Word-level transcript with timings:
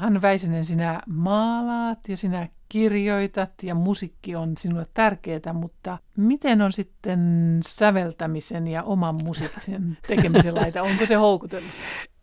Hannu 0.00 0.22
Väisenen, 0.22 0.64
sinä 0.64 1.02
maalaat 1.06 1.98
ja 2.08 2.16
sinä 2.16 2.48
kirjoitat 2.68 3.52
ja 3.62 3.74
musiikki 3.74 4.36
on 4.36 4.52
sinulle 4.58 4.84
tärkeää, 4.94 5.52
mutta 5.52 5.98
miten 6.16 6.62
on 6.62 6.72
sitten 6.72 7.20
säveltämisen 7.66 8.68
ja 8.68 8.82
oman 8.82 9.14
musiikkisen 9.24 9.98
tekemisen 10.06 10.54
laita? 10.54 10.82
Onko 10.90 11.06
se 11.06 11.14
houkutellut? 11.14 11.70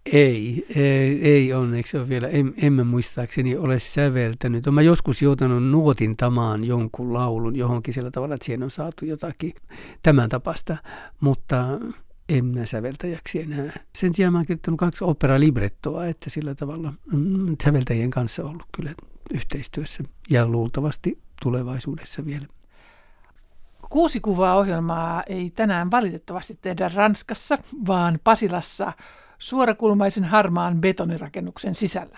Ei, 0.05 0.65
ei, 0.75 1.31
ei 1.31 1.53
onneksi 1.53 1.97
ole 1.97 2.09
vielä. 2.09 2.27
En, 2.27 2.53
en 2.61 2.73
mä 2.73 2.83
muistaakseni 2.83 3.57
ole 3.57 3.79
säveltänyt. 3.79 4.67
Olen 4.67 4.85
joskus 4.85 5.21
joutunut 5.21 5.63
nuotintamaan 5.63 6.67
jonkun 6.67 7.13
laulun 7.13 7.55
johonkin 7.55 7.93
sillä 7.93 8.11
tavalla, 8.11 8.35
että 8.35 8.45
siihen 8.45 8.63
on 8.63 8.71
saatu 8.71 9.05
jotakin 9.05 9.53
tämän 10.03 10.29
tapasta, 10.29 10.77
mutta 11.19 11.79
en 12.29 12.45
mä 12.45 12.65
säveltäjäksi 12.65 13.41
enää. 13.41 13.79
Sen 13.97 14.13
sijaan 14.13 14.33
mä 14.33 14.37
oon 14.37 14.45
kirjoittanut 14.45 14.79
kaksi 14.79 15.03
opera-librettoa, 15.03 16.05
että 16.05 16.29
sillä 16.29 16.55
tavalla 16.55 16.93
mm, 17.11 17.55
säveltäjien 17.63 18.11
kanssa 18.11 18.43
ollut 18.43 18.65
kyllä 18.71 18.93
yhteistyössä 19.33 20.03
ja 20.29 20.47
luultavasti 20.47 21.19
tulevaisuudessa 21.41 22.25
vielä. 22.25 22.45
Kuusi 23.89 24.19
kuvaa 24.19 24.55
ohjelmaa 24.55 25.23
ei 25.23 25.49
tänään 25.49 25.91
valitettavasti 25.91 26.57
tehdä 26.61 26.91
Ranskassa, 26.95 27.57
vaan 27.87 28.19
Pasilassa 28.23 28.93
suorakulmaisen 29.37 30.23
harmaan 30.23 30.81
betonirakennuksen 30.81 31.75
sisällä. 31.75 32.17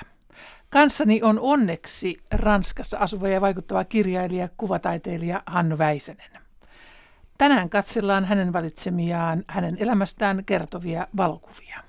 Kanssani 0.70 1.24
on 1.24 1.40
onneksi 1.40 2.18
Ranskassa 2.32 2.98
asuva 2.98 3.28
ja 3.28 3.42
vaikuttava 3.42 3.84
kirjailija, 3.84 4.50
kuvataiteilija 4.58 5.44
Hannu 5.46 5.78
Väisenen. 5.78 6.39
Tänään 7.40 7.70
katsellaan 7.70 8.26
hänen 8.26 8.54
valitsemiaan 8.54 9.44
hänen 9.48 9.78
elämästään 9.80 10.46
kertovia 10.46 11.08
valokuvia. 11.18 11.80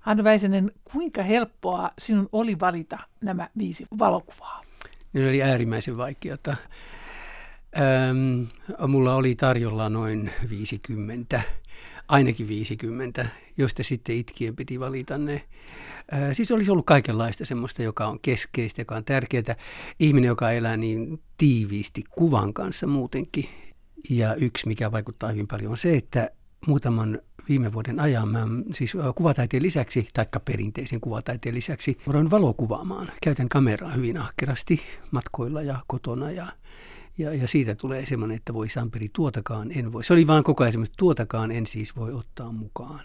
Hannu 0.00 0.24
Väisenen, 0.24 0.72
kuinka 0.92 1.22
helppoa 1.22 1.90
sinun 1.98 2.28
oli 2.32 2.60
valita 2.60 2.98
nämä 3.20 3.48
viisi 3.58 3.86
valokuvaa? 3.98 4.62
Ne 5.12 5.28
oli 5.28 5.42
äärimmäisen 5.42 5.96
vaikeata. 5.96 6.56
Ähm, 7.78 8.42
mulla 8.88 9.14
oli 9.14 9.34
tarjolla 9.34 9.88
noin 9.88 10.32
50, 10.48 11.42
ainakin 12.08 12.48
50, 12.48 13.26
joista 13.56 13.82
sitten 13.82 14.16
itkien 14.16 14.56
piti 14.56 14.80
valita 14.80 15.18
ne. 15.18 15.44
Äh, 16.12 16.20
siis 16.32 16.50
olisi 16.50 16.70
ollut 16.70 16.86
kaikenlaista 16.86 17.44
semmoista, 17.44 17.82
joka 17.82 18.06
on 18.06 18.18
keskeistä, 18.22 18.80
joka 18.80 18.94
on 18.96 19.04
tärkeää. 19.04 19.56
Ihminen, 19.98 20.28
joka 20.28 20.50
elää 20.50 20.76
niin 20.76 21.22
tiiviisti 21.36 22.04
kuvan 22.10 22.54
kanssa 22.54 22.86
muutenkin. 22.86 23.48
Ja 24.10 24.34
yksi, 24.34 24.68
mikä 24.68 24.92
vaikuttaa 24.92 25.30
hyvin 25.30 25.46
paljon, 25.46 25.70
on 25.70 25.78
se, 25.78 25.96
että 25.96 26.30
muutaman 26.66 27.18
viime 27.48 27.72
vuoden 27.72 28.00
ajan 28.00 28.28
mä 28.28 28.46
siis 28.74 28.92
kuvataiteen 29.14 29.62
lisäksi, 29.62 30.08
taikka 30.14 30.40
perinteisen 30.40 31.00
kuvataiteen 31.00 31.54
lisäksi, 31.54 31.96
voin 32.06 32.30
valokuvaamaan. 32.30 33.08
Käytän 33.22 33.48
kameraa 33.48 33.90
hyvin 33.90 34.18
ahkerasti 34.18 34.80
matkoilla 35.10 35.62
ja 35.62 35.76
kotona 35.86 36.30
ja 36.30 36.46
ja, 37.18 37.34
ja 37.34 37.48
siitä 37.48 37.74
tulee 37.74 38.06
semmoinen, 38.06 38.36
että 38.36 38.54
voi 38.54 38.68
Samperi, 38.68 39.08
tuotakaan 39.12 39.72
en 39.72 39.92
voi. 39.92 40.04
Se 40.04 40.12
oli 40.12 40.26
vaan 40.26 40.44
koko 40.44 40.64
ajan 40.64 40.72
semmoinen, 40.72 40.94
tuotakaan 40.98 41.50
en 41.50 41.66
siis 41.66 41.96
voi 41.96 42.12
ottaa 42.12 42.52
mukaan. 42.52 43.00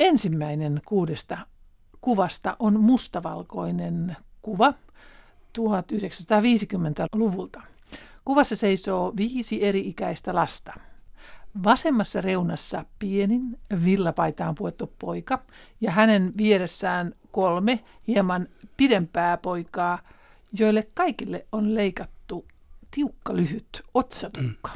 Ensimmäinen 0.00 0.80
kuudesta 0.86 1.38
kuvasta 2.00 2.56
on 2.58 2.80
mustavalkoinen 2.80 4.16
kuva 4.42 4.74
1950-luvulta. 5.58 7.62
Kuvassa 8.24 8.56
seisoo 8.56 9.12
viisi 9.16 9.64
eri-ikäistä 9.64 10.34
lasta. 10.34 10.72
Vasemmassa 11.64 12.20
reunassa 12.20 12.84
pienin 12.98 13.60
villapaitaan 13.84 14.54
puettu 14.54 14.92
poika 14.98 15.42
ja 15.80 15.90
hänen 15.90 16.32
vieressään 16.36 17.14
kolme 17.32 17.84
hieman 18.08 18.48
pidempää 18.76 19.36
poikaa, 19.36 19.98
joille 20.58 20.88
kaikille 20.94 21.46
on 21.52 21.74
leikattu 21.74 22.46
tiukka 22.90 23.36
lyhyt 23.36 23.82
otsatukka. 23.94 24.70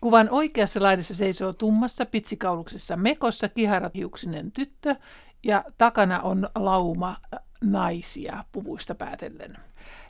Kuvan 0.00 0.28
oikeassa 0.30 0.82
laidassa 0.82 1.14
seisoo 1.14 1.52
tummassa 1.52 2.06
pitsikauluksessa 2.06 2.96
mekossa 2.96 3.48
kiharatiuksinen 3.48 4.52
tyttö 4.52 4.96
ja 5.44 5.64
takana 5.78 6.20
on 6.20 6.48
lauma 6.54 7.16
naisia 7.60 8.44
puvuista 8.52 8.94
päätellen. 8.94 9.67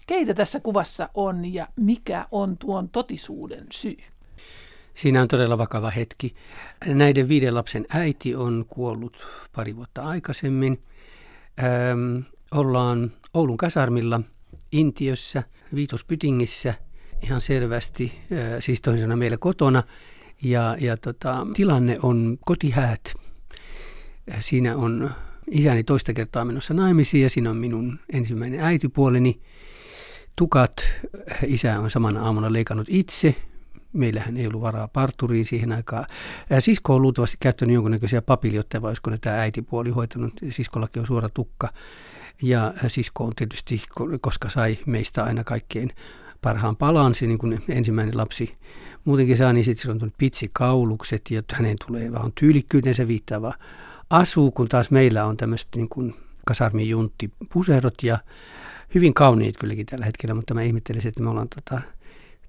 Keitä 0.09 0.35
tässä 0.35 0.61
kuvassa 0.61 1.09
on 1.15 1.55
ja 1.55 1.69
mikä 1.77 2.27
on 2.31 2.59
tuon 2.59 2.89
totisuuden 2.89 3.67
syy? 3.73 3.97
Siinä 4.95 5.23
on 5.23 5.29
todella 5.29 5.59
vakava 5.59 5.91
hetki. 5.91 6.35
Näiden 6.87 7.29
viiden 7.29 7.55
lapsen 7.55 7.87
äiti 7.89 8.35
on 8.35 8.65
kuollut 8.69 9.27
pari 9.57 9.77
vuotta 9.77 10.03
aikaisemmin. 10.03 10.83
Öm, 11.93 12.25
ollaan 12.51 13.13
Oulun 13.35 13.57
kasarmilla 13.57 14.21
Intiössä, 14.73 15.43
Viitospytingissä 15.75 16.75
ihan 17.23 17.41
selvästi, 17.41 18.13
ö, 18.33 18.61
siis 18.61 18.81
toisin 18.81 19.01
sanoen 19.01 19.19
meillä 19.19 19.39
kotona. 19.39 19.83
Ja, 20.43 20.77
ja 20.81 20.97
tota, 20.97 21.47
tilanne 21.55 21.99
on 22.03 22.39
kotihäät. 22.47 23.15
Siinä 24.41 24.77
on 24.77 25.11
isäni 25.51 25.85
toista 25.85 26.13
kertaa 26.13 26.45
menossa 26.45 26.75
naimisiin 26.75 27.23
ja 27.23 27.31
siinä 27.31 27.51
on 27.51 27.57
minun 27.57 27.99
ensimmäinen 28.13 28.61
äitipuoleni. 28.61 29.41
Tukat 30.39 30.73
isä 31.47 31.81
on 31.81 31.91
samana 31.91 32.23
aamuna 32.23 32.53
leikannut 32.53 32.87
itse 32.91 33.35
meillähän 33.93 34.37
ei 34.37 34.47
ollut 34.47 34.61
varaa 34.61 34.89
parturiin 34.89 35.45
siihen 35.45 35.73
aikaan. 35.73 36.05
Sisko 36.59 36.95
on 36.95 37.03
luultavasti 37.03 37.37
käyttänyt 37.41 37.75
jonkunnäköisiä 37.75 38.23
papiljotta, 38.23 38.83
vai 38.83 38.89
olisiko 38.89 39.11
tämä 39.21 39.41
äitipuoli 39.41 39.91
hoitanut. 39.91 40.33
Siskollakin 40.51 41.01
on 41.01 41.07
suora 41.07 41.29
tukka. 41.29 41.69
Ja 42.43 42.75
sisko 42.89 43.25
on 43.25 43.33
tietysti, 43.37 43.83
koska 44.21 44.51
sai 44.51 44.79
meistä 44.87 45.25
aina 45.25 45.45
kaikkein 45.45 45.91
parhaan 46.43 46.77
palan, 46.77 47.15
se 47.15 47.27
niin 47.27 47.39
kuin 47.39 47.63
ensimmäinen 47.69 48.17
lapsi 48.17 48.55
muutenkin 49.05 49.37
saa, 49.37 49.53
niin 49.53 49.65
sitten 49.65 49.91
on 50.03 50.13
pitsikaulukset, 50.19 51.31
ja 51.31 51.43
hänen 51.53 51.77
tulee 51.87 52.13
vaan 52.13 52.33
tyylikkyytensä 52.33 53.09
viittaava 53.09 53.55
asu, 54.11 54.51
kun 54.51 54.69
taas 54.69 54.91
meillä 54.91 55.25
on 55.25 55.37
tämmöiset 55.37 55.69
niin 55.77 55.89
kuin 55.89 56.15
kasarmijuntti 56.47 57.31
puserot 57.53 58.03
ja 58.03 58.19
hyvin 58.95 59.15
kauniit 59.15 59.57
kylläkin 59.57 59.87
tällä 59.87 60.05
hetkellä, 60.05 60.35
mutta 60.35 60.55
mä 60.55 60.63
ihmettelisin, 60.63 61.09
että 61.09 61.23
me 61.23 61.31
ollaan 61.31 61.49
tota, 61.49 61.81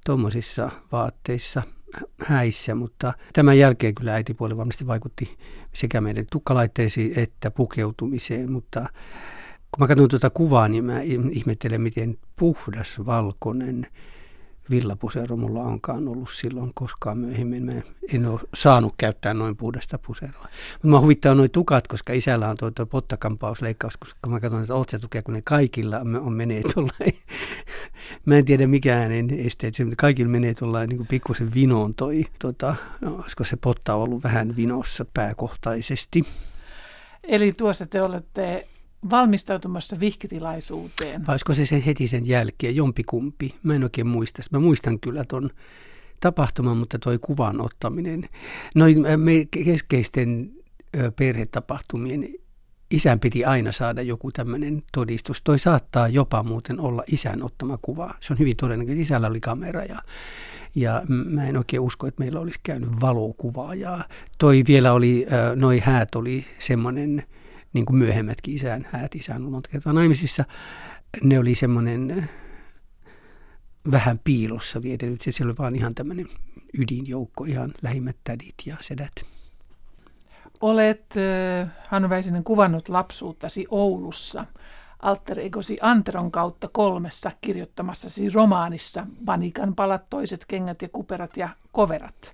tuommoisissa 0.05 0.69
vaatteissa 0.91 1.63
häissä, 2.25 2.75
mutta 2.75 3.13
tämän 3.33 3.57
jälkeen 3.57 3.95
kyllä 3.95 4.13
äitipuoli 4.13 4.57
varmasti 4.57 4.87
vaikutti 4.87 5.37
sekä 5.73 6.01
meidän 6.01 6.25
tukkalaitteisiin 6.31 7.19
että 7.19 7.51
pukeutumiseen, 7.51 8.51
mutta 8.51 8.79
kun 9.71 9.79
mä 9.79 9.87
katson 9.87 10.07
tuota 10.07 10.29
kuvaa, 10.29 10.67
niin 10.67 10.85
mä 10.85 11.01
ihmettelen, 11.31 11.81
miten 11.81 12.17
puhdas, 12.35 13.05
valkoinen, 13.05 13.87
villapusero 14.69 15.37
mulla 15.37 15.59
onkaan 15.59 16.07
ollut 16.07 16.29
silloin 16.31 16.71
koskaan 16.73 17.17
myöhemmin. 17.17 17.65
Mä 17.65 17.73
en 18.13 18.25
ole 18.25 18.39
saanut 18.53 18.93
käyttää 18.97 19.33
noin 19.33 19.55
puhdasta 19.55 19.99
puseroa. 20.07 20.47
Mutta 20.73 20.87
mä 20.87 20.99
huvittaa 20.99 21.35
noin 21.35 21.51
tukat, 21.51 21.87
koska 21.87 22.13
isällä 22.13 22.49
on 22.49 22.57
tuo, 22.57 22.71
tuo 22.71 22.85
pottakampausleikkaus, 22.85 23.97
koska 23.97 24.29
mä 24.29 24.39
katson 24.39 24.61
että 24.61 24.75
otsatukia, 24.75 25.23
kun 25.23 25.33
ne 25.33 25.41
kaikilla 25.41 25.99
on 25.99 26.33
menee 26.33 26.63
tuollain. 26.73 27.19
mä 28.25 28.37
en 28.37 28.45
tiedä 28.45 28.67
mikään 28.67 29.11
en 29.11 29.29
esteet, 29.29 29.79
mutta 29.79 29.95
kaikilla 29.95 30.31
menee 30.31 30.53
tuollain 30.53 30.89
niin 30.89 31.07
pikkusen 31.07 31.53
vinoon 31.53 31.93
toi, 31.93 32.25
tota, 32.39 32.75
olisiko 33.05 33.43
se 33.43 33.57
potta 33.57 33.95
ollut 33.95 34.23
vähän 34.23 34.55
vinossa 34.55 35.05
pääkohtaisesti. 35.13 36.23
Eli 37.27 37.51
tuossa 37.51 37.85
te 37.85 38.01
olette 38.01 38.67
valmistautumassa 39.09 39.99
vihkitilaisuuteen. 39.99 41.27
Vai 41.27 41.33
olisiko 41.33 41.53
se 41.53 41.65
sen 41.65 41.81
heti 41.81 42.07
sen 42.07 42.27
jälkeen, 42.27 42.75
jompikumpi? 42.75 43.55
Mä 43.63 43.75
en 43.75 43.83
oikein 43.83 44.07
muista. 44.07 44.41
Mä 44.51 44.59
muistan 44.59 44.99
kyllä 44.99 45.23
ton 45.27 45.49
tapahtuman, 46.19 46.77
mutta 46.77 46.99
toi 46.99 47.17
kuvan 47.21 47.61
ottaminen. 47.61 48.29
Noin 48.75 49.05
keskeisten 49.51 50.51
perhetapahtumien 51.15 52.27
isän 52.91 53.19
piti 53.19 53.45
aina 53.45 53.71
saada 53.71 54.01
joku 54.01 54.31
tämmöinen 54.31 54.83
todistus. 54.91 55.41
Toi 55.41 55.59
saattaa 55.59 56.07
jopa 56.07 56.43
muuten 56.43 56.79
olla 56.79 57.03
isän 57.07 57.43
ottama 57.43 57.77
kuva. 57.81 58.13
Se 58.19 58.33
on 58.33 58.39
hyvin 58.39 58.57
todennäköistä. 58.57 59.01
Isällä 59.01 59.27
oli 59.27 59.39
kamera 59.39 59.83
ja, 59.83 60.01
ja 60.75 61.01
mä 61.07 61.47
en 61.47 61.57
oikein 61.57 61.81
usko, 61.81 62.07
että 62.07 62.23
meillä 62.23 62.39
olisi 62.39 62.59
käynyt 62.63 62.89
valokuvaa. 63.01 63.75
Ja 63.75 63.99
toi 64.37 64.63
vielä 64.67 64.93
oli, 64.93 65.27
noi 65.55 65.79
häät 65.79 66.15
oli 66.15 66.45
semmoinen 66.59 67.23
niin 67.73 67.85
kuin 67.85 67.97
myöhemmätkin 67.97 68.55
isän 68.55 68.87
häät, 68.91 69.15
isän 69.15 69.45
on 69.45 69.51
monta 69.51 69.69
kertaa 69.69 69.93
naimisissa, 69.93 70.45
ne 71.23 71.39
oli 71.39 71.55
semmoinen 71.55 72.29
vähän 73.91 74.19
piilossa 74.23 74.81
vietetyt. 74.81 75.21
Se 75.29 75.45
oli 75.45 75.57
vaan 75.57 75.75
ihan 75.75 75.95
tämmöinen 75.95 76.27
ydinjoukko, 76.77 77.43
ihan 77.43 77.73
lähimmät 77.81 78.17
tädit 78.23 78.55
ja 78.65 78.75
sedät. 78.81 79.11
Olet, 80.61 81.15
Hannu 81.89 82.09
Väisinen, 82.09 82.43
kuvannut 82.43 82.89
lapsuuttasi 82.89 83.67
Oulussa 83.69 84.45
alter 84.99 85.39
egosi 85.39 85.77
Anteron 85.81 86.31
kautta 86.31 86.67
kolmessa 86.67 87.31
kirjoittamassasi 87.41 88.29
romaanissa 88.29 89.07
Vanikan 89.25 89.75
palat, 89.75 90.09
toiset 90.09 90.45
kengät 90.45 90.81
ja 90.81 90.89
kuperat 90.89 91.37
ja 91.37 91.49
koverat. 91.71 92.33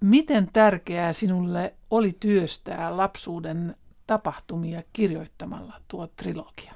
Miten 0.00 0.48
tärkeää 0.52 1.12
sinulle 1.12 1.74
oli 1.90 2.16
työstää 2.20 2.96
lapsuuden 2.96 3.76
tapahtumia 4.08 4.82
kirjoittamalla 4.92 5.80
tuo 5.88 6.06
trilogia? 6.06 6.72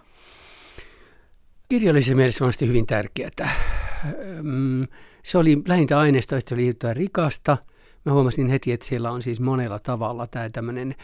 Kirjallisessa 1.68 2.14
mielessä 2.14 2.40
varmasti 2.40 2.68
hyvin 2.68 2.86
tärkeää. 2.86 3.50
Se 5.22 5.38
oli 5.38 5.62
lähintä 5.66 5.98
aineistoista 5.98 6.54
oli 6.54 6.72
rikasta. 6.92 7.56
Mä 8.04 8.12
huomasin 8.12 8.48
heti, 8.48 8.72
että 8.72 8.86
siellä 8.86 9.10
on 9.10 9.22
siis 9.22 9.40
monella 9.40 9.78
tavalla 9.78 10.26
tämä 10.26 10.50
tämmöinen 10.50 10.94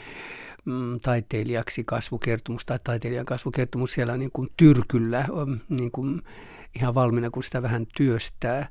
mm, 0.65 1.01
taiteilijaksi 1.01 1.85
kasvukertomus 1.85 2.67
tai 2.67 2.79
taiteilijan 2.85 3.27
kasvukertomus 3.27 3.93
siellä 3.93 4.17
niin 4.17 4.33
kuin 4.33 4.49
tyrkyllä 4.57 5.25
niin 5.69 5.91
kuin 5.91 6.23
ihan 6.77 6.95
valmiina, 6.95 7.31
kun 7.31 7.43
sitä 7.43 7.63
vähän 7.63 7.87
työstää. 7.97 8.69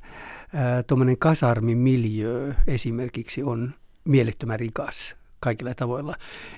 Tuommoinen 0.86 1.18
kasarmimiljö 1.18 2.54
esimerkiksi 2.66 3.42
on 3.42 3.74
mielettömän 4.04 4.60
rikas 4.60 5.16
kaikilla 5.40 5.74
tavoilla. 5.74 6.14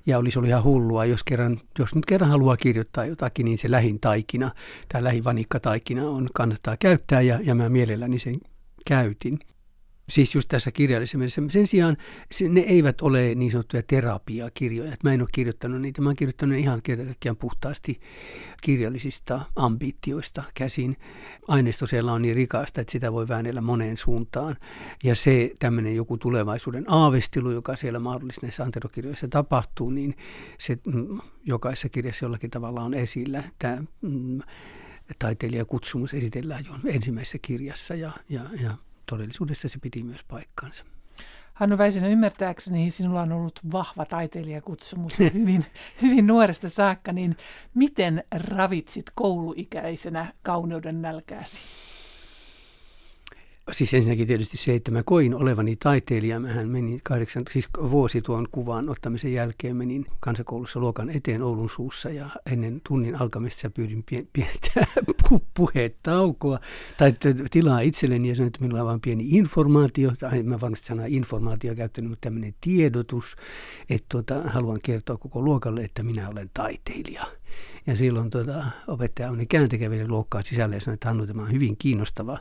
Ja 0.06 0.18
olisi 0.18 0.38
ollut 0.38 0.48
ihan 0.48 0.64
hullua, 0.64 1.04
jos, 1.04 1.24
kerran, 1.24 1.60
jos 1.78 1.94
nyt 1.94 2.06
kerran 2.06 2.30
haluaa 2.30 2.56
kirjoittaa 2.56 3.06
jotakin, 3.06 3.44
niin 3.44 3.58
se 3.58 3.70
lähin 3.70 4.00
taikina 4.00 4.50
tai 4.92 5.04
lähivanikkataikina 5.04 6.08
on, 6.08 6.28
kannattaa 6.34 6.76
käyttää 6.76 7.20
ja, 7.20 7.40
ja 7.42 7.54
mä 7.54 7.68
mielelläni 7.68 8.18
sen 8.18 8.40
käytin. 8.86 9.38
Siis 10.10 10.34
just 10.34 10.48
tässä 10.48 10.70
kirjallisessa 10.70 11.18
mielessä. 11.18 11.42
Sen 11.48 11.66
sijaan 11.66 11.96
ne 12.48 12.60
eivät 12.60 13.00
ole 13.00 13.34
niin 13.34 13.50
sanottuja 13.50 13.82
terapiakirjoja. 13.82 14.96
Mä 15.04 15.12
en 15.12 15.20
ole 15.20 15.28
kirjoittanut 15.32 15.80
niitä. 15.80 16.02
Mä 16.02 16.08
oon 16.08 16.16
kirjoittanut 16.16 16.58
ihan 16.58 16.80
kertakaikkiaan 16.82 17.36
puhtaasti 17.36 18.00
kirjallisista 18.62 19.40
ambitioista 19.56 20.42
käsin. 20.54 20.96
Aineisto 21.48 21.86
siellä 21.86 22.12
on 22.12 22.22
niin 22.22 22.36
rikasta, 22.36 22.80
että 22.80 22.92
sitä 22.92 23.12
voi 23.12 23.28
väännellä 23.28 23.60
moneen 23.60 23.96
suuntaan. 23.96 24.56
Ja 25.04 25.14
se 25.14 25.52
tämmöinen 25.58 25.96
joku 25.96 26.16
tulevaisuuden 26.16 26.84
aavistelu, 26.88 27.50
joka 27.50 27.76
siellä 27.76 27.98
mahdollisesti 27.98 28.46
näissä 28.46 28.62
anterokirjoissa 28.62 29.28
tapahtuu, 29.28 29.90
niin 29.90 30.16
se 30.58 30.78
mm, 30.86 31.18
jokaisessa 31.44 31.88
kirjassa 31.88 32.24
jollakin 32.24 32.50
tavalla 32.50 32.82
on 32.82 32.94
esillä. 32.94 33.44
Tämä 33.58 33.82
mm, 34.00 34.40
taiteilijakutsumus 35.18 36.14
esitellään 36.14 36.64
jo 36.64 36.72
ensimmäisessä 36.84 37.38
kirjassa 37.42 37.94
ja, 37.94 38.10
ja, 38.28 38.40
ja 38.62 38.74
todellisuudessa 39.10 39.68
se 39.68 39.78
piti 39.78 40.02
myös 40.02 40.24
paikkansa. 40.24 40.84
Hannu 41.54 41.78
Väisenä, 41.78 42.08
ymmärtääkseni 42.08 42.90
sinulla 42.90 43.22
on 43.22 43.32
ollut 43.32 43.60
vahva 43.72 44.04
taiteilijakutsumus 44.04 45.18
hyvin, 45.18 45.64
hyvin 46.02 46.26
nuoresta 46.26 46.68
saakka, 46.68 47.12
niin 47.12 47.36
miten 47.74 48.24
ravitsit 48.34 49.06
kouluikäisenä 49.14 50.32
kauneuden 50.42 51.02
nälkääsi? 51.02 51.60
Siis 53.72 53.94
ensinnäkin 53.94 54.26
tietysti 54.26 54.56
se, 54.56 54.74
että 54.74 54.90
mä 54.90 55.02
koin 55.02 55.34
olevani 55.34 55.76
taiteilija. 55.76 56.40
Mähän 56.40 56.68
menin 56.68 57.00
kahdeksan, 57.04 57.44
siis 57.52 57.68
vuosi 57.90 58.22
tuon 58.22 58.48
kuvan 58.52 58.88
ottamisen 58.88 59.32
jälkeen 59.32 59.76
menin 59.76 60.06
kansakoulussa 60.20 60.80
luokan 60.80 61.10
eteen 61.10 61.42
Oulun 61.42 61.70
suussa 61.70 62.10
ja 62.10 62.28
ennen 62.52 62.80
tunnin 62.88 63.22
alkamista 63.22 63.70
pyydin 63.70 64.04
pientä 64.32 64.86
puheet 65.56 65.96
taukoa 66.02 66.58
tai 66.98 67.14
tilaa 67.50 67.80
itselleni 67.80 68.28
ja 68.28 68.34
sanoin, 68.34 68.46
että 68.46 68.60
minulla 68.60 68.80
on 68.80 68.86
vain 68.86 69.00
pieni 69.00 69.24
informaatio, 69.28 70.12
tai 70.18 70.42
mä 70.42 70.60
varmasti 70.60 70.86
sanaa 70.86 71.06
informaatio 71.08 71.74
käyttänyt, 71.74 72.10
mutta 72.10 72.26
tämmöinen 72.26 72.54
tiedotus, 72.60 73.36
että 73.90 74.06
tuota, 74.08 74.42
haluan 74.42 74.80
kertoa 74.82 75.16
koko 75.16 75.42
luokalle, 75.42 75.84
että 75.84 76.02
minä 76.02 76.28
olen 76.28 76.50
taiteilija. 76.54 77.26
Ja 77.86 77.96
silloin 77.96 78.30
tuota, 78.30 78.64
opettaja 78.88 79.30
on 79.30 79.46
kääntekäveli 79.48 80.08
luokkaan 80.08 80.44
sisälle 80.44 80.74
ja 80.74 80.80
sanoi, 80.80 80.94
että 80.94 81.08
Hannu, 81.08 81.26
tämä 81.26 81.42
on 81.42 81.52
hyvin 81.52 81.76
kiinnostava 81.76 82.38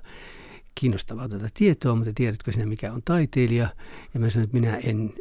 kiinnostavaa 0.75 1.29
tuota 1.29 1.47
tietoa, 1.53 1.95
mutta 1.95 2.11
tiedätkö 2.15 2.51
sinä 2.51 2.65
mikä 2.65 2.93
on 2.93 3.01
taiteilija? 3.05 3.69
Ja 4.13 4.19
mä 4.19 4.29
sanoin, 4.29 4.45
että 4.45 4.59
minä 4.59 4.75
en, 4.75 5.13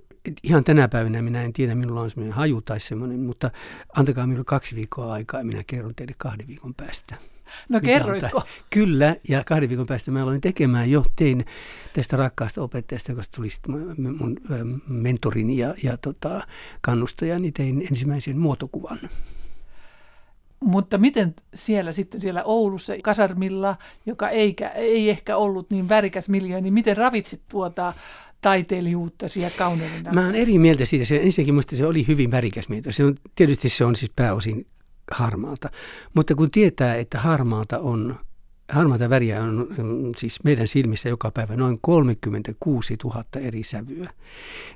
ihan 0.42 0.64
tänä 0.64 0.88
päivänä 0.88 1.22
minä 1.22 1.42
en 1.42 1.52
tiedä, 1.52 1.74
minulla 1.74 2.00
on 2.00 2.10
semmoinen 2.10 2.34
haju 2.34 2.62
tai 2.62 2.80
semmoinen, 2.80 3.20
mutta 3.20 3.50
antakaa 3.96 4.26
minulle 4.26 4.44
kaksi 4.44 4.76
viikkoa 4.76 5.12
aikaa 5.12 5.40
ja 5.40 5.44
minä 5.44 5.64
kerron 5.66 5.94
teille 5.94 6.14
kahden 6.18 6.46
viikon 6.46 6.74
päästä. 6.74 7.16
No 7.68 7.80
kerroitko? 7.80 8.42
Kyllä, 8.70 9.16
ja 9.28 9.44
kahden 9.44 9.68
viikon 9.68 9.86
päästä 9.86 10.10
mä 10.10 10.22
aloin 10.22 10.40
tekemään 10.40 10.90
jo, 10.90 11.04
tein 11.16 11.44
tästä 11.92 12.16
rakkaasta 12.16 12.62
opettajasta, 12.62 13.12
joka 13.12 13.22
tuli 13.36 13.48
mun 14.18 14.36
mentorini 14.88 15.58
ja, 15.58 15.74
ja 15.82 15.96
tota, 15.96 16.46
kannustajani, 16.80 17.52
tein 17.52 17.86
ensimmäisen 17.90 18.38
muotokuvan. 18.38 18.98
Mutta 20.60 20.98
miten 20.98 21.34
siellä 21.54 21.92
sitten 21.92 22.20
siellä 22.20 22.42
Oulussa 22.44 22.92
kasarmilla, 23.02 23.76
joka 24.06 24.28
eikä, 24.28 24.68
ei 24.68 25.10
ehkä 25.10 25.36
ollut 25.36 25.70
niin 25.70 25.88
värikäs 25.88 26.28
miljoona, 26.28 26.60
niin 26.60 26.74
miten 26.74 26.96
ravitsit 26.96 27.42
tuota 27.50 27.92
taiteilijuutta 28.40 29.26
ja 29.36 29.50
kauneuden 29.50 30.14
Mä 30.14 30.20
olen 30.20 30.34
eri 30.34 30.58
mieltä 30.58 30.86
siitä. 30.86 31.04
Se, 31.04 31.16
ensinnäkin 31.16 31.54
minusta 31.54 31.76
se 31.76 31.86
oli 31.86 32.06
hyvin 32.08 32.30
värikäs 32.30 32.68
mieltä. 32.68 32.92
Se 32.92 33.04
on, 33.04 33.14
tietysti 33.34 33.68
se 33.68 33.84
on 33.84 33.96
siis 33.96 34.12
pääosin 34.16 34.66
harmaalta. 35.10 35.70
Mutta 36.14 36.34
kun 36.34 36.50
tietää, 36.50 36.94
että 36.94 37.18
harmaalta 37.18 37.78
on 37.78 38.16
Harmaata 38.72 39.10
väriä 39.10 39.42
on 39.42 39.66
siis 40.16 40.44
meidän 40.44 40.68
silmissä 40.68 41.08
joka 41.08 41.30
päivä 41.30 41.56
noin 41.56 41.78
36 41.80 42.96
000 43.04 43.24
eri 43.40 43.62
sävyä. 43.62 44.10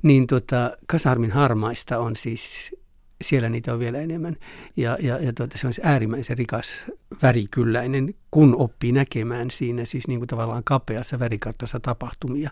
Niin 0.03 0.27
tota, 0.27 0.71
kasarmin 0.87 1.31
harmaista 1.31 1.99
on 1.99 2.17
siis 2.17 2.75
siellä 3.23 3.49
niitä 3.49 3.73
on 3.73 3.79
vielä 3.79 3.99
enemmän. 3.99 4.37
Ja, 4.77 4.97
ja, 5.01 5.19
ja 5.19 5.33
tuota, 5.33 5.59
se 5.59 5.67
on 5.67 5.73
äärimmäisen 5.83 6.39
rikas 6.39 6.85
värikylläinen, 7.23 8.15
kun 8.31 8.57
oppii 8.57 8.93
näkemään 8.93 9.51
siinä 9.51 9.85
siis 9.85 10.09
niin 10.09 10.21
kuin 10.21 10.29
tavallaan 10.29 10.65
kapeassa 10.65 11.19
värikartassa 11.19 11.81
tapahtumia. 11.81 12.51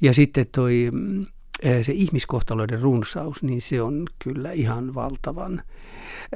Ja 0.00 0.14
sitten 0.14 0.46
toi, 0.54 0.88
mm, 0.92 1.26
eh, 1.62 1.84
se 1.84 1.92
ihmiskohtaloiden 1.92 2.80
runsaus, 2.80 3.42
niin 3.42 3.60
se 3.60 3.82
on 3.82 4.06
kyllä 4.18 4.52
ihan 4.52 4.94
valtavan. 4.94 5.62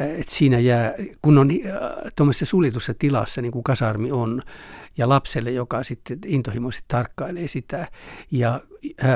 Eh, 0.00 0.20
et 0.20 0.28
siinä 0.28 0.58
jää, 0.58 0.94
kun 1.22 1.38
on 1.38 1.50
eh, 1.50 1.58
tuommoisessa 2.16 2.46
suljetussa 2.46 2.94
tilassa, 2.98 3.42
niin 3.42 3.52
kuin 3.52 3.64
kasarmi 3.64 4.12
on, 4.12 4.42
ja 4.98 5.08
lapselle, 5.08 5.50
joka 5.50 5.82
sitten 5.82 6.19
intohimoisesti 6.26 6.84
tarkkailee 6.88 7.48
sitä, 7.48 7.88
ja 8.30 8.60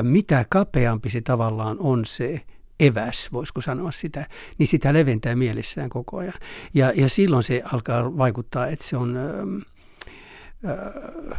mitä 0.02 0.44
kapeampi 0.50 1.10
se 1.10 1.20
tavallaan 1.20 1.76
on 1.80 2.04
se 2.04 2.42
eväs, 2.80 3.32
voisiko 3.32 3.60
sanoa 3.60 3.90
sitä, 3.90 4.26
niin 4.58 4.66
sitä 4.66 4.92
leventää 4.92 5.36
mielessään 5.36 5.90
koko 5.90 6.16
ajan. 6.16 6.34
Ja, 6.74 6.92
ja 6.96 7.08
silloin 7.08 7.42
se 7.42 7.62
alkaa 7.72 8.18
vaikuttaa, 8.18 8.66
että 8.66 8.84
se 8.84 8.96
on, 8.96 9.16
äh, 9.16 10.70
äh, 10.70 11.38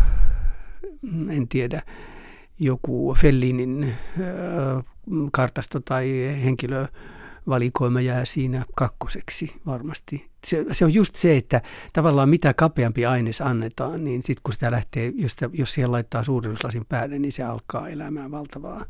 en 1.29 1.47
tiedä, 1.47 1.81
joku 2.59 3.15
Fellinin 3.19 3.83
äh, 3.83 4.83
kartasto 5.31 5.79
tai 5.79 6.39
henkilö 6.43 6.87
valikoima 7.47 8.01
jää 8.01 8.25
siinä 8.25 8.65
kakkoseksi 8.75 9.53
varmasti. 9.65 10.29
Se, 10.45 10.65
se 10.71 10.85
on 10.85 10.93
just 10.93 11.15
se, 11.15 11.37
että 11.37 11.61
tavallaan 11.93 12.29
mitä 12.29 12.53
kapeampi 12.53 13.05
aines 13.05 13.41
annetaan, 13.41 14.03
niin 14.03 14.23
sitten 14.23 14.43
kun 14.43 14.53
sitä 14.53 14.71
lähtee, 14.71 15.13
jos, 15.15 15.31
sitä, 15.31 15.49
jos 15.53 15.73
siihen 15.73 15.91
laittaa 15.91 16.23
suurennuslasin 16.23 16.85
päälle, 16.85 17.19
niin 17.19 17.31
se 17.31 17.43
alkaa 17.43 17.89
elämään 17.89 18.31
valtavaa 18.31 18.85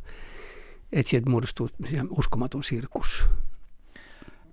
että 0.92 1.10
sieltä 1.10 1.30
muodostuu 1.30 1.70
uskomaton 2.18 2.64
sirkus. 2.64 3.26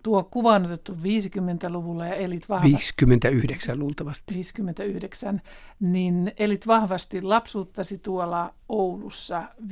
Tuo 0.03 0.25
kuva 0.25 0.55
on 0.55 0.65
otettu 0.65 0.93
50-luvulla 0.93 2.07
ja 2.07 2.15
elit 2.15 2.49
vahvasti. 2.49 2.69
59 2.69 3.79
luultavasti. 3.79 4.35
59, 4.35 5.43
niin 5.81 6.33
elit 6.39 6.67
vahvasti 6.67 7.23
lapsuuttasi 7.23 7.99
tuolla 7.99 8.55
Oulussa 8.69 9.43
50- 9.43 9.67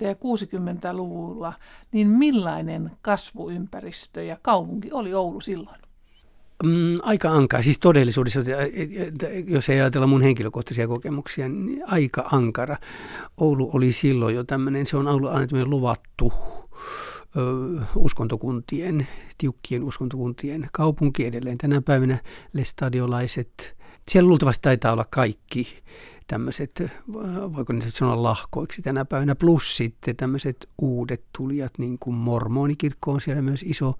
ja 0.00 0.12
60-luvulla, 0.12 1.52
niin 1.92 2.08
millainen 2.08 2.90
kasvuympäristö 3.02 4.22
ja 4.22 4.36
kaupunki 4.42 4.92
oli 4.92 5.14
Oulu 5.14 5.40
silloin? 5.40 5.83
Mm, 6.62 6.98
aika 7.02 7.30
ankara. 7.30 7.62
Siis 7.62 7.78
todellisuudessa, 7.78 8.40
jos 9.46 9.68
ei 9.68 9.80
ajatella 9.80 10.06
mun 10.06 10.22
henkilökohtaisia 10.22 10.88
kokemuksia, 10.88 11.48
niin 11.48 11.82
aika 11.86 12.28
ankara. 12.32 12.76
Oulu 13.36 13.70
oli 13.72 13.92
silloin 13.92 14.34
jo 14.34 14.44
tämmöinen, 14.44 14.86
se 14.86 14.96
on 14.96 15.08
ollut 15.08 15.30
aina 15.30 15.64
luvattu 15.64 16.32
ö, 17.36 17.80
uskontokuntien, 17.96 19.06
tiukkien 19.38 19.84
uskontokuntien 19.84 20.66
kaupunki 20.72 21.26
edelleen 21.26 21.58
tänä 21.58 21.82
päivänä 21.82 22.18
lestadiolaiset. 22.52 23.76
Siellä 24.10 24.28
luultavasti 24.28 24.62
taitaa 24.62 24.92
olla 24.92 25.04
kaikki 25.10 25.82
tämmöiset, 26.26 26.82
voiko 27.56 27.72
niitä 27.72 27.90
sanoa 27.90 28.22
lahkoiksi 28.22 28.82
tänä 28.82 29.04
päivänä, 29.04 29.34
plus 29.34 29.76
sitten 29.76 30.16
tämmöiset 30.16 30.68
uudet 30.82 31.24
tulijat, 31.38 31.72
niin 31.78 31.98
kuin 31.98 32.16
mormonikirkko 32.16 33.12
on 33.12 33.20
siellä 33.20 33.42
myös 33.42 33.62
iso 33.62 33.94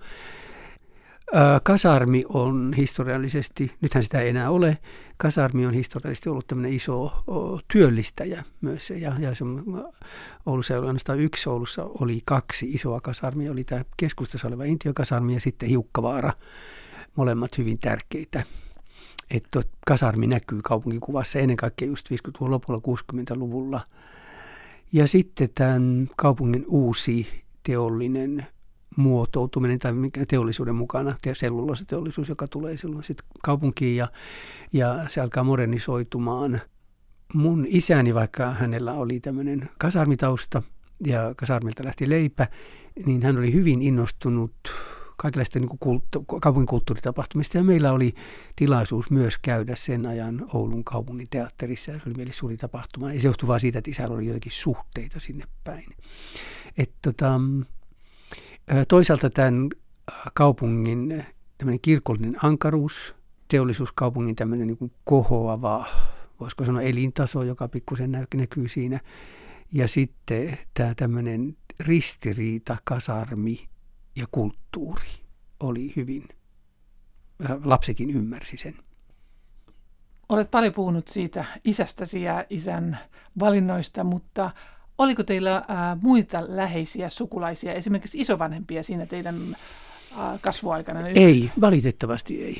Kasarmi 1.62 2.24
on 2.28 2.74
historiallisesti, 2.76 3.70
nythän 3.80 4.04
sitä 4.04 4.20
ei 4.20 4.28
enää 4.28 4.50
ole, 4.50 4.78
kasarmi 5.16 5.66
on 5.66 5.74
historiallisesti 5.74 6.28
ollut 6.28 6.46
tämmöinen 6.46 6.72
iso 6.72 7.24
työllistäjä 7.72 8.44
myös. 8.60 8.90
Ja, 8.90 9.12
ja 9.18 9.34
se, 9.34 9.44
Oulussa 10.46 10.74
ei 10.74 10.78
ole 10.78 10.86
ainoastaan 10.86 11.20
yksi, 11.20 11.48
Oulussa 11.48 11.84
oli 11.84 12.22
kaksi 12.24 12.66
isoa 12.70 13.00
kasarmia. 13.00 13.52
Oli 13.52 13.64
tämä 13.64 13.84
keskustassa 13.96 14.48
oleva 14.48 14.64
Intiokasarmi 14.64 15.34
ja 15.34 15.40
sitten 15.40 15.68
Hiukkavaara, 15.68 16.32
molemmat 17.16 17.58
hyvin 17.58 17.78
tärkeitä. 17.80 18.42
Että 19.30 19.60
kasarmi 19.86 20.26
näkyy 20.26 20.60
kaupunkikuvassa 20.62 21.38
ennen 21.38 21.56
kaikkea 21.56 21.88
just 21.88 22.10
50-luvun 22.10 22.50
lopulla, 22.50 22.80
60-luvulla. 22.88 23.80
Ja 24.92 25.08
sitten 25.08 25.48
tämän 25.54 26.08
kaupungin 26.16 26.64
uusi 26.68 27.26
teollinen 27.62 28.46
muotoutuminen 28.96 29.78
tai 29.78 29.92
teollisuuden 30.28 30.74
mukana, 30.74 31.14
teollisuus, 31.88 32.28
joka 32.28 32.48
tulee 32.48 32.76
silloin 32.76 33.04
sitten 33.04 33.26
kaupunkiin 33.42 33.96
ja, 33.96 34.08
ja 34.72 35.04
se 35.08 35.20
alkaa 35.20 35.44
modernisoitumaan. 35.44 36.60
Mun 37.34 37.66
isäni, 37.68 38.14
vaikka 38.14 38.50
hänellä 38.50 38.92
oli 38.92 39.20
tämmöinen 39.20 39.70
kasarmitausta 39.78 40.62
ja 41.06 41.34
kasarmilta 41.36 41.84
lähti 41.84 42.10
leipä, 42.10 42.48
niin 43.06 43.22
hän 43.22 43.38
oli 43.38 43.52
hyvin 43.52 43.82
innostunut 43.82 44.52
kaikenlaista 45.16 45.58
niin 45.58 45.78
kulttu, 45.80 46.24
kaupungin 46.24 46.66
kulttuuritapahtumista. 46.66 47.58
Ja 47.58 47.64
meillä 47.64 47.92
oli 47.92 48.14
tilaisuus 48.56 49.10
myös 49.10 49.38
käydä 49.38 49.76
sen 49.76 50.06
ajan 50.06 50.46
Oulun 50.54 50.84
kaupungin 50.84 51.26
teatterissa. 51.30 51.90
Ja 51.90 51.98
se 51.98 52.02
oli 52.06 52.14
meille 52.14 52.32
suuri 52.32 52.56
tapahtuma. 52.56 53.12
Ja 53.12 53.20
se 53.20 53.28
johtui 53.28 53.46
vaan 53.46 53.60
siitä, 53.60 53.78
että 53.78 53.90
isällä 53.90 54.14
oli 54.14 54.26
jotakin 54.26 54.52
suhteita 54.52 55.20
sinne 55.20 55.44
päin. 55.64 55.86
Et, 56.78 56.90
tota, 57.02 57.40
toisaalta 58.88 59.30
tämän 59.30 59.68
kaupungin 60.34 61.24
tämmöinen 61.58 61.80
kirkollinen 61.80 62.36
ankaruus, 62.44 63.14
teollisuuskaupungin 63.48 64.36
tämmöinen 64.36 64.66
niin 64.66 64.92
kohoava, 65.04 65.86
voisiko 66.40 66.64
sanoa 66.64 66.82
elintaso, 66.82 67.42
joka 67.42 67.68
pikkusen 67.68 68.12
näkyy 68.34 68.68
siinä. 68.68 69.00
Ja 69.72 69.88
sitten 69.88 70.58
tämä 70.74 70.94
tämmöinen 70.94 71.56
ristiriita, 71.80 72.76
kasarmi 72.84 73.68
ja 74.16 74.26
kulttuuri 74.30 75.08
oli 75.60 75.92
hyvin, 75.96 76.28
lapsikin 77.64 78.10
ymmärsi 78.10 78.56
sen. 78.56 78.74
Olet 80.28 80.50
paljon 80.50 80.74
puhunut 80.74 81.08
siitä 81.08 81.44
isästäsi 81.64 82.22
ja 82.22 82.44
isän 82.50 82.98
valinnoista, 83.38 84.04
mutta 84.04 84.50
oliko 84.98 85.22
teillä 85.22 85.64
ää, 85.68 85.96
muita 86.02 86.44
läheisiä 86.48 87.08
sukulaisia, 87.08 87.74
esimerkiksi 87.74 88.20
isovanhempia 88.20 88.82
siinä 88.82 89.06
teidän 89.06 89.56
ää, 90.16 90.38
kasvuaikana? 90.40 91.08
Ei, 91.08 91.50
valitettavasti 91.60 92.42
ei. 92.42 92.56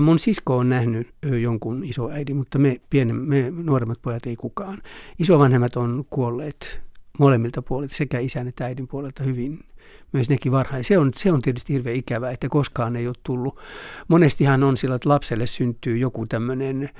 Mun 0.00 0.18
sisko 0.18 0.56
on 0.56 0.68
nähnyt 0.68 1.08
jonkun 1.42 1.84
isoäidin, 1.84 2.36
mutta 2.36 2.58
me, 2.58 2.80
pienen, 2.90 3.16
me 3.16 3.50
nuoremmat 3.50 4.02
pojat 4.02 4.26
ei 4.26 4.36
kukaan. 4.36 4.78
Isovanhemmat 5.18 5.76
on 5.76 6.04
kuolleet 6.10 6.80
molemmilta 7.18 7.62
puolilta, 7.62 7.94
sekä 7.94 8.18
isän 8.18 8.48
että 8.48 8.64
äidin 8.64 8.88
puolelta 8.88 9.22
hyvin 9.22 9.60
myös 10.12 10.28
nekin 10.28 10.52
varhain. 10.52 10.84
Se 10.84 10.98
on, 10.98 11.10
se 11.16 11.32
on 11.32 11.42
tietysti 11.42 11.72
hirveän 11.72 11.96
ikävää, 11.96 12.30
että 12.30 12.48
koskaan 12.48 12.96
ei 12.96 13.06
ole 13.06 13.14
tullut. 13.22 13.58
Monestihan 14.08 14.62
on 14.62 14.76
sillä, 14.76 14.94
että 14.94 15.08
lapselle 15.08 15.46
syntyy 15.46 15.98
joku 15.98 16.26
tämmöinen 16.26 16.90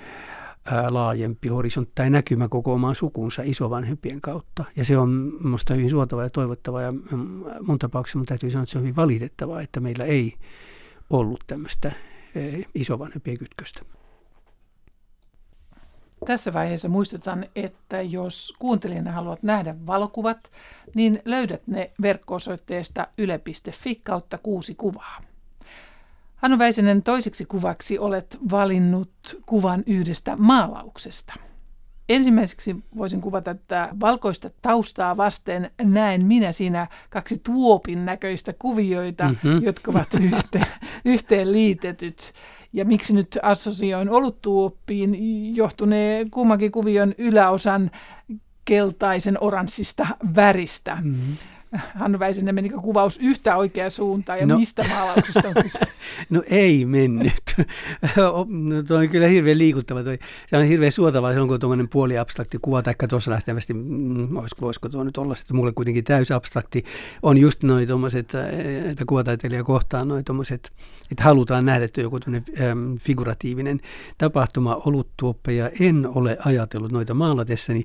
laajempi 0.88 1.48
horisontti 1.48 1.92
tai 1.94 2.10
näkymä 2.10 2.48
koko 2.48 2.72
omaan 2.72 2.94
sukunsa 2.94 3.42
isovanhempien 3.44 4.20
kautta. 4.20 4.64
Ja 4.76 4.84
se 4.84 4.98
on 4.98 5.32
minusta 5.40 5.74
hyvin 5.74 5.90
suotava 5.90 6.22
ja 6.22 6.30
toivottava 6.30 6.82
ja 6.82 6.92
mm, 6.92 7.44
mun 7.60 7.78
tapauksessa 7.78 8.18
mun 8.18 8.26
täytyy 8.26 8.50
sanoa, 8.50 8.62
että 8.62 8.72
se 8.72 8.78
on 8.78 8.82
hyvin 8.82 8.96
valitettavaa, 8.96 9.60
että 9.60 9.80
meillä 9.80 10.04
ei 10.04 10.34
ollut 11.10 11.44
tämmöistä 11.46 11.92
isovanhempien 12.74 13.38
kytköstä. 13.38 13.82
Tässä 16.26 16.52
vaiheessa 16.52 16.88
muistutan, 16.88 17.46
että 17.56 18.02
jos 18.02 18.54
kuuntelijana 18.58 19.12
haluat 19.12 19.42
nähdä 19.42 19.74
valokuvat, 19.86 20.50
niin 20.94 21.22
löydät 21.24 21.66
ne 21.66 21.90
verkko-osoitteesta 22.02 23.08
yle.fi 23.18 23.94
kautta 23.94 24.38
kuusi 24.38 24.74
kuvaa. 24.74 25.31
Hannu 26.42 26.58
Väisenen 26.58 27.02
toiseksi 27.02 27.44
kuvaksi 27.44 27.98
olet 27.98 28.38
valinnut 28.50 29.40
kuvan 29.46 29.82
yhdestä 29.86 30.36
maalauksesta. 30.36 31.34
Ensimmäiseksi 32.08 32.76
voisin 32.96 33.20
kuvata, 33.20 33.50
että 33.50 33.88
valkoista 34.00 34.50
taustaa 34.62 35.16
vasten 35.16 35.70
näen 35.82 36.26
minä 36.26 36.52
siinä 36.52 36.86
kaksi 37.10 37.40
tuopin 37.44 38.04
näköistä 38.04 38.54
kuvioita, 38.58 39.24
mm-hmm. 39.24 39.62
jotka 39.62 39.90
ovat 39.90 40.08
yhteen, 40.32 40.66
yhteen 41.04 41.52
liitetyt. 41.52 42.32
Ja 42.72 42.84
miksi 42.84 43.14
nyt 43.14 43.38
assosioin 43.42 44.10
oluttuoppiin 44.10 45.16
johtunee 45.56 46.26
kummankin 46.30 46.72
kuvion 46.72 47.14
yläosan 47.18 47.90
keltaisen 48.64 49.38
oranssista 49.40 50.06
väristä. 50.36 50.98
Mm-hmm. 51.02 51.36
Hannu 51.94 52.18
Väisenen 52.18 52.54
menikö 52.54 52.76
kuvaus 52.76 53.18
yhtä 53.22 53.56
oikea 53.56 53.90
suuntaan 53.90 54.38
ja 54.38 54.46
no, 54.46 54.58
mistä 54.58 54.84
maalauksesta 54.88 55.48
on 55.48 55.54
kyse? 55.62 55.80
No 56.30 56.42
ei 56.46 56.84
mennyt. 56.84 57.56
no, 58.16 58.46
tuo 58.88 58.98
on 58.98 59.08
kyllä 59.08 59.26
hirveän 59.26 59.58
liikuttava. 59.58 60.02
Toi. 60.02 60.18
Se 60.46 60.56
on 60.56 60.64
hirveän 60.64 60.92
suotavaa 60.92 61.32
kun 61.32 61.52
on 61.52 61.60
tuommoinen 61.60 61.88
puoliabstrakti 61.88 62.58
kuva, 62.62 62.82
tai 62.82 62.94
tuossa 63.08 63.30
lähtevästi, 63.30 63.74
mm, 63.74 64.36
olisiko, 64.36 64.66
voisiko 64.66 64.88
tuo 64.88 65.04
nyt 65.04 65.18
olla 65.18 65.34
sitten 65.34 65.56
mulle 65.56 65.72
kuitenkin 65.72 66.04
abstrakti, 66.36 66.84
on 67.22 67.38
just 67.38 67.62
noin 67.62 67.88
tuommoiset, 67.88 68.32
että 68.84 69.04
kuvataiteilija 69.06 69.64
kohtaan 69.64 70.08
noin 70.08 70.24
tuommoiset, 70.24 70.72
että 71.10 71.24
halutaan 71.24 71.64
nähdä, 71.64 71.84
että 71.84 72.00
joku 72.00 72.18
ähm, 72.60 72.94
figuratiivinen 72.96 73.80
tapahtuma 74.18 74.80
oluttuoppeja. 74.86 75.70
En 75.80 76.08
ole 76.14 76.36
ajatellut 76.44 76.92
noita 76.92 77.14
maalatessani 77.14 77.84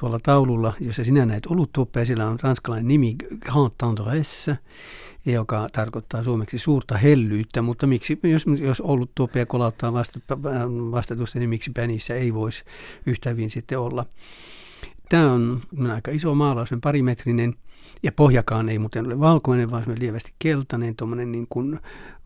tuolla 0.00 0.18
taululla, 0.22 0.72
jossa 0.80 1.04
sinä 1.04 1.26
näet 1.26 1.46
oluttuoppeja, 1.46 2.06
sillä 2.06 2.26
on 2.26 2.38
ranskalainen 2.42 2.88
nimi 2.88 3.13
Grand 3.40 3.72
Tendresse, 3.78 4.58
joka 5.26 5.68
tarkoittaa 5.72 6.24
suomeksi 6.24 6.58
suurta 6.58 6.96
hellyyttä, 6.96 7.62
mutta 7.62 7.86
miksi, 7.86 8.18
jos, 8.22 8.44
jos 8.60 8.80
ollut 8.80 9.10
topea 9.14 9.46
kolauttaa 9.46 9.92
vasta, 9.92 10.20
vastatusta, 10.90 11.38
niin 11.38 11.50
miksi 11.50 11.72
niissä 11.86 12.14
ei 12.14 12.34
voisi 12.34 12.64
yhtä 13.06 13.30
hyvin 13.30 13.50
sitten 13.50 13.78
olla. 13.78 14.06
Tämä 15.08 15.32
on 15.32 15.60
aika 15.92 16.10
iso 16.10 16.34
maalaus, 16.34 16.70
parimetrinen, 16.82 17.54
ja 18.02 18.12
pohjakaan 18.12 18.68
ei 18.68 18.78
muuten 18.78 19.06
ole 19.06 19.20
valkoinen, 19.20 19.70
vaan 19.70 19.84
se 19.84 19.98
lievästi 19.98 20.34
keltainen, 20.38 20.96
tuommoinen 20.96 21.32
niin 21.32 21.46
kuin 21.48 21.80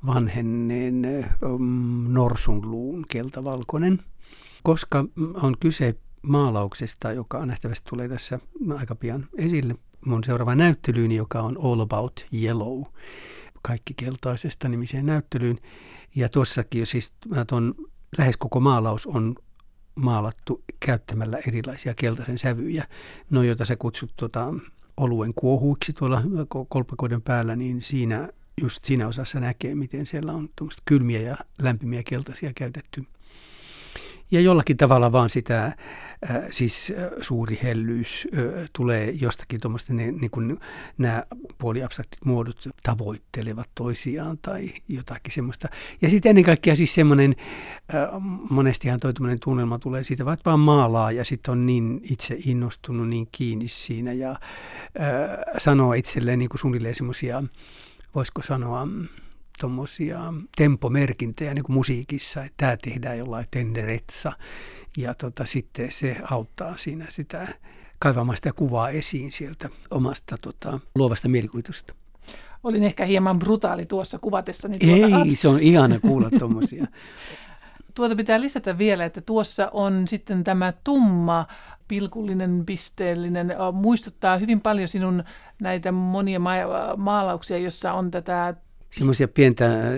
vanhenneen 0.06 1.26
um, 1.42 2.06
norsunluun 2.08 3.04
keltavalkoinen. 3.10 3.98
Koska 4.62 5.04
on 5.34 5.56
kyse 5.60 5.94
maalauksesta, 6.22 7.12
joka 7.12 7.46
nähtävästi 7.46 7.90
tulee 7.90 8.08
tässä 8.08 8.38
aika 8.78 8.94
pian 8.94 9.28
esille, 9.36 9.74
mun 10.06 10.24
seuraava 10.24 10.54
näyttelyyni, 10.54 11.16
joka 11.16 11.40
on 11.40 11.56
All 11.62 11.80
About 11.80 12.26
Yellow, 12.42 12.82
kaikki 13.62 13.94
keltaisesta 13.94 14.68
nimiseen 14.68 15.06
näyttelyyn. 15.06 15.58
Ja 16.14 16.28
tuossakin 16.28 16.86
siis 16.86 17.14
tuon 17.46 17.74
lähes 18.18 18.36
koko 18.36 18.60
maalaus 18.60 19.06
on 19.06 19.34
maalattu 19.94 20.64
käyttämällä 20.80 21.38
erilaisia 21.48 21.94
keltaisen 21.94 22.38
sävyjä, 22.38 22.84
no 23.30 23.42
joita 23.42 23.64
sä 23.64 23.76
kutsut 23.76 24.12
tuota, 24.16 24.54
oluen 24.96 25.34
kuohuiksi 25.34 25.92
tuolla 25.92 26.22
kolpakoiden 26.68 27.22
päällä, 27.22 27.56
niin 27.56 27.82
siinä 27.82 28.28
just 28.60 28.84
siinä 28.84 29.08
osassa 29.08 29.40
näkee, 29.40 29.74
miten 29.74 30.06
siellä 30.06 30.32
on 30.32 30.48
kylmiä 30.84 31.20
ja 31.20 31.36
lämpimiä 31.58 32.02
keltaisia 32.02 32.52
käytetty 32.54 33.04
ja 34.30 34.40
jollakin 34.40 34.76
tavalla 34.76 35.12
vaan 35.12 35.30
sitä, 35.30 35.64
äh, 35.64 35.74
siis 36.50 36.92
äh, 36.98 37.10
suuri 37.20 37.58
hellyys 37.62 38.28
äh, 38.34 38.68
tulee 38.72 39.10
jostakin 39.10 39.60
tuommoista, 39.60 39.94
ne, 39.94 40.12
niin 40.12 40.30
kuin 40.30 40.60
nämä 40.98 41.24
puoliabstraktit 41.58 42.24
muodot 42.24 42.68
tavoittelevat 42.82 43.70
toisiaan 43.74 44.38
tai 44.42 44.70
jotakin 44.88 45.32
semmoista. 45.32 45.68
Ja 46.02 46.10
sitten 46.10 46.30
ennen 46.30 46.44
kaikkea 46.44 46.76
siis 46.76 46.94
semmoinen, 46.94 47.36
monestihan 48.50 49.00
toi 49.00 49.12
tunnelma 49.44 49.78
tulee 49.78 50.04
siitä, 50.04 50.24
vaan 50.24 50.38
vaan 50.44 50.60
maalaa 50.60 51.12
ja 51.12 51.24
sitten 51.24 51.52
on 51.52 51.66
niin 51.66 52.00
itse 52.02 52.36
innostunut, 52.44 53.08
niin 53.08 53.28
kiinni 53.32 53.68
siinä 53.68 54.12
ja 54.12 54.30
äh, 54.30 54.38
sanoo 55.58 55.92
itselleen 55.92 56.38
niin 56.38 56.48
kuin 56.48 56.60
suunnilleen 56.60 56.94
semmoisia, 56.94 57.42
voisiko 58.14 58.42
sanoa, 58.42 58.88
tuommoisia 59.60 60.20
tempomerkintöjä 60.56 61.54
niin 61.54 61.64
kuin 61.64 61.74
musiikissa, 61.74 62.44
että 62.44 62.54
tämä 62.56 62.76
tehdään 62.76 63.18
jollain 63.18 63.46
tenderetsa. 63.50 64.32
Ja 64.96 65.14
tota, 65.14 65.44
sitten 65.44 65.92
se 65.92 66.16
auttaa 66.30 66.76
siinä 66.76 67.06
sitä 67.08 67.48
kaivamaan 67.98 68.36
sitä 68.36 68.52
kuvaa 68.52 68.90
esiin 68.90 69.32
sieltä 69.32 69.68
omasta 69.90 70.36
tota, 70.40 70.80
luovasta 70.94 71.28
mielikuvitusta. 71.28 71.94
Olin 72.64 72.82
ehkä 72.82 73.04
hieman 73.04 73.38
brutaali 73.38 73.86
tuossa 73.86 74.18
kuvatessa. 74.18 74.68
Tuota, 74.68 75.24
Ei, 75.24 75.36
se 75.36 75.48
on 75.48 75.60
ihana 75.60 76.00
kuulla 76.00 76.30
tuommoisia. 76.38 76.86
tuota 77.94 78.16
pitää 78.16 78.40
lisätä 78.40 78.78
vielä, 78.78 79.04
että 79.04 79.20
tuossa 79.20 79.70
on 79.72 80.08
sitten 80.08 80.44
tämä 80.44 80.72
tumma, 80.84 81.46
pilkullinen, 81.88 82.62
pisteellinen, 82.66 83.54
muistuttaa 83.72 84.36
hyvin 84.36 84.60
paljon 84.60 84.88
sinun 84.88 85.24
näitä 85.62 85.92
monia 85.92 86.40
ma- 86.40 86.96
maalauksia, 86.96 87.58
jossa 87.58 87.92
on 87.92 88.10
tätä 88.10 88.54
semmoisia 88.90 89.28
pientä 89.28 89.64
äh, 89.64 89.92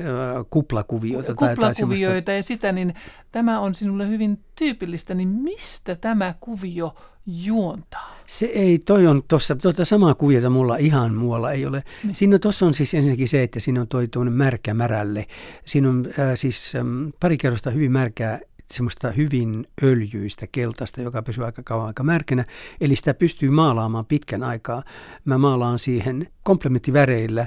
kuplakuvioita. 0.50 1.35
Kuplakuvioita 1.35 2.25
tai 2.25 2.37
ja 2.37 2.42
sitä, 2.42 2.73
niin 2.73 2.94
tämä 3.32 3.61
on 3.61 3.75
sinulle 3.75 4.09
hyvin 4.09 4.38
tyypillistä, 4.54 5.14
niin 5.14 5.28
mistä 5.28 5.94
tämä 5.94 6.35
kuvio 6.40 6.94
juontaa? 7.26 8.16
Se 8.26 8.47
ei, 8.47 8.78
toi 8.78 9.06
on 9.06 9.23
tuossa, 9.28 9.56
tuota 9.56 9.85
samaa 9.85 10.14
kuviota 10.14 10.50
mulla 10.50 10.76
ihan 10.76 11.14
muualla 11.14 11.52
ei 11.52 11.66
ole. 11.66 11.85
Niin. 12.04 12.14
Siinä 12.14 12.38
tuossa 12.38 12.66
on 12.66 12.75
siis 12.75 12.94
ensinnäkin 12.94 13.28
se, 13.28 13.42
että 13.42 13.61
siinä 13.61 13.80
on 13.80 13.88
toi 13.88 14.09
tuonne 14.09 14.32
märkä 14.32 14.75
märälle. 14.75 15.26
Siinä 15.66 15.88
on 15.88 16.06
äh, 16.06 16.30
siis 16.35 16.75
ähm, 16.75 17.09
pari 17.20 17.37
kerrosta 17.37 17.70
hyvin 17.70 17.92
märkää 17.92 18.40
semmoista 18.70 19.11
hyvin 19.11 19.66
öljyistä 19.82 20.47
keltaista, 20.52 21.00
joka 21.00 21.23
pysyy 21.23 21.44
aika 21.44 21.62
kauan 21.62 21.87
aika 21.87 22.02
märkänä. 22.02 22.44
Eli 22.80 22.97
sitä 22.97 23.14
pystyy 23.14 23.50
maalaamaan 23.50 24.06
pitkän 24.06 24.42
aikaa. 24.42 24.82
Mä 25.25 25.38
maalaan 25.38 25.78
siihen 25.78 26.28
komplementtiväreillä, 26.42 27.47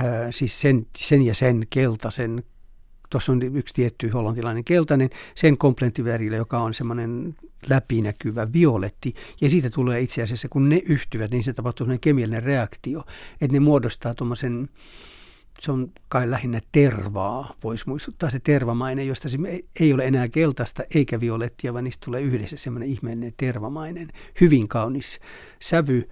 ää, 0.00 0.32
siis 0.32 0.60
sen, 0.60 0.86
sen 0.96 1.22
ja 1.22 1.34
sen 1.34 1.62
keltaisen 1.70 2.42
tuossa 3.10 3.32
on 3.32 3.42
yksi 3.42 3.74
tietty 3.74 4.08
hollantilainen 4.08 4.64
keltainen, 4.64 5.10
sen 5.34 5.58
komplementtivärillä, 5.58 6.36
joka 6.36 6.58
on 6.58 6.74
semmoinen 6.74 7.36
läpinäkyvä 7.68 8.52
violetti. 8.52 9.14
Ja 9.40 9.50
siitä 9.50 9.70
tulee 9.70 10.00
itse 10.00 10.22
asiassa, 10.22 10.48
kun 10.48 10.68
ne 10.68 10.82
yhtyvät, 10.84 11.30
niin 11.30 11.42
se 11.42 11.52
tapahtuu 11.52 11.84
semmoinen 11.84 12.00
kemiallinen 12.00 12.42
reaktio, 12.42 13.04
että 13.40 13.52
ne 13.52 13.60
muodostaa 13.60 14.14
tuommoisen 14.14 14.68
se 15.60 15.72
on 15.72 15.92
kai 16.08 16.30
lähinnä 16.30 16.58
tervaa, 16.72 17.54
voisi 17.64 17.84
muistuttaa 17.86 18.30
se 18.30 18.40
tervamainen, 18.40 19.06
josta 19.06 19.28
se 19.28 19.38
ei 19.80 19.92
ole 19.92 20.04
enää 20.04 20.28
keltaista 20.28 20.82
eikä 20.94 21.20
violettia, 21.20 21.72
vaan 21.72 21.84
niistä 21.84 22.04
tulee 22.04 22.20
yhdessä 22.20 22.56
semmoinen 22.56 22.88
ihmeellinen 22.88 23.34
tervamainen, 23.36 24.08
hyvin 24.40 24.68
kaunis 24.68 25.20
sävy. 25.62 26.08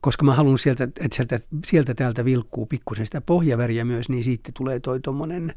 Koska 0.00 0.24
mä 0.24 0.34
haluan 0.34 0.58
sieltä, 0.58 0.84
että 0.84 1.16
sieltä, 1.16 1.38
sieltä 1.64 1.94
täältä 1.94 2.24
vilkkuu 2.24 2.66
pikkusen 2.66 3.06
sitä 3.06 3.20
pohjaväriä 3.20 3.84
myös, 3.84 4.08
niin 4.08 4.24
siitä 4.24 4.50
tulee 4.54 4.80
toi 4.80 5.00
tuommoinen 5.00 5.54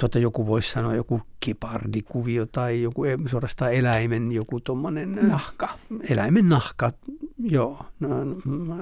tota 0.00 0.18
joku 0.18 0.46
voisi 0.46 0.70
sanoa 0.70 0.94
joku 0.94 1.22
kipardikuvio 1.40 2.46
tai 2.46 2.82
joku 2.82 3.02
suorastaan 3.26 3.72
eläimen 3.72 4.32
joku 4.32 4.60
tuommoinen... 4.60 5.18
Nahka. 5.22 5.68
Eläimen 6.10 6.48
nahka, 6.48 6.92
joo, 7.38 7.86
no, 8.00 8.08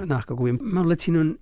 nahkakuvio. 0.07 0.55
Mä 0.63 0.81
luulen, 0.81 0.93
että 0.93 1.05
siinä 1.05 1.21
on 1.21 1.39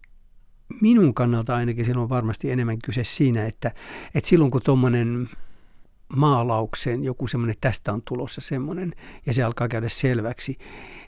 minun 0.80 1.14
kannalta 1.14 1.56
ainakin 1.56 1.84
silloin 1.84 2.02
on 2.02 2.08
varmasti 2.08 2.50
enemmän 2.50 2.78
kyse 2.84 3.04
siinä, 3.04 3.46
että, 3.46 3.72
että 4.14 4.28
silloin 4.28 4.50
kun 4.50 4.62
tuommoinen 4.62 5.28
maalauksen 6.16 7.04
joku 7.04 7.26
semmoinen, 7.26 7.56
tästä 7.60 7.92
on 7.92 8.02
tulossa 8.02 8.40
semmoinen, 8.40 8.92
ja 9.26 9.32
se 9.32 9.42
alkaa 9.42 9.68
käydä 9.68 9.88
selväksi, 9.88 10.58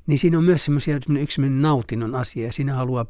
niin 0.06 0.18
siinä 0.18 0.38
on 0.38 0.44
myös 0.44 0.64
semmoisia, 0.64 1.00
yksi 1.20 1.40
nautinnon 1.48 2.14
asia, 2.14 2.46
ja 2.46 2.52
siinä 2.52 2.74
haluaa 2.74 3.06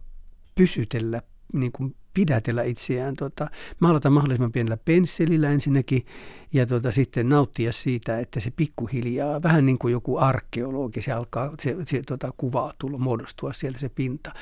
pysytellä, 0.55 1.23
niin 1.53 1.73
kuin 1.73 1.97
pidätellä 2.15 2.63
itseään. 2.63 3.17
Tota, 3.17 3.51
maalata 3.81 4.11
mahdollisimman 4.11 4.53
pienellä 4.53 4.77
pensselillä 4.77 5.51
ensinnäkin, 5.51 6.07
ja 6.53 6.67
tota, 6.67 6.93
sitten 6.93 7.29
nauttia 7.29 7.73
siitä, 7.73 8.19
että 8.19 8.41
se 8.41 8.51
pikkuhiljaa, 8.51 9.43
vähän 9.43 9.67
niin 9.67 9.79
kuin 9.79 9.93
joku 9.93 10.17
arkeologi, 10.17 11.03
se 11.03 11.13
alkaa 11.13 11.55
se, 11.63 11.77
se 11.85 12.03
tota, 12.07 12.33
kuva 12.37 12.73
tulla, 12.79 12.99
muodostua 12.99 13.53
sieltä 13.53 13.79
se 13.79 13.89
pinta. 13.89 14.33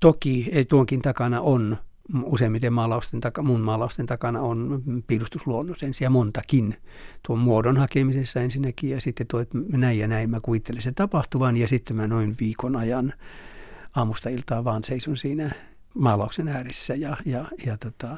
Toki 0.00 0.48
ei 0.52 0.64
tuonkin 0.64 1.02
takana 1.02 1.40
on 1.40 1.76
useimmiten 2.24 2.72
maalausten 2.72 3.20
taka, 3.20 3.42
mun 3.42 3.60
maalausten 3.60 4.06
takana 4.06 4.40
on 4.40 4.82
piirustusluonnos 5.06 5.82
ensin 5.82 6.12
montakin. 6.12 6.76
Tuon 7.26 7.38
muodon 7.38 7.76
hakemisessa 7.76 8.40
ensinnäkin 8.40 8.90
ja 8.90 9.00
sitten 9.00 9.26
tuo, 9.26 9.40
että 9.40 9.58
näin 9.72 9.98
ja 9.98 10.08
näin 10.08 10.30
mä 10.30 10.40
kuvittelen 10.42 10.82
sen 10.82 10.94
tapahtuvan 10.94 11.56
ja 11.56 11.68
sitten 11.68 11.96
mä 11.96 12.06
noin 12.06 12.36
viikon 12.40 12.76
ajan 12.76 13.12
aamusta 13.96 14.28
iltaan 14.28 14.64
vaan 14.64 14.84
seison 14.84 15.16
siinä 15.16 15.50
maalauksen 15.94 16.48
ääressä 16.48 16.94
ja, 16.94 17.16
ja, 17.24 17.44
ja 17.66 17.76
tota, 17.78 18.16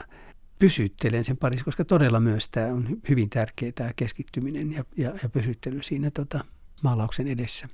pysyttelen 0.59 1.25
sen 1.25 1.37
parissa, 1.37 1.65
koska 1.65 1.85
todella 1.85 2.21
myös 2.21 2.49
tämä 2.49 2.67
on 2.67 2.89
hyvin 3.09 3.31
tärkeä 3.31 3.73
tämä 3.73 3.91
keskittyminen 3.97 4.73
ja, 4.73 4.85
ja, 4.97 5.13
ja 5.23 5.29
pysyttely 5.29 5.83
siinä 5.83 6.11
tota, 6.11 6.45
maalauksen 6.83 7.29
edessä. 7.29 7.69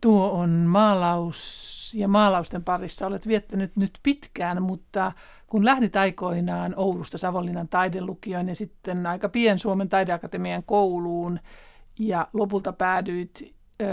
Tuo 0.00 0.30
on 0.30 0.50
maalaus 0.50 1.92
ja 1.96 2.08
maalausten 2.08 2.64
parissa 2.64 3.06
olet 3.06 3.28
viettänyt 3.28 3.76
nyt 3.76 3.98
pitkään, 4.02 4.62
mutta 4.62 5.12
kun 5.46 5.64
lähdit 5.64 5.96
aikoinaan 5.96 6.74
Oulusta 6.76 7.18
Savonlinnan 7.18 7.68
taidelukioon 7.68 8.48
ja 8.48 8.54
sitten 8.54 9.06
aika 9.06 9.28
pien 9.28 9.58
Suomen 9.58 9.88
taideakatemian 9.88 10.62
kouluun 10.62 11.40
ja 11.98 12.28
lopulta 12.32 12.72
päädyit 12.72 13.54
ö, 13.82 13.86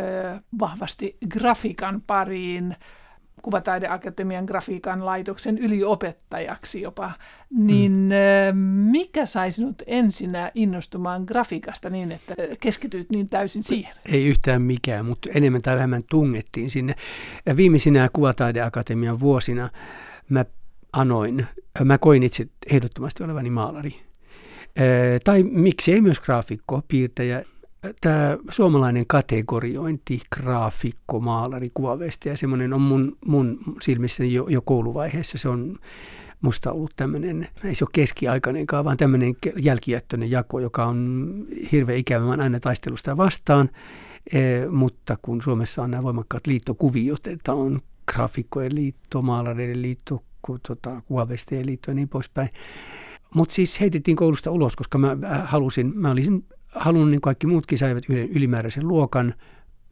vahvasti 0.59 1.17
grafiikan 1.29 2.01
pariin, 2.07 2.75
Kuvataideakatemian 3.45 4.45
grafiikan 4.45 5.05
laitoksen 5.05 5.57
yliopettajaksi 5.57 6.81
jopa, 6.81 7.11
niin 7.57 8.09
mm. 8.51 8.57
mikä 8.91 9.25
sai 9.25 9.51
sinut 9.51 9.81
ensinnä 9.87 10.51
innostumaan 10.55 11.23
grafiikasta 11.27 11.89
niin, 11.89 12.11
että 12.11 12.35
keskityit 12.59 13.09
niin 13.09 13.27
täysin 13.27 13.63
siihen? 13.63 13.95
Ei 14.05 14.25
yhtään 14.25 14.61
mikään, 14.61 15.05
mutta 15.05 15.29
enemmän 15.35 15.61
tai 15.61 15.75
vähemmän 15.75 16.01
tungettiin 16.09 16.69
sinne. 16.69 16.95
Viimeisinä 17.55 18.09
Kuvataideakatemian 18.13 19.19
vuosina 19.19 19.69
mä 20.29 20.45
anoin, 20.93 21.45
mä 21.83 21.97
koin 21.97 22.23
itse 22.23 22.47
ehdottomasti 22.71 23.23
olevani 23.23 23.49
maalari. 23.49 23.95
Tai 25.23 25.43
miksi 25.43 25.93
ei 25.93 26.01
myös 26.01 26.19
graafikko, 26.19 26.81
piirtäjä, 26.87 27.43
tämä 28.01 28.37
suomalainen 28.49 29.03
kategoriointi, 29.07 30.21
graafikko, 30.35 31.19
maalari, 31.19 31.71
ja 32.25 32.37
semmoinen 32.37 32.73
on 32.73 32.81
mun, 32.81 33.17
mun 33.25 33.59
silmissäni 33.81 34.33
jo, 34.33 34.47
jo 34.47 34.61
kouluvaiheessa. 34.61 35.37
Se 35.37 35.49
on 35.49 35.77
musta 36.41 36.71
ollut 36.71 36.93
tämmöinen, 36.95 37.47
ei 37.63 37.75
se 37.75 37.83
ole 37.83 37.89
keskiaikainenkaan, 37.93 38.85
vaan 38.85 38.97
tämmöinen 38.97 39.35
jälkijättöinen 39.59 40.31
jako, 40.31 40.59
joka 40.59 40.85
on 40.85 41.35
hirveän 41.71 41.99
ikävä. 41.99 42.25
Mä 42.25 42.43
aina 42.43 42.59
taistelusta 42.59 43.17
vastaan, 43.17 43.69
e, 44.33 44.67
mutta 44.69 45.17
kun 45.21 45.41
Suomessa 45.41 45.83
on 45.83 45.91
nämä 45.91 46.03
voimakkaat 46.03 46.47
liittokuviot, 46.47 47.27
että 47.27 47.53
on 47.53 47.81
graafikkojen 48.13 48.75
liitto, 48.75 49.21
maalareiden 49.21 49.81
liitto, 49.81 50.23
ku, 50.41 50.59
tota, 50.67 51.01
kuvavestien 51.05 51.65
liitto 51.65 51.91
ja 51.91 51.95
niin 51.95 52.09
poispäin. 52.09 52.49
Mutta 53.35 53.53
siis 53.53 53.79
heitettiin 53.79 54.17
koulusta 54.17 54.51
ulos, 54.51 54.75
koska 54.75 54.97
mä 54.97 55.17
halusin, 55.43 55.91
mä 55.95 56.11
olisin 56.11 56.45
halunnut, 56.75 57.09
niin 57.09 57.21
kaikki 57.21 57.47
muutkin 57.47 57.77
saivat 57.77 58.03
yhden 58.09 58.29
ylimääräisen 58.29 58.87
luokan. 58.87 59.33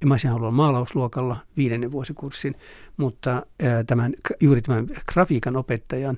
Mä 0.06 0.14
olisin 0.14 0.30
halunnut 0.32 0.56
maalausluokalla 0.56 1.38
viidennen 1.58 1.92
vuosikurssin, 1.92 2.56
mutta 2.98 3.46
tämän, 3.88 4.14
juuri 4.40 4.62
tämän 4.62 4.88
grafiikan 5.14 5.56
opettajan, 5.56 6.18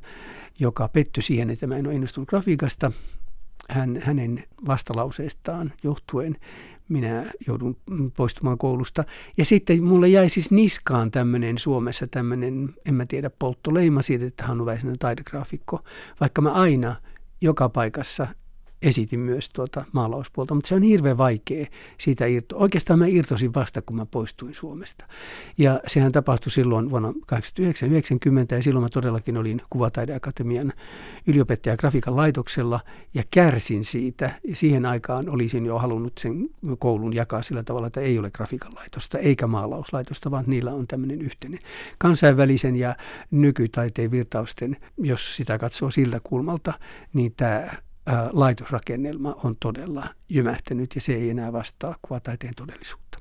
joka 0.60 0.88
pettyi 0.88 1.24
siihen, 1.24 1.50
että 1.50 1.68
mä 1.68 1.78
en 1.78 1.88
ole 1.88 1.96
innostunut 1.96 2.30
grafiikasta, 2.30 2.92
hän, 3.70 4.02
hänen 4.04 4.44
vastalauseestaan 4.68 5.74
johtuen 5.84 6.36
minä 6.90 7.32
joudun 7.48 7.78
poistumaan 8.18 8.58
koulusta. 8.58 9.04
Ja 9.38 9.46
sitten 9.46 9.84
mulle 9.84 10.08
jäi 10.08 10.30
siis 10.30 10.52
niskaan 10.52 11.12
tämmöinen 11.12 11.58
Suomessa 11.58 12.08
tämmöinen, 12.08 12.74
en 12.86 12.96
mä 12.96 13.06
tiedä, 13.08 13.30
polttoleima 13.30 14.02
siitä, 14.02 14.26
että 14.26 14.46
hän 14.46 14.60
on 14.60 14.66
väisenä 14.66 14.94
taidegraafikko, 15.00 15.80
vaikka 16.20 16.42
mä 16.42 16.52
aina 16.52 16.96
joka 17.42 17.70
paikassa 17.70 18.28
esitin 18.86 19.20
myös 19.20 19.50
tuota 19.50 19.86
maalauspuolta, 19.92 20.56
mutta 20.56 20.68
se 20.68 20.76
on 20.76 20.84
hirveän 20.84 21.18
vaikea 21.18 21.66
siitä 21.98 22.26
irtoa. 22.26 22.60
Oikeastaan 22.60 23.00
mä 23.00 23.08
irtosin 23.08 23.54
vasta, 23.54 23.82
kun 23.82 23.96
mä 23.96 24.06
poistuin 24.06 24.54
Suomesta. 24.54 25.06
Ja 25.58 25.80
sehän 25.88 26.12
tapahtui 26.12 26.52
silloin 26.52 26.90
vuonna 26.90 27.14
1990 27.28 28.56
ja 28.56 28.64
silloin 28.64 28.84
mä 28.84 28.90
todellakin 28.90 29.38
olin 29.38 29.62
Kuvataideakatemian 29.70 30.74
yliopettaja 31.28 31.78
grafiikan 31.78 32.16
laitoksella 32.16 32.80
ja 33.14 33.24
kärsin 33.32 33.86
siitä. 33.86 34.32
Ja 34.48 34.56
siihen 34.56 34.86
aikaan 34.86 35.30
olisin 35.30 35.66
jo 35.66 35.78
halunnut 35.78 36.18
sen 36.18 36.50
koulun 36.80 37.16
jakaa 37.16 37.42
sillä 37.42 37.64
tavalla, 37.64 37.88
että 37.88 38.02
ei 38.02 38.20
ole 38.20 38.32
grafiikan 38.32 38.76
laitosta 38.76 39.18
eikä 39.18 39.48
maalauslaitosta, 39.48 40.32
vaan 40.32 40.44
niillä 40.48 40.74
on 40.74 40.88
tämmöinen 40.88 41.22
yhteinen 41.22 41.60
kansainvälisen 41.98 42.76
ja 42.76 42.96
nykytaiteen 43.32 44.12
virtausten, 44.12 44.78
jos 44.98 45.36
sitä 45.36 45.58
katsoo 45.58 45.92
siltä 45.92 46.20
kulmalta, 46.24 46.74
niin 47.14 47.34
tämä 47.38 47.85
laitosrakennelma 48.32 49.36
on 49.44 49.56
todella 49.60 50.08
jymähtänyt 50.30 50.96
ja 50.96 51.02
se 51.02 51.14
ei 51.14 51.30
enää 51.30 51.54
vastaa 51.54 51.96
kuvataiteen 52.02 52.54
todellisuutta. 52.56 53.20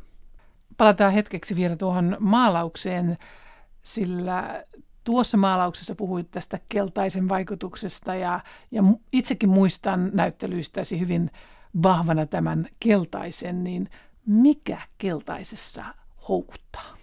Palataan 0.77 1.12
hetkeksi 1.12 1.57
vielä 1.57 1.77
tuohon 1.77 2.16
maalaukseen, 2.20 3.18
sillä 3.83 4.64
tuossa 5.05 5.37
maalauksessa 5.37 5.94
puhuit 5.94 6.31
tästä 6.31 6.61
keltaisen 6.68 7.29
vaikutuksesta 7.29 8.14
ja, 8.14 8.40
ja 8.70 8.83
itsekin 9.12 9.49
muistan 9.49 10.11
näyttelyistäsi 10.14 11.01
hyvin 11.01 11.31
vahvana 11.83 12.27
tämän 12.27 12.68
keltaisen, 12.81 13.64
niin 13.64 13.90
mikä 14.27 14.79
keltaisessa 14.99 15.85
houkuttaa? 16.29 16.97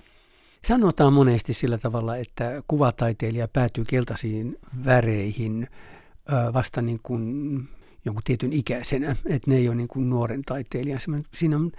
Sanotaan 0.65 1.13
monesti 1.13 1.53
sillä 1.53 1.77
tavalla, 1.77 2.17
että 2.17 2.63
kuvataiteilija 2.67 3.47
päätyy 3.47 3.83
keltaisiin 3.87 4.57
väreihin– 4.85 5.67
vasta 6.53 6.81
niin 6.81 6.99
kuin 7.03 7.63
jonkun 8.05 8.23
tietyn 8.23 8.53
ikäisenä, 8.53 9.15
että 9.25 9.51
ne 9.51 9.57
ei 9.57 9.67
ole 9.67 9.75
niin 9.75 9.87
kuin 9.87 10.09
nuoren 10.09 10.41
taiteilijan. 10.41 10.99
Siinä 11.33 11.55
on 11.55 11.71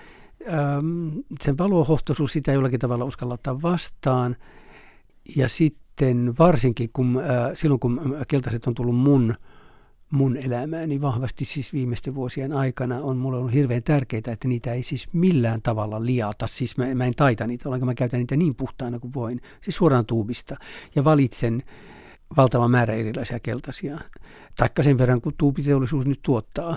sen 1.41 1.59
valohohtoisuus, 1.59 2.33
sitä 2.33 2.53
jollakin 2.53 2.81
tavalla 2.81 3.05
uskalla 3.05 3.35
ottaa 3.35 3.62
vastaan. 3.62 4.37
Ja 5.37 5.49
sitten 5.49 6.38
varsinkin, 6.38 6.88
kun, 6.93 7.23
silloin 7.55 7.81
kun 7.81 8.17
keltaiset 8.29 8.67
on 8.67 8.75
tullut 8.75 8.97
mun, 8.97 9.35
mun 10.11 10.37
elämään, 10.37 10.88
niin 10.88 11.01
vahvasti 11.01 11.45
siis 11.45 11.73
viimeisten 11.73 12.15
vuosien 12.15 12.53
aikana 12.53 13.01
on 13.01 13.17
mulle 13.17 13.38
ollut 13.38 13.53
hirveän 13.53 13.83
tärkeää, 13.83 14.23
että 14.27 14.49
niitä 14.49 14.73
ei 14.73 14.83
siis 14.83 15.09
millään 15.12 15.62
tavalla 15.62 16.07
liata. 16.07 16.47
Siis 16.47 16.77
mä, 16.77 16.95
mä 16.95 17.07
en 17.07 17.15
taita 17.17 17.47
niitä, 17.47 17.69
ollenkaan 17.69 17.87
mä 17.87 17.95
käytän 17.95 18.21
niitä 18.21 18.37
niin 18.37 18.55
puhtaana 18.55 18.99
kuin 18.99 19.15
voin, 19.15 19.41
siis 19.61 19.77
suoraan 19.77 20.07
tuubista. 20.07 20.57
Ja 20.95 21.05
valitsen 21.05 21.62
valtava 22.37 22.68
määrä 22.68 22.95
erilaisia 22.95 23.40
keltaisia, 23.40 23.99
taikka 24.57 24.83
sen 24.83 24.99
verran 24.99 25.21
kuin 25.21 25.35
tuupiteollisuus 25.38 26.07
nyt 26.07 26.21
tuottaa. 26.23 26.77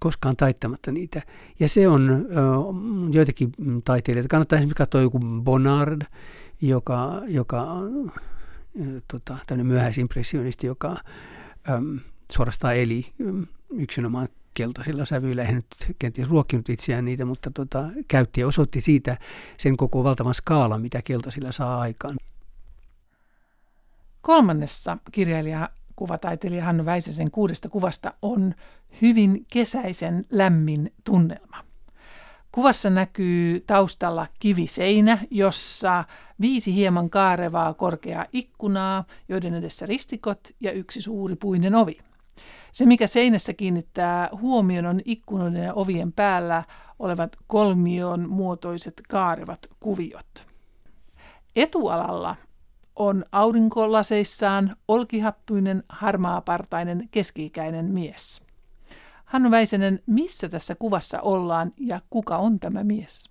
koskaan 0.00 0.36
taittamatta 0.36 0.92
niitä. 0.92 1.22
Ja 1.60 1.68
se 1.68 1.88
on 1.88 2.26
joitakin 3.10 3.52
taiteilijoita. 3.84 4.28
Kannattaa 4.28 4.56
esimerkiksi 4.58 4.78
katsoa 4.78 5.00
joku 5.00 5.20
Bonnard, 5.42 6.02
joka, 6.60 7.22
joka 7.26 7.62
on 7.62 8.12
tota, 9.12 9.38
tämmöinen 9.46 9.66
myöhäisimpressionisti, 9.66 10.66
joka 10.66 10.96
äm, 11.70 12.00
suorastaan 12.32 12.76
eli 12.76 13.06
yksinomaan 13.70 14.28
keltaisilla 14.54 15.04
sävyillä. 15.04 15.42
Eihän 15.42 15.56
nyt 15.56 15.96
kenties 15.98 16.28
ruokkinut 16.28 16.68
itseään 16.68 17.04
niitä, 17.04 17.24
mutta 17.24 17.50
tota, 17.50 17.84
käytti 18.08 18.40
ja 18.40 18.46
osoitti 18.46 18.80
siitä 18.80 19.16
sen 19.56 19.76
koko 19.76 20.04
valtavan 20.04 20.34
skaalan, 20.34 20.82
mitä 20.82 21.02
keltaisilla 21.02 21.52
saa 21.52 21.80
aikaan. 21.80 22.16
Kolmannessa 24.26 24.98
kirjailija 25.12 25.68
kuvataiteilija 25.96 26.64
Hannu 26.64 26.84
Väisäsen 26.84 27.30
kuudesta 27.30 27.68
kuvasta 27.68 28.12
on 28.22 28.54
hyvin 29.02 29.46
kesäisen 29.52 30.24
lämmin 30.30 30.92
tunnelma. 31.04 31.56
Kuvassa 32.52 32.90
näkyy 32.90 33.60
taustalla 33.60 34.26
kiviseinä, 34.38 35.18
jossa 35.30 36.04
viisi 36.40 36.74
hieman 36.74 37.10
kaarevaa 37.10 37.74
korkeaa 37.74 38.26
ikkunaa, 38.32 39.04
joiden 39.28 39.54
edessä 39.54 39.86
ristikot 39.86 40.48
ja 40.60 40.72
yksi 40.72 41.00
suuri 41.00 41.36
puinen 41.36 41.74
ovi. 41.74 41.98
Se, 42.72 42.86
mikä 42.86 43.06
seinässä 43.06 43.52
kiinnittää 43.52 44.28
huomion, 44.40 44.86
on 44.86 45.00
ikkunoiden 45.04 45.64
ja 45.64 45.74
ovien 45.74 46.12
päällä 46.12 46.64
olevat 46.98 47.36
kolmion 47.46 48.30
muotoiset 48.30 49.02
kaarevat 49.08 49.66
kuviot. 49.80 50.46
Etualalla 51.56 52.36
on 52.96 53.24
aurinkolaseissaan 53.32 54.76
olkihattuinen, 54.88 55.82
harmaapartainen, 55.88 57.08
keski-ikäinen 57.10 57.84
mies. 57.84 58.42
Hannu 59.24 59.50
Väisenen, 59.50 60.00
missä 60.06 60.48
tässä 60.48 60.74
kuvassa 60.74 61.20
ollaan 61.20 61.72
ja 61.80 62.00
kuka 62.10 62.36
on 62.36 62.60
tämä 62.60 62.84
mies? 62.84 63.30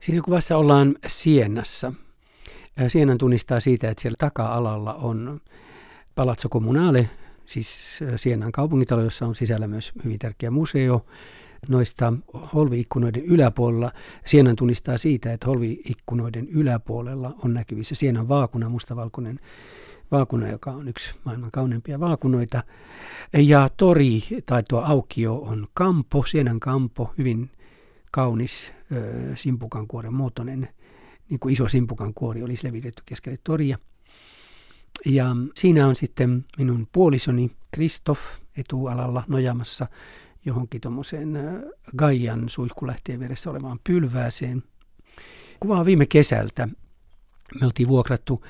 Siinä 0.00 0.22
kuvassa 0.22 0.56
ollaan 0.56 0.94
Siennassa. 1.06 1.92
Sienan 2.88 3.18
tunnistaa 3.18 3.60
siitä, 3.60 3.90
että 3.90 4.02
siellä 4.02 4.16
taka-alalla 4.18 4.94
on 4.94 5.40
Palazzo 6.14 6.48
Comunale, 6.48 7.10
siis 7.46 7.98
Sienan 8.16 8.52
kaupungitalo, 8.52 9.02
jossa 9.02 9.26
on 9.26 9.34
sisällä 9.34 9.66
myös 9.66 9.92
hyvin 10.04 10.18
tärkeä 10.18 10.50
museo. 10.50 11.06
Noista 11.68 12.12
holviikkunoiden 12.54 13.24
yläpuolella 13.24 13.92
Sienan 14.24 14.56
tunnistaa 14.56 14.98
siitä, 14.98 15.32
että 15.32 15.46
holviikkunoiden 15.46 16.48
yläpuolella 16.48 17.34
on 17.44 17.54
näkyvissä 17.54 17.94
Sienan 17.94 18.28
vaakuna, 18.28 18.68
mustavalkoinen 18.68 19.40
vaakuna, 20.10 20.48
joka 20.48 20.70
on 20.70 20.88
yksi 20.88 21.14
maailman 21.24 21.50
kauneimpia 21.50 22.00
vaakunoita. 22.00 22.62
Ja 23.32 23.68
tori 23.76 24.22
tai 24.46 24.62
tuo 24.68 24.80
aukio 24.80 25.36
on 25.36 25.66
kampo, 25.74 26.24
Sienan 26.26 26.60
kampo, 26.60 27.14
hyvin 27.18 27.50
kaunis 28.12 28.72
simpukan 29.34 29.86
kuoren 29.88 30.14
muotoinen, 30.14 30.68
niin 31.30 31.40
kuin 31.40 31.52
iso 31.52 31.68
simpukan 31.68 32.14
kuori 32.14 32.42
olisi 32.42 32.66
levitetty 32.66 33.02
keskelle 33.06 33.38
toria. 33.44 33.78
Ja 35.06 35.36
siinä 35.54 35.86
on 35.86 35.96
sitten 35.96 36.44
minun 36.58 36.88
puolisoni 36.92 37.50
Kristoff 37.70 38.20
etualalla 38.56 39.24
nojamassa 39.28 39.86
johonkin 40.44 40.80
tuommoiseen 40.80 41.38
Gaian 41.96 42.48
suihkulähteen 42.48 43.20
vieressä 43.20 43.50
olevaan 43.50 43.80
pylvääseen. 43.84 44.62
Kuva 45.60 45.78
on 45.78 45.86
viime 45.86 46.06
kesältä. 46.06 46.68
Me 47.60 47.66
oltiin 47.66 47.88
vuokrattu 47.88 48.44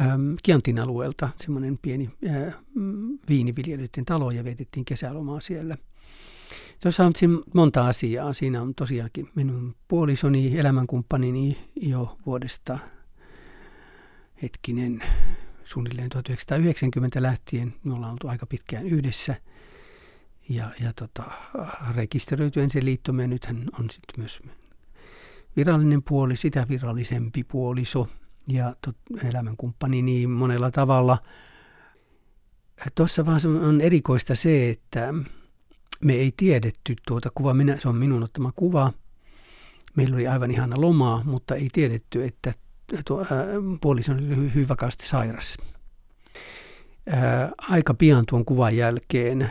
ähm, 0.00 0.34
Kiantin 0.42 0.80
alueelta 0.80 1.28
semmoinen 1.40 1.78
pieni 1.82 2.10
äh, 2.28 2.54
viiniviljelyiden 3.28 4.04
talo 4.04 4.30
ja 4.30 4.44
vietettiin 4.44 4.84
kesälomaa 4.84 5.40
siellä. 5.40 5.76
Tuossa 6.82 7.04
on 7.04 7.12
monta 7.54 7.86
asiaa. 7.86 8.32
Siinä 8.32 8.62
on 8.62 8.74
tosiaankin 8.74 9.30
minun 9.34 9.74
puolisoni, 9.88 10.58
elämänkumppanini 10.58 11.58
jo 11.76 12.18
vuodesta 12.26 12.78
hetkinen 14.42 15.02
suunnilleen 15.64 16.08
1990 16.08 17.22
lähtien. 17.22 17.74
Me 17.84 17.94
ollaan 17.94 18.12
oltu 18.12 18.28
aika 18.28 18.46
pitkään 18.46 18.86
yhdessä 18.86 19.34
ja, 20.48 20.70
ja 20.80 20.92
tota, 20.92 21.24
rekisteröity 21.96 22.60
ensin 22.60 22.84
liittomme. 22.84 23.26
Nythän 23.26 23.66
on 23.80 23.90
sitten 23.90 24.14
myös 24.20 24.40
virallinen 25.56 26.02
puoli, 26.02 26.36
sitä 26.36 26.66
virallisempi 26.68 27.44
puoliso 27.44 28.08
ja 28.48 28.76
tot, 28.86 28.96
elämänkumppani 29.24 30.02
niin 30.02 30.30
monella 30.30 30.70
tavalla. 30.70 31.18
Tuossa 32.94 33.26
vaan 33.26 33.40
on 33.64 33.80
erikoista 33.80 34.34
se, 34.34 34.70
että 34.70 35.14
me 36.04 36.12
ei 36.12 36.32
tiedetty 36.36 36.96
tuota 37.06 37.30
kuvaa, 37.34 37.54
minä, 37.54 37.78
se 37.78 37.88
on 37.88 37.96
minun 37.96 38.22
ottama 38.22 38.52
kuva. 38.56 38.92
Meillä 39.96 40.14
oli 40.14 40.28
aivan 40.28 40.50
ihana 40.50 40.80
lomaa, 40.80 41.24
mutta 41.24 41.54
ei 41.54 41.68
tiedetty, 41.72 42.24
että 42.24 42.52
tuo, 43.06 43.20
ää, 43.20 43.28
puoliso 43.80 44.12
oli 44.12 44.28
hyvin 44.28 44.68
vakaasti 44.68 45.06
sairas. 45.06 45.58
Ää, 47.06 47.52
aika 47.58 47.94
pian 47.94 48.24
tuon 48.28 48.44
kuvan 48.44 48.76
jälkeen 48.76 49.50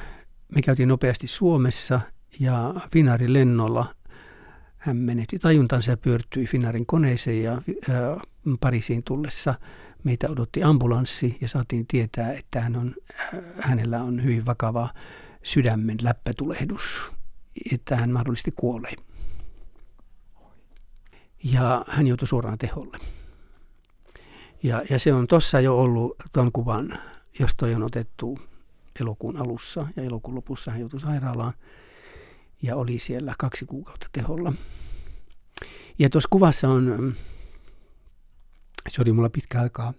me 0.55 0.61
käytiin 0.61 0.89
nopeasti 0.89 1.27
Suomessa 1.27 2.01
ja 2.39 2.73
Finaarin 2.91 3.33
lennolla 3.33 3.95
hän 4.77 4.97
menetti 4.97 5.39
tajuntansa 5.39 5.91
ja 5.91 5.97
pyörtyi 5.97 6.45
Finaarin 6.45 6.85
koneeseen 6.85 7.43
ja 7.43 7.61
Pariisiin 8.59 9.03
tullessa 9.03 9.55
meitä 10.03 10.29
odotti 10.29 10.63
ambulanssi 10.63 11.37
ja 11.41 11.47
saatiin 11.47 11.87
tietää, 11.87 12.33
että 12.33 12.61
hän 12.61 12.75
on, 12.75 12.95
hänellä 13.59 14.03
on 14.03 14.23
hyvin 14.23 14.45
vakava 14.45 14.89
sydämen 15.43 15.97
läppätulehdus, 16.01 17.11
että 17.71 17.95
hän 17.95 18.11
mahdollisesti 18.11 18.51
kuolee. 18.55 18.93
Ja 21.43 21.85
hän 21.87 22.07
joutui 22.07 22.27
suoraan 22.27 22.57
teholle. 22.57 22.97
Ja, 24.63 24.81
ja 24.89 24.99
se 24.99 25.13
on 25.13 25.27
tuossa 25.27 25.59
jo 25.59 25.77
ollut 25.77 26.15
tuon 26.33 26.51
kuvan, 26.51 26.99
jos 27.39 27.55
toi 27.55 27.75
on 27.75 27.83
otettu 27.83 28.39
elokuun 28.99 29.37
alussa 29.37 29.87
ja 29.95 30.03
elokuun 30.03 30.35
lopussa 30.35 30.71
hän 30.71 30.79
joutui 30.79 30.99
sairaalaan 30.99 31.53
ja 32.61 32.75
oli 32.75 32.99
siellä 32.99 33.33
kaksi 33.39 33.65
kuukautta 33.65 34.07
teholla. 34.11 34.53
Ja 35.99 36.09
tuossa 36.09 36.29
kuvassa 36.29 36.69
on, 36.69 37.15
se 38.89 39.01
oli 39.01 39.13
mulla 39.13 39.29
pitkä 39.29 39.61
aikaa, 39.61 39.93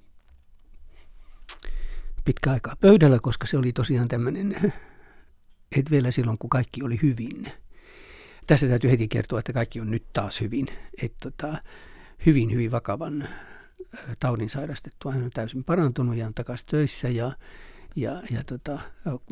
pitkä 2.25 2.51
aikaa 2.51 2.77
pöydällä, 2.81 3.19
koska 3.23 3.47
se 3.47 3.59
oli 3.59 3.73
tosiaan 3.73 4.09
tämmöinen, 4.09 4.73
että 5.77 5.91
vielä 5.91 6.11
silloin 6.11 6.39
kun 6.39 6.51
kaikki 6.51 6.83
oli 6.83 6.99
hyvin. 7.03 7.47
Tässä 8.47 8.69
täytyy 8.69 8.91
heti 8.91 9.09
kertoa, 9.09 9.39
että 9.39 9.53
kaikki 9.53 9.81
on 9.81 9.91
nyt 9.91 10.13
taas 10.13 10.41
hyvin. 10.41 10.67
Että 11.03 11.31
tota, 11.31 11.63
hyvin, 12.27 12.53
hyvin 12.53 12.71
vakavan 12.71 13.29
taudin 14.21 14.51
sairastettua. 14.51 15.13
Hän 15.13 15.25
on 15.25 15.31
täysin 15.31 15.65
parantunut 15.65 16.17
ja 16.17 16.27
on 16.27 16.35
takaisin 16.35 16.67
töissä 16.67 17.09
ja, 17.09 17.33
ja, 17.97 18.23
ja 18.31 18.45
tota, 18.45 18.79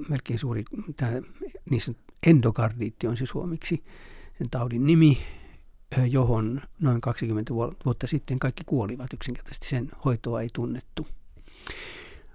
melkein 0.08 0.38
suuri, 0.38 0.64
tämä 0.96 1.12
niin 1.70 1.96
endokardiitti 2.26 3.06
on 3.06 3.16
se 3.16 3.26
suomeksi 3.26 3.84
sen 4.38 4.50
taudin 4.50 4.86
nimi, 4.86 5.18
johon 6.10 6.60
noin 6.80 7.00
20 7.00 7.54
vuotta 7.54 8.06
sitten 8.06 8.38
kaikki 8.38 8.62
kuolivat 8.66 9.12
yksinkertaisesti. 9.12 9.68
Sen 9.68 9.90
hoitoa 10.04 10.40
ei 10.40 10.48
tunnettu. 10.52 11.06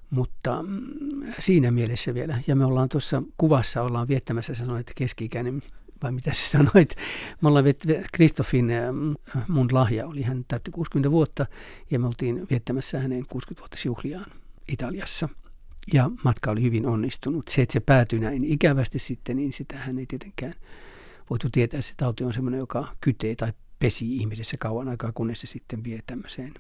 Mutta 0.10 0.64
mm, 0.64 1.34
siinä 1.40 1.72
mielessä 1.72 2.14
vielä, 2.14 2.42
ja 2.48 2.56
me 2.56 2.66
ollaan 2.66 2.90
tuossa 2.90 3.24
kuvassa 3.38 3.82
ollaan 3.82 4.08
viettämässä, 4.08 4.54
sanoit 4.54 4.92
keski-ikäinen 4.98 5.62
vai 6.04 6.12
mitä 6.12 6.34
sä 6.34 6.50
sanoit. 6.50 6.96
Me 7.42 7.48
ollaan 7.48 7.66
Kristoffin 8.14 8.72
mun 9.48 9.68
lahja 9.72 10.08
oli, 10.08 10.22
hän 10.22 10.46
täytti 10.48 10.72
60 10.72 11.12
vuotta 11.12 11.46
ja 11.92 12.00
me 12.00 12.08
oltiin 12.08 12.48
viettämässä 12.50 13.00
hänen 13.00 13.26
60 13.30 13.62
vuotta 13.62 13.78
juhliaan 13.86 14.32
Italiassa. 14.68 15.30
Ja 15.93 16.12
matka 16.24 16.52
oli 16.52 16.62
hyvin 16.62 16.86
onnistunut. 16.86 17.48
Se, 17.48 17.62
että 17.62 17.74
se 17.74 17.80
päätyi 17.80 18.19
näin 18.19 18.43
ikävästi 18.43 19.00
sitten, 19.00 19.36
niin 19.36 19.54
sitä 19.54 19.78
hän 19.78 20.00
ei 20.00 20.06
tietenkään 20.06 20.54
voitu 21.30 21.50
tietää. 21.52 21.82
Se 21.82 21.93
tauti 21.98 22.24
on 22.24 22.34
semmoinen, 22.34 22.60
joka 22.60 22.88
kytee 23.02 23.36
tai 23.36 23.54
pesi 23.80 24.15
ihmisessä 24.15 24.58
kauan 24.58 24.88
aikaa, 24.88 25.12
kunnes 25.12 25.41
se 25.41 25.48
sitten 25.48 25.84
vie 25.84 26.00
tämmöiseen 26.08 26.54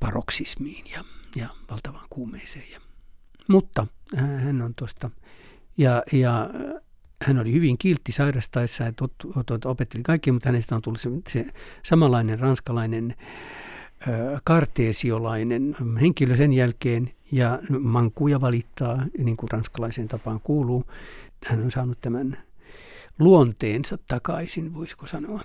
paroksismiin 0.00 0.84
ja, 0.90 1.04
ja 1.36 1.48
valtavaan 1.70 2.06
kuumeeseen. 2.10 2.64
Ja, 2.72 2.80
mutta 3.48 3.86
hän 4.16 4.62
on 4.62 4.74
tuosta, 4.74 5.10
ja, 5.78 6.02
ja 6.12 6.50
hän 7.22 7.38
oli 7.38 7.52
hyvin 7.52 7.78
kiltti 7.78 8.12
sairastaessa 8.12 8.84
ja 8.84 8.92
tot, 8.92 9.12
tot, 9.46 9.64
opetteli 9.64 10.02
kaikki, 10.02 10.32
mutta 10.32 10.48
hänestä 10.48 10.74
on 10.76 10.82
tullut 10.82 11.00
se, 11.00 11.10
se 11.28 11.46
samanlainen 11.82 12.38
ranskalainen 12.38 13.14
ö, 14.08 14.38
karteesiolainen 14.44 15.76
henkilö 16.00 16.36
sen 16.36 16.52
jälkeen 16.52 17.10
ja 17.32 17.58
mankuja 17.80 18.40
valittaa, 18.40 19.02
niin 19.18 19.36
kuin 19.36 19.50
ranskalaiseen 19.50 20.08
tapaan 20.08 20.40
kuuluu. 20.40 20.84
Hän 21.46 21.62
on 21.62 21.70
saanut 21.70 22.00
tämän 22.00 22.38
luonteensa 23.18 23.98
takaisin, 24.08 24.74
voisiko 24.74 25.06
sanoa. 25.06 25.40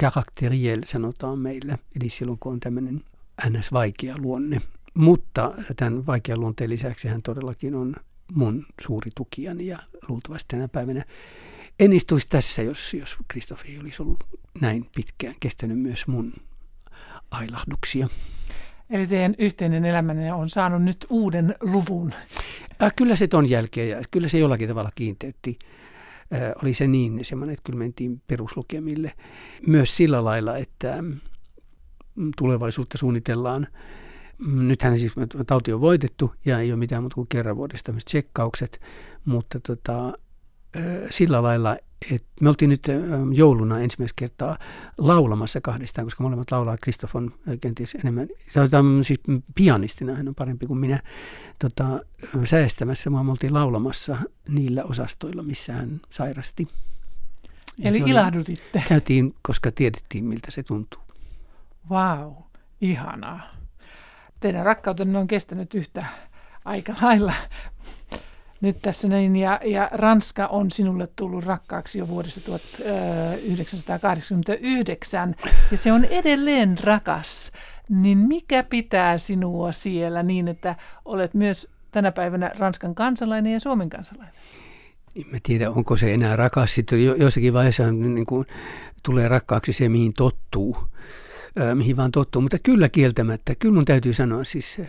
Karakteriel 0.00 0.80
sanotaan 0.84 1.38
meillä, 1.38 1.78
eli 2.00 2.10
silloin 2.10 2.38
kun 2.38 2.52
on 2.52 2.60
tämmöinen 2.60 3.02
ns. 3.50 3.72
vaikea 3.72 4.14
luonne. 4.18 4.60
Mutta 4.94 5.52
tämän 5.76 6.06
vaikean 6.06 6.40
luonteen 6.40 6.70
lisäksi 6.70 7.08
hän 7.08 7.22
todellakin 7.22 7.74
on 7.74 7.96
mun 8.34 8.66
suuri 8.86 9.10
tukijani 9.14 9.66
ja 9.66 9.78
luultavasti 10.08 10.44
tänä 10.48 10.68
päivänä 10.68 11.04
en 11.78 11.92
istuisi 11.92 12.28
tässä, 12.28 12.62
jos, 12.62 12.94
jos 12.94 13.16
Kristoff 13.28 13.64
ei 13.64 13.78
olisi 13.78 14.02
ollut 14.02 14.24
näin 14.60 14.86
pitkään 14.96 15.34
kestänyt 15.40 15.78
myös 15.78 16.06
mun 16.06 16.32
ailahduksia. 17.30 18.08
Eli 18.90 19.06
teidän 19.06 19.34
yhteinen 19.38 19.84
elämänne 19.84 20.32
on 20.32 20.48
saanut 20.48 20.82
nyt 20.82 21.06
uuden 21.10 21.54
luvun. 21.60 22.12
Äh, 22.82 22.92
kyllä 22.96 23.16
se 23.16 23.26
ton 23.26 23.50
jälkeen 23.50 23.88
ja 23.88 24.02
kyllä 24.10 24.28
se 24.28 24.38
jollakin 24.38 24.68
tavalla 24.68 24.90
kiinteytti. 24.94 25.58
Äh, 26.34 26.52
oli 26.62 26.74
se 26.74 26.86
niin 26.86 27.24
semmoinen, 27.24 27.54
että 27.54 27.62
kyllä 27.64 27.78
mentiin 27.78 28.22
peruslukemille 28.26 29.12
myös 29.66 29.96
sillä 29.96 30.24
lailla, 30.24 30.56
että 30.56 31.02
mm, 31.02 32.30
tulevaisuutta 32.36 32.98
suunnitellaan. 32.98 33.66
Mm, 34.38 34.68
nythän 34.68 34.98
siis 34.98 35.12
tauti 35.46 35.72
on 35.72 35.80
voitettu 35.80 36.34
ja 36.44 36.60
ei 36.60 36.72
ole 36.72 36.78
mitään 36.78 37.02
muuta 37.02 37.14
kuin 37.14 37.28
kerran 37.28 37.56
vuodesta 37.56 37.92
tsekkaukset, 38.04 38.80
mutta 39.24 39.60
tota, 39.60 40.12
sillä 41.10 41.42
lailla, 41.42 41.76
että 42.12 42.28
me 42.40 42.48
oltiin 42.48 42.68
nyt 42.68 42.86
jouluna 43.32 43.80
ensimmäistä 43.80 44.16
kertaa 44.16 44.58
laulamassa 44.98 45.60
kahdestaan, 45.60 46.06
koska 46.06 46.22
molemmat 46.22 46.50
laulaa. 46.50 46.76
Kristoff 46.82 47.16
on 47.16 47.34
kenties 47.60 47.94
enemmän, 47.94 48.28
siis 49.02 49.20
pianistina 49.54 50.14
hän 50.14 50.28
on 50.28 50.34
parempi 50.34 50.66
kuin 50.66 50.78
minä, 50.78 51.02
tota, 51.58 52.00
säästämässä. 52.44 53.10
Me 53.10 53.30
oltiin 53.30 53.54
laulamassa 53.54 54.16
niillä 54.48 54.84
osastoilla, 54.84 55.42
missä 55.42 55.72
hän 55.72 56.00
sairasti. 56.10 56.68
Ja 57.78 57.90
Eli 57.90 58.02
ilahdutitte. 58.06 58.82
Käytiin, 58.88 59.34
koska 59.42 59.70
tiedettiin, 59.70 60.24
miltä 60.24 60.50
se 60.50 60.62
tuntuu. 60.62 61.00
Vau, 61.90 62.18
wow, 62.18 62.32
ihanaa. 62.80 63.40
Teidän 64.40 64.64
rakkautenne 64.64 65.18
on 65.18 65.26
kestänyt 65.26 65.74
yhtä 65.74 66.06
aika 66.64 66.94
lailla 67.02 67.32
nyt 68.60 68.82
tässä 68.82 69.08
näin. 69.08 69.36
Ja, 69.36 69.60
ja 69.64 69.88
Ranska 69.92 70.46
on 70.46 70.70
sinulle 70.70 71.08
tullut 71.16 71.44
rakkaaksi 71.44 71.98
jo 71.98 72.08
vuodesta 72.08 72.40
1989 72.40 75.34
ja 75.70 75.76
se 75.76 75.92
on 75.92 76.04
edelleen 76.04 76.78
rakas. 76.84 77.52
Niin 77.88 78.18
mikä 78.18 78.62
pitää 78.62 79.18
sinua 79.18 79.72
siellä 79.72 80.22
niin, 80.22 80.48
että 80.48 80.76
olet 81.04 81.34
myös 81.34 81.68
tänä 81.90 82.12
päivänä 82.12 82.50
Ranskan 82.58 82.94
kansalainen 82.94 83.52
ja 83.52 83.60
Suomen 83.60 83.90
kansalainen? 83.90 84.34
En 85.16 85.24
tiedä, 85.42 85.70
onko 85.70 85.96
se 85.96 86.14
enää 86.14 86.36
rakas. 86.36 86.74
Sitten 86.74 87.04
jossakin 87.04 87.52
vaiheessa 87.52 87.92
niin 87.92 88.26
kuin, 88.26 88.46
tulee 89.02 89.28
rakkaaksi 89.28 89.72
se, 89.72 89.88
mihin 89.88 90.12
tottuu, 90.12 90.76
mihin 91.74 91.96
vaan 91.96 92.12
tottuu. 92.12 92.42
Mutta 92.42 92.56
kyllä 92.62 92.88
kieltämättä, 92.88 93.54
kyllä 93.54 93.74
mun 93.74 93.84
täytyy 93.84 94.14
sanoa 94.14 94.44
siis 94.44 94.74
Siis 94.74 94.88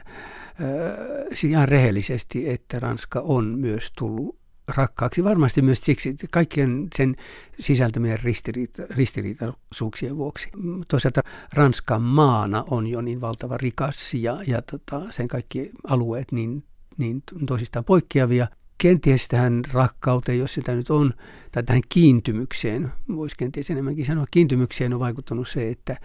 ihan 1.43 1.69
rehellisesti, 1.69 2.49
että 2.49 2.79
Ranska 2.79 3.19
on 3.19 3.45
myös 3.45 3.91
tullut 3.97 4.39
rakkaaksi. 4.75 5.23
Varmasti 5.23 5.61
myös 5.61 5.81
siksi 5.81 6.15
kaikkien 6.31 6.87
sen 6.95 7.15
sisältämien 7.59 8.19
ristiriita, 8.23 8.83
ristiriitaisuuksien 8.89 10.17
vuoksi. 10.17 10.49
Toisaalta 10.87 11.21
Ranskan 11.53 12.01
maana 12.01 12.63
on 12.69 12.87
jo 12.87 13.01
niin 13.01 13.21
valtava 13.21 13.57
rikas 13.57 14.13
ja, 14.13 14.39
ja 14.47 14.61
tota, 14.61 15.01
sen 15.09 15.27
kaikki 15.27 15.71
alueet 15.87 16.31
niin, 16.31 16.63
niin 16.97 17.23
toisistaan 17.47 17.85
poikkeavia. 17.85 18.47
Kenties 18.77 19.27
tähän 19.27 19.61
rakkauteen, 19.73 20.39
jos 20.39 20.53
sitä 20.53 20.75
nyt 20.75 20.89
on, 20.89 21.13
tai 21.51 21.63
tähän 21.63 21.81
kiintymykseen, 21.89 22.91
voisi 23.15 23.35
kenties 23.37 23.71
enemmänkin 23.71 24.05
sanoa, 24.05 24.25
kiintymykseen 24.31 24.93
on 24.93 24.99
vaikuttanut 24.99 25.47
se, 25.47 25.69
että 25.69 25.97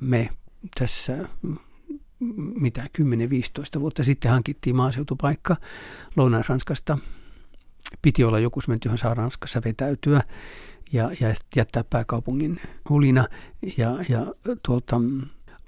me 0.00 0.30
tässä 0.78 1.28
mitä 2.60 2.86
10-15 3.78 3.80
vuotta 3.80 4.04
sitten 4.04 4.30
hankittiin 4.30 4.76
maaseutupaikka 4.76 5.56
Lounais-Ranskasta. 6.16 6.98
Piti 8.02 8.24
olla 8.24 8.38
joku 8.38 8.60
sementti, 8.60 8.88
johon 8.88 8.98
saa 8.98 9.14
Ranskassa 9.14 9.60
vetäytyä 9.64 10.22
ja, 10.92 11.10
ja 11.20 11.34
jättää 11.56 11.84
pääkaupungin 11.84 12.60
hulina. 12.88 13.28
Ja, 13.76 13.96
ja 14.08 14.26
tuolta 14.66 15.00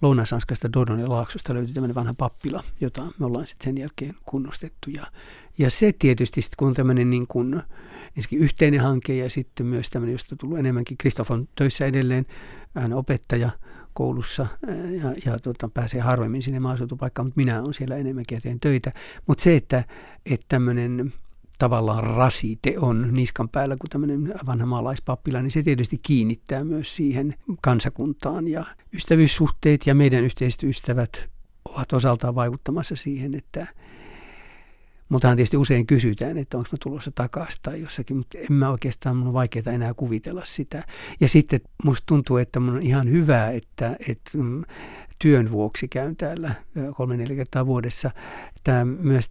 Lounais-Ranskasta 0.02 0.72
Dodon 0.72 1.10
Laaksosta 1.10 1.54
löytyi 1.54 1.74
tämmöinen 1.74 1.94
vanha 1.94 2.14
pappila, 2.14 2.64
jota 2.80 3.02
me 3.18 3.26
ollaan 3.26 3.46
sitten 3.46 3.64
sen 3.64 3.78
jälkeen 3.78 4.14
kunnostettu. 4.24 4.90
Ja, 4.90 5.06
ja 5.58 5.70
se 5.70 5.92
tietysti, 5.98 6.40
kun 6.56 6.68
on 6.68 6.74
tämmöinen 6.74 7.10
niin 7.10 7.26
kuin, 7.26 7.62
yhteinen 8.32 8.80
hanke 8.80 9.14
ja 9.16 9.30
sitten 9.30 9.66
myös 9.66 9.90
tämmöinen, 9.90 10.12
josta 10.12 10.36
tullut 10.36 10.58
enemmänkin. 10.58 10.98
Kristoff 10.98 11.30
on 11.30 11.48
töissä 11.54 11.86
edelleen, 11.86 12.26
hän 12.74 12.92
opettaja– 12.92 13.50
koulussa 13.92 14.46
ja, 15.02 15.14
ja 15.26 15.38
tota, 15.38 15.70
pääsee 15.74 16.00
harvemmin 16.00 16.42
sinne 16.42 16.60
maaseutupaikkaan, 16.60 17.26
mutta 17.26 17.40
minä 17.40 17.62
olen 17.62 17.74
siellä 17.74 17.96
enemmänkin 17.96 18.36
ja 18.36 18.40
teen 18.40 18.60
töitä. 18.60 18.92
Mutta 19.26 19.42
se, 19.42 19.56
että, 19.56 19.84
että 20.26 20.46
tämmöinen 20.48 21.12
tavallaan 21.58 22.04
rasite 22.04 22.74
on 22.78 23.08
niskan 23.12 23.48
päällä 23.48 23.76
kuin 23.76 23.90
tämmöinen 23.90 24.34
vanha 24.46 24.66
maalaispappila, 24.66 25.42
niin 25.42 25.50
se 25.50 25.62
tietysti 25.62 25.98
kiinnittää 25.98 26.64
myös 26.64 26.96
siihen 26.96 27.34
kansakuntaan 27.60 28.48
ja 28.48 28.64
ystävyyssuhteet 28.94 29.86
ja 29.86 29.94
meidän 29.94 30.24
yhteiset 30.24 30.62
ystävät 30.62 31.28
ovat 31.64 31.92
osaltaan 31.92 32.34
vaikuttamassa 32.34 32.96
siihen, 32.96 33.34
että 33.34 33.66
mutta 35.12 35.36
tietysti 35.36 35.56
usein 35.56 35.86
kysytään, 35.86 36.38
että 36.38 36.56
onko 36.56 36.68
mä 36.72 36.78
tulossa 36.82 37.10
takaisin 37.14 37.62
tai 37.62 37.80
jossakin, 37.80 38.16
mutta 38.16 38.38
en 38.38 38.52
mä 38.52 38.70
oikeastaan, 38.70 39.16
mun 39.16 39.26
on 39.28 39.32
vaikeaa 39.32 39.72
enää 39.72 39.94
kuvitella 39.94 40.44
sitä. 40.44 40.84
Ja 41.20 41.28
sitten 41.28 41.60
musta 41.84 42.04
tuntuu, 42.06 42.36
että 42.36 42.60
mun 42.60 42.74
on 42.74 42.82
ihan 42.82 43.10
hyvä, 43.10 43.50
että, 43.50 43.96
että 44.08 44.38
mm, 44.38 44.64
työn 45.18 45.50
vuoksi 45.50 45.88
käyn 45.88 46.16
täällä 46.16 46.54
kolme 46.96 47.16
neljä 47.16 47.36
kertaa 47.36 47.66
vuodessa. 47.66 48.10
Tämä 48.64 48.84
myös, 48.84 49.30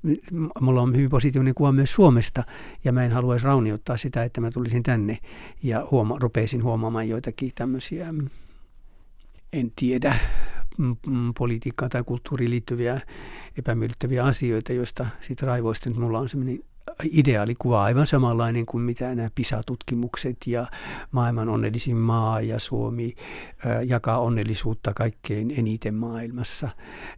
mulla 0.62 0.82
on 0.82 0.96
hyvin 0.96 1.10
positiivinen 1.10 1.56
kuva 1.56 1.72
myös 1.72 1.94
Suomesta 1.94 2.44
ja 2.84 2.92
mä 2.92 3.06
en 3.06 3.12
haluaisi 3.12 3.46
rauniottaa 3.46 3.98
sitä, 3.98 4.24
että 4.24 4.42
mä 4.42 4.52
tulisin 4.52 4.84
tänne 4.84 5.18
ja 5.64 5.88
huoma, 5.92 6.18
rupeisin 6.20 6.64
huomaamaan 6.64 7.10
joitakin 7.10 7.52
tämmöisiä, 7.56 8.12
mm, 8.12 8.30
en 9.54 9.72
tiedä, 9.76 10.16
politiikkaan 11.38 11.90
tai 11.90 12.04
kulttuuriin 12.04 12.52
liittyviä 12.52 13.02
epämiellyttäviä 13.58 14.24
asioita, 14.24 14.74
joista 14.74 15.06
sitten 15.22 15.48
raivoista 15.48 15.90
nyt 15.90 16.00
mulla 16.00 16.20
on 16.20 16.30
semmoinen 16.30 16.60
ideaalikuva 17.12 17.84
aivan 17.84 18.08
samanlainen 18.08 18.66
kuin 18.66 18.84
mitä 18.84 19.16
nämä 19.16 19.30
PISA-tutkimukset 19.36 20.38
ja 20.48 20.66
maailman 21.12 21.50
onnellisin 21.50 21.98
maa 21.98 22.42
ja 22.42 22.60
Suomi 22.60 23.16
jakaa 23.86 24.20
onnellisuutta 24.20 24.94
kaikkein 24.94 25.54
eniten 25.58 25.96
maailmassa. 25.96 26.70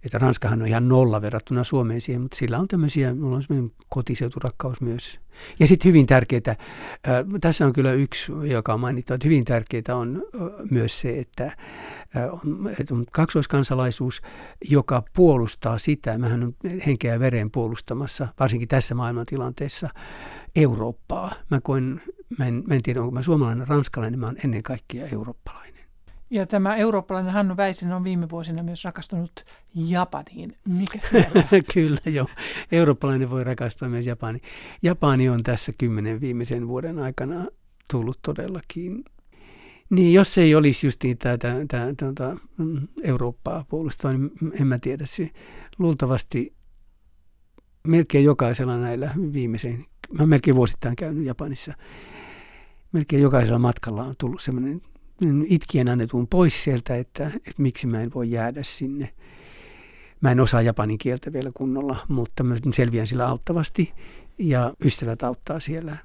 Että 0.05 0.17
Ranskahan 0.17 0.61
on 0.61 0.67
ihan 0.67 0.87
nolla 0.87 1.21
verrattuna 1.21 1.63
Suomeen 1.63 2.01
siihen, 2.01 2.21
mutta 2.21 2.37
sillä 2.37 2.59
on 2.59 2.67
tämmöisiä, 2.67 3.13
mulla 3.13 3.35
on 3.35 3.43
semmoinen 3.43 3.71
kotiseuturakkaus 3.89 4.81
myös. 4.81 5.19
Ja 5.59 5.67
sitten 5.67 5.89
hyvin 5.89 6.05
tärkeää, 6.05 6.55
tässä 7.41 7.65
on 7.65 7.73
kyllä 7.73 7.91
yksi, 7.91 8.31
joka 8.43 8.73
on 8.73 8.79
mainittu, 8.79 9.13
että 9.13 9.27
hyvin 9.27 9.45
tärkeää 9.45 9.97
on 9.97 10.23
myös 10.71 10.99
se, 10.99 11.19
että 11.19 11.57
on 12.91 13.05
kaksoiskansalaisuus, 13.11 14.21
joka 14.69 15.03
puolustaa 15.15 15.77
sitä, 15.77 16.17
mähän 16.17 16.43
on 16.43 16.55
henkeä 16.85 17.13
ja 17.13 17.19
veren 17.19 17.51
puolustamassa, 17.51 18.27
varsinkin 18.39 18.67
tässä 18.67 18.95
maailmantilanteessa, 18.95 19.89
Eurooppaa. 20.55 21.33
Mä, 21.51 21.61
koen, 21.61 22.01
mä, 22.37 22.47
en, 22.47 22.63
mä 22.67 22.75
en 22.75 22.83
tiedä, 22.83 23.01
onko 23.01 23.11
mä 23.11 23.21
suomalainen, 23.21 23.67
ranskalainen, 23.67 24.19
mä 24.19 24.25
olen 24.25 24.39
ennen 24.43 24.63
kaikkea 24.63 25.07
eurooppalainen. 25.07 25.62
Ja 26.33 26.47
tämä 26.47 26.75
eurooppalainen 26.75 27.33
Hannu 27.33 27.57
Väisen 27.57 27.93
on 27.93 28.03
viime 28.03 28.29
vuosina 28.29 28.63
myös 28.63 28.85
rakastunut 28.85 29.45
Japaniin. 29.75 30.51
Mikä 30.67 30.99
siellä? 31.09 31.43
Kyllä, 31.73 32.01
joo. 32.05 32.27
Eurooppalainen 32.71 33.29
voi 33.29 33.43
rakastua 33.43 33.89
myös 33.89 34.05
Japani. 34.07 34.39
Japani 34.81 35.29
on 35.29 35.43
tässä 35.43 35.71
kymmenen 35.77 36.21
viimeisen 36.21 36.67
vuoden 36.67 36.99
aikana 36.99 37.45
tullut 37.91 38.19
todellakin 38.21 39.03
niin, 39.89 40.13
jos 40.13 40.37
ei 40.37 40.55
olisi 40.55 40.87
justiin 40.87 41.17
tätä, 41.17 41.55
tätä, 41.67 41.93
tätä 41.97 42.35
Eurooppaa 43.03 43.65
puolustaa, 43.69 44.13
niin 44.13 44.31
en 44.59 44.67
mä 44.67 44.79
tiedä. 44.79 45.05
Se, 45.05 45.29
luultavasti 45.79 46.53
melkein 47.87 48.23
jokaisella 48.25 48.77
näillä 48.77 49.13
viimeisen, 49.33 49.85
mä 50.11 50.25
melkein 50.25 50.55
vuosittain 50.55 50.95
käynyt 50.95 51.25
Japanissa, 51.25 51.73
melkein 52.91 53.21
jokaisella 53.21 53.59
matkalla 53.59 54.03
on 54.03 54.15
tullut 54.17 54.41
semmoinen 54.41 54.81
itkien 55.45 55.89
annetun 55.89 56.27
pois 56.27 56.63
sieltä, 56.63 56.95
että, 56.95 57.27
että 57.27 57.53
miksi 57.57 57.87
mä 57.87 58.01
en 58.01 58.11
voi 58.15 58.31
jäädä 58.31 58.63
sinne. 58.63 59.13
Mä 60.21 60.31
en 60.31 60.39
osaa 60.39 60.61
japanin 60.61 60.97
kieltä 60.97 61.33
vielä 61.33 61.51
kunnolla, 61.53 61.97
mutta 62.07 62.43
mä 62.43 62.55
selviän 62.73 63.07
sillä 63.07 63.27
auttavasti 63.27 63.93
ja 64.39 64.73
ystävät 64.85 65.23
auttaa 65.23 65.59
siellä. 65.59 65.97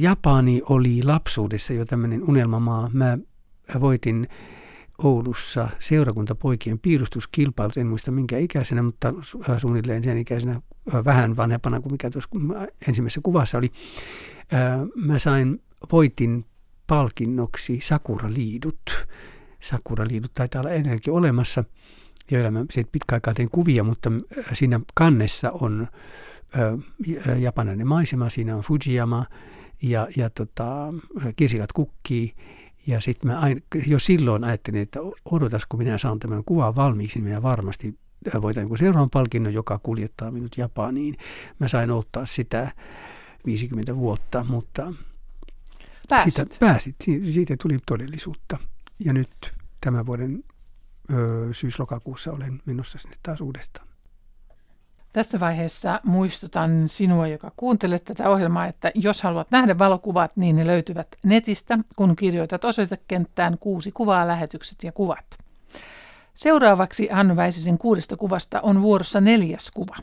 Japani 0.00 0.62
oli 0.68 1.02
lapsuudessa 1.02 1.72
jo 1.72 1.84
tämmöinen 1.84 2.22
unelmamaa. 2.28 2.90
Mä 2.92 3.18
voitin 3.80 4.28
Oulussa 4.98 5.68
seurakuntapoikien 5.80 6.78
piirustuskilpailut, 6.78 7.76
en 7.76 7.86
muista 7.86 8.10
minkä 8.10 8.38
ikäisenä, 8.38 8.82
mutta 8.82 9.14
suunnilleen 9.58 10.04
sen 10.04 10.18
ikäisenä 10.18 10.60
vähän 11.04 11.36
vanhempana 11.36 11.80
kuin 11.80 11.92
mikä 11.92 12.10
tuossa 12.10 12.28
ensimmäisessä 12.88 13.20
kuvassa 13.22 13.58
oli. 13.58 13.70
Mä 14.96 15.18
sain, 15.18 15.62
voitin 15.92 16.44
palkinnoksi 16.86 17.80
Sakura-liidut. 17.82 19.06
Sakura-liidut 19.60 20.34
taitaa 20.34 20.60
olla 20.60 20.70
ennenkin 20.70 21.12
olemassa. 21.12 21.64
joilla 22.30 22.50
mä 22.50 22.60
sitten 22.60 22.92
pitkä 22.92 23.16
aikaa 23.16 23.34
tein 23.34 23.50
kuvia, 23.50 23.84
mutta 23.84 24.12
siinä 24.52 24.80
kannessa 24.94 25.50
on 25.50 25.88
ö, 26.58 26.78
japanilainen 27.38 27.88
maisema, 27.88 28.30
siinä 28.30 28.56
on 28.56 28.62
Fujiyama 28.62 29.24
ja, 29.82 30.08
ja 30.16 30.30
tota, 30.30 30.94
kirsikat 31.36 31.72
kukkii. 31.72 32.34
Ja 32.86 33.00
sitten 33.00 33.30
mä 33.30 33.38
aina, 33.38 33.60
jo 33.86 33.98
silloin 33.98 34.44
ajattelin, 34.44 34.82
että 34.82 35.00
odotas, 35.24 35.66
kun 35.68 35.78
minä 35.78 35.98
saan 35.98 36.18
tämän 36.18 36.44
kuvan 36.44 36.76
valmiiksi, 36.76 37.18
niin 37.18 37.24
minä 37.24 37.42
varmasti 37.42 37.98
voitan 38.42 38.66
niin 38.66 38.78
seuraavan 38.78 39.10
palkinnon, 39.10 39.54
joka 39.54 39.78
kuljettaa 39.78 40.30
minut 40.30 40.58
Japaniin. 40.58 41.16
Mä 41.58 41.68
sain 41.68 41.90
ottaa 41.90 42.26
sitä 42.26 42.72
50 43.46 43.96
vuotta, 43.96 44.46
mutta 44.48 44.92
Pääsit. 46.08 46.34
Sitä, 46.34 46.56
pääsit. 46.60 46.96
Siitä 47.32 47.56
tuli 47.62 47.78
todellisuutta. 47.86 48.58
Ja 49.04 49.12
nyt 49.12 49.52
tämän 49.80 50.06
vuoden 50.06 50.44
ö, 51.12 51.48
syys-lokakuussa 51.52 52.32
olen 52.32 52.60
menossa 52.66 52.98
sinne 52.98 53.16
taas 53.22 53.40
uudestaan. 53.40 53.88
Tässä 55.12 55.40
vaiheessa 55.40 56.00
muistutan 56.04 56.88
sinua, 56.88 57.28
joka 57.28 57.52
kuuntelet 57.56 58.04
tätä 58.04 58.28
ohjelmaa, 58.30 58.66
että 58.66 58.92
jos 58.94 59.22
haluat 59.22 59.50
nähdä 59.50 59.78
valokuvat, 59.78 60.36
niin 60.36 60.56
ne 60.56 60.66
löytyvät 60.66 61.08
netistä, 61.24 61.78
kun 61.96 62.16
kirjoitat 62.16 62.64
osoitekenttään 62.64 63.58
kuusi 63.58 63.92
kuvaa, 63.92 64.28
lähetykset 64.28 64.84
ja 64.84 64.92
kuvat. 64.92 65.24
Seuraavaksi 66.34 67.08
Hannu 67.08 67.36
Väisisen 67.36 67.78
kuudesta 67.78 68.16
kuvasta 68.16 68.60
on 68.60 68.82
vuorossa 68.82 69.20
neljäs 69.20 69.70
kuva. 69.70 69.96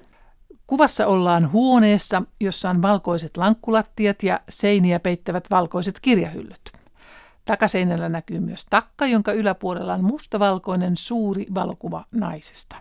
Kuvassa 0.71 1.07
ollaan 1.07 1.51
huoneessa, 1.51 2.23
jossa 2.39 2.69
on 2.69 2.81
valkoiset 2.81 3.37
lankkulattiat 3.37 4.23
ja 4.23 4.39
seiniä 4.49 4.99
peittävät 4.99 5.47
valkoiset 5.51 5.99
kirjahyllyt. 5.99 6.71
Takaseinällä 7.45 8.09
näkyy 8.09 8.39
myös 8.39 8.65
takka, 8.69 9.05
jonka 9.05 9.31
yläpuolella 9.31 9.93
on 9.93 10.03
mustavalkoinen 10.03 10.97
suuri 10.97 11.45
valokuva 11.53 12.05
naisesta. 12.11 12.75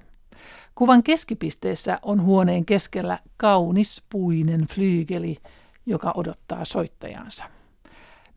Kuvan 0.74 1.02
keskipisteessä 1.02 1.98
on 2.02 2.22
huoneen 2.22 2.64
keskellä 2.64 3.18
kaunis 3.36 4.02
puinen 4.10 4.66
flyygeli, 4.74 5.36
joka 5.86 6.12
odottaa 6.16 6.64
soittajansa. 6.64 7.44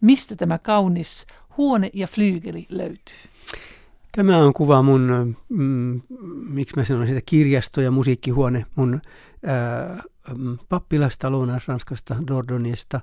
Mistä 0.02 0.36
tämä 0.36 0.58
kaunis 0.58 1.28
huone 1.58 1.90
ja 1.94 2.08
flyygeli 2.08 2.66
löytyy? 2.70 3.18
Tämä 4.16 4.38
on 4.38 4.54
kuva 4.54 4.82
mun, 4.82 5.36
mm, 5.50 6.02
miksi 6.50 6.76
mä 6.76 6.84
sanon 6.84 7.08
sitä, 7.08 7.20
kirjasto- 7.26 7.82
ja 7.82 7.92
musiikkihuone 7.92 8.66
mun 8.76 9.02
ää, 9.46 10.04
mm, 10.38 10.58
pappilasta 10.70 11.32
Lounais-Ranskasta, 11.32 12.16
Dordonista. 12.28 13.02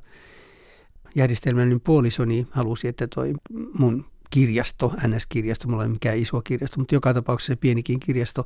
Järjestelmällinen 1.15 1.81
puolisoni 1.81 2.47
halusi, 2.51 2.89
että 2.89 3.07
toi 3.15 3.33
mun 3.79 4.05
kirjasto, 4.31 4.93
NS-kirjasto, 5.07 5.69
mulla 5.69 5.83
ei 5.83 5.87
ole 5.87 5.93
mikään 5.93 6.19
iso 6.19 6.41
kirjasto, 6.41 6.79
mutta 6.79 6.95
joka 6.95 7.15
tapauksessa 7.15 7.57
pienikin 7.57 8.01
kirjasto 8.01 8.45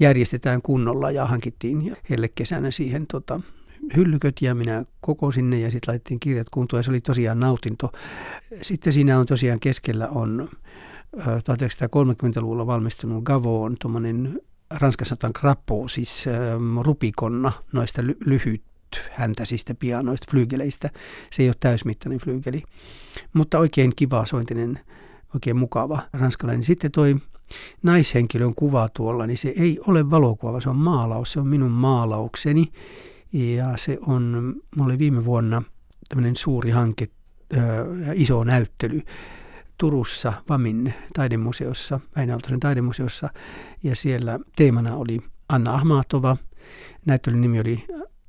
järjestetään 0.00 0.62
kunnolla 0.62 1.10
ja 1.10 1.26
hankittiin 1.26 1.96
heille 2.10 2.28
kesänä 2.28 2.70
siihen 2.70 3.06
tota, 3.06 3.40
hyllyköt 3.96 4.42
ja 4.42 4.54
minä 4.54 4.84
koko 5.00 5.30
sinne 5.30 5.60
ja 5.60 5.70
sitten 5.70 5.92
laitettiin 5.92 6.20
kirjat 6.20 6.50
kuntoon 6.50 6.78
ja 6.78 6.82
se 6.82 6.90
oli 6.90 7.00
tosiaan 7.00 7.40
nautinto. 7.40 7.92
Sitten 8.62 8.92
siinä 8.92 9.18
on 9.18 9.26
tosiaan 9.26 9.60
keskellä 9.60 10.08
on 10.08 10.48
1930-luvulla 11.16 12.66
valmistunut 12.66 13.24
Gavoon 13.24 13.76
tuommoinen 13.80 14.40
Ranskassa 14.70 15.08
sanotaan 15.08 15.32
krappo, 15.32 15.88
siis 15.88 16.24
rupikonna 16.82 17.52
noista 17.72 18.02
ly- 18.02 18.16
lyhyt 18.24 18.62
häntäisistä 19.12 19.74
pianoista, 19.74 20.26
flyygeleistä. 20.30 20.90
Se 21.32 21.42
ei 21.42 21.48
ole 21.48 21.56
täysmittainen 21.60 22.18
flyygeli, 22.18 22.62
mutta 23.32 23.58
oikein 23.58 23.92
kiva 23.96 24.26
sointinen, 24.26 24.80
oikein 25.34 25.56
mukava 25.56 26.02
ranskalainen. 26.12 26.64
Sitten 26.64 26.92
toi 26.92 27.16
naishenkilön 27.82 28.54
kuva 28.54 28.88
tuolla, 28.88 29.26
niin 29.26 29.38
se 29.38 29.54
ei 29.56 29.78
ole 29.86 30.10
valokuva, 30.10 30.60
se 30.60 30.70
on 30.70 30.76
maalaus, 30.76 31.32
se 31.32 31.40
on 31.40 31.48
minun 31.48 31.70
maalaukseni. 31.70 32.72
Ja 33.32 33.76
se 33.76 33.98
on, 34.06 34.54
mulla 34.76 34.90
oli 34.90 34.98
viime 34.98 35.24
vuonna 35.24 35.62
tämmöinen 36.08 36.36
suuri 36.36 36.70
hanke, 36.70 37.08
ja 38.06 38.12
iso 38.14 38.44
näyttely 38.44 39.02
Turussa 39.78 40.32
Vamin 40.48 40.94
taidemuseossa, 41.14 42.00
Väinö 42.16 42.38
taidemuseossa, 42.60 43.28
ja 43.82 43.96
siellä 43.96 44.38
teemana 44.56 44.96
oli 44.96 45.20
Anna 45.48 45.74
Ahmatova. 45.74 46.36
Näyttelyn 47.06 47.40
nimi 47.40 47.60
oli 47.60 47.84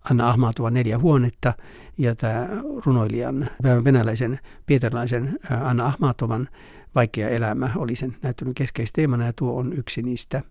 Anna 0.10 0.30
Ahmatova 0.30 0.70
neljä 0.70 1.00
huonetta, 1.00 1.54
ja 1.98 2.16
tämä 2.16 2.48
runoilijan, 2.86 3.50
venäläisen, 3.84 4.40
pieterilaisen 4.66 5.40
Anna 5.64 5.86
Ahmatovan 5.86 6.50
vaikea 6.96 7.30
elämä 7.30 7.70
oli 7.76 7.96
sen 7.96 8.18
näyttelyn 8.22 8.54
keskeisteemana, 8.54 9.26
ja 9.26 9.34
tuo 9.34 9.60
on 9.60 9.74
yksi 9.74 10.02
niistä 10.02 10.42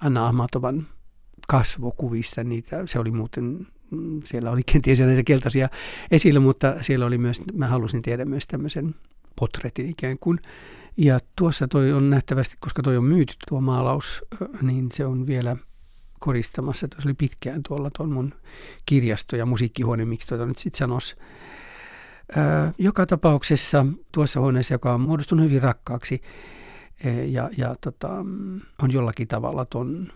Anna 0.00 0.26
Ahmatovan 0.26 0.86
kasvokuvista. 1.48 2.44
Niitä, 2.44 2.82
se 2.86 2.98
oli 2.98 3.10
muuten 3.10 3.66
mm, 3.90 4.22
siellä 4.24 4.50
oli 4.50 4.62
kenties 4.72 5.00
näitä 5.00 5.22
keltaisia 5.24 5.68
esillä, 6.10 6.40
mutta 6.40 6.74
siellä 6.80 7.06
oli 7.06 7.18
myös, 7.18 7.40
mä 7.52 7.68
halusin 7.68 8.02
tiedä 8.02 8.24
myös 8.24 8.46
tämmöisen 8.46 8.94
potretin 9.36 9.88
ikään 9.88 10.18
kuin. 10.18 10.38
Ja 10.96 11.18
tuossa 11.36 11.68
toi 11.68 11.92
on 11.92 12.10
nähtävästi, 12.10 12.56
koska 12.60 12.82
toi 12.82 12.96
on 12.96 13.04
myyty 13.04 13.34
tuo 13.48 13.60
maalaus, 13.60 14.24
niin 14.62 14.88
se 14.92 15.06
on 15.06 15.26
vielä 15.26 15.56
koristamassa. 16.18 16.88
Tuossa 16.88 17.08
oli 17.08 17.14
pitkään 17.14 17.62
tuolla 17.62 17.90
tuon 17.96 18.12
mun 18.12 18.34
kirjasto 18.86 19.36
ja 19.36 19.46
musiikkihuone, 19.46 20.04
miksi 20.04 20.28
tuota 20.28 20.46
nyt 20.46 20.58
sitten 20.58 20.78
sanoisi. 20.78 21.16
Joka 22.78 23.06
tapauksessa 23.06 23.86
tuossa 24.12 24.40
huoneessa, 24.40 24.74
joka 24.74 24.94
on 24.94 25.00
muodostunut 25.00 25.44
hyvin 25.44 25.62
rakkaaksi 25.62 26.20
ja, 27.26 27.50
ja 27.56 27.76
tota, 27.80 28.10
on 28.82 28.90
jollakin 28.92 29.28
tavalla 29.28 29.64
tuon 29.64 30.12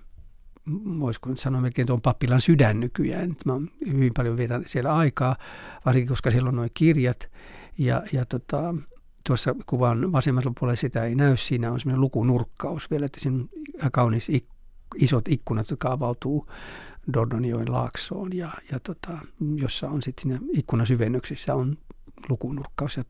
voisiko 1.01 1.31
nyt 1.31 1.39
sanoa 1.39 1.61
melkein 1.61 1.87
tuon 1.87 2.01
pappilan 2.01 2.41
sydän 2.41 2.81
nykyään. 2.81 3.37
Mä 3.45 3.53
oon 3.53 3.71
hyvin 3.87 4.15
paljon 4.17 4.37
vietän 4.37 4.63
siellä 4.67 4.95
aikaa, 4.95 5.37
varsinkin 5.87 6.09
koska 6.09 6.31
siellä 6.31 6.49
on 6.49 6.57
nuo 6.57 6.67
kirjat. 6.75 7.31
Ja, 7.79 8.03
ja 8.13 8.25
tota, 8.25 8.75
tuossa 9.27 9.55
kuvan 9.67 10.13
vasemmalla 10.13 10.53
puolella 10.59 10.81
sitä 10.81 11.05
ei 11.05 11.15
näy. 11.15 11.37
Siinä 11.37 11.73
on 11.73 11.81
semmoinen 11.81 12.01
lukunurkkaus 12.01 12.91
vielä, 12.91 13.07
että 13.07 13.21
siinä 13.21 13.37
on 13.37 13.49
kaunis 13.93 14.29
ik, 14.29 14.45
isot 14.97 15.29
ikkunat, 15.29 15.71
jotka 15.71 15.93
avautuu 15.93 16.47
Dordonjoen 17.13 17.73
laaksoon 17.73 18.37
ja, 18.37 18.51
ja 18.73 18.81
tota, 18.81 19.19
jossa 19.57 19.89
on 19.89 20.03
sitten 20.03 20.23
siinä 20.23 20.41
ikkunasyvennyksissä 20.53 21.55
on 21.55 21.79
lukunurkkaus 22.29 22.97
ja 22.97 23.05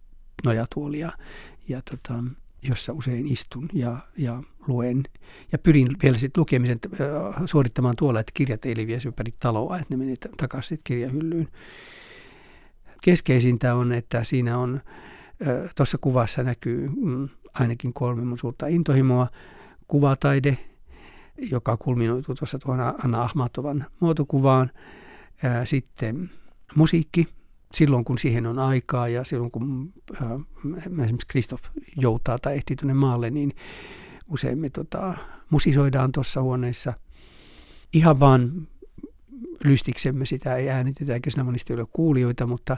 nojatuoli 0.44 0.98
ja, 0.98 1.12
ja 1.68 1.82
tota, 1.90 2.24
jossa 2.62 2.92
usein 2.92 3.26
istun 3.26 3.68
ja, 3.72 3.98
ja 4.16 4.42
luen. 4.66 5.02
Ja 5.52 5.58
pyrin 5.58 5.88
vielä 6.02 6.18
sitten 6.18 6.40
lukemisen 6.40 6.78
äh, 7.00 7.42
suorittamaan 7.44 7.96
tuolla, 7.96 8.20
että 8.20 8.32
kirjat 8.34 8.64
ei 8.64 8.76
leviäisi 8.76 9.08
ympäri 9.08 9.32
taloa, 9.40 9.76
että 9.76 9.86
ne 9.90 9.96
menee 9.96 10.16
takaisin 10.36 10.78
kirjahyllyyn. 10.84 11.48
Keskeisintä 13.02 13.74
on, 13.74 13.92
että 13.92 14.24
siinä 14.24 14.58
on 14.58 14.80
Tuossa 15.76 15.98
kuvassa 16.00 16.42
näkyy 16.42 16.88
mm, 16.96 17.28
ainakin 17.54 17.92
kolme 17.92 18.24
mun 18.24 18.38
suurta 18.38 18.66
intohimoa. 18.66 19.28
Kuvataide, 19.88 20.58
joka 21.50 21.76
kulminoituu 21.76 22.34
tuossa 22.34 22.58
tuohon 22.58 22.94
Anna 23.04 23.22
Ahmatovan 23.22 23.86
muotokuvaan. 24.00 24.70
Sitten 25.64 26.30
musiikki, 26.74 27.28
silloin 27.74 28.04
kun 28.04 28.18
siihen 28.18 28.46
on 28.46 28.58
aikaa 28.58 29.08
ja 29.08 29.24
silloin 29.24 29.50
kun 29.50 29.92
äh, 30.22 30.30
esimerkiksi 30.78 31.26
Kristoff 31.26 31.64
joutaa 31.96 32.38
tai 32.38 32.56
ehtii 32.56 32.76
tuonne 32.76 32.94
maalle, 32.94 33.30
niin 33.30 33.52
usein 34.28 34.58
me 34.58 34.70
tota, 34.70 35.14
musisoidaan 35.50 36.12
tuossa 36.12 36.42
huoneessa 36.42 36.92
ihan 37.92 38.20
vaan 38.20 38.68
lystiksemme 39.64 40.26
sitä 40.26 40.56
ei 40.56 40.70
äänitetä, 40.70 41.14
eikä 41.14 41.30
siinä 41.30 41.44
monesti 41.44 41.72
ole 41.72 41.86
kuulijoita, 41.92 42.46
mutta 42.46 42.76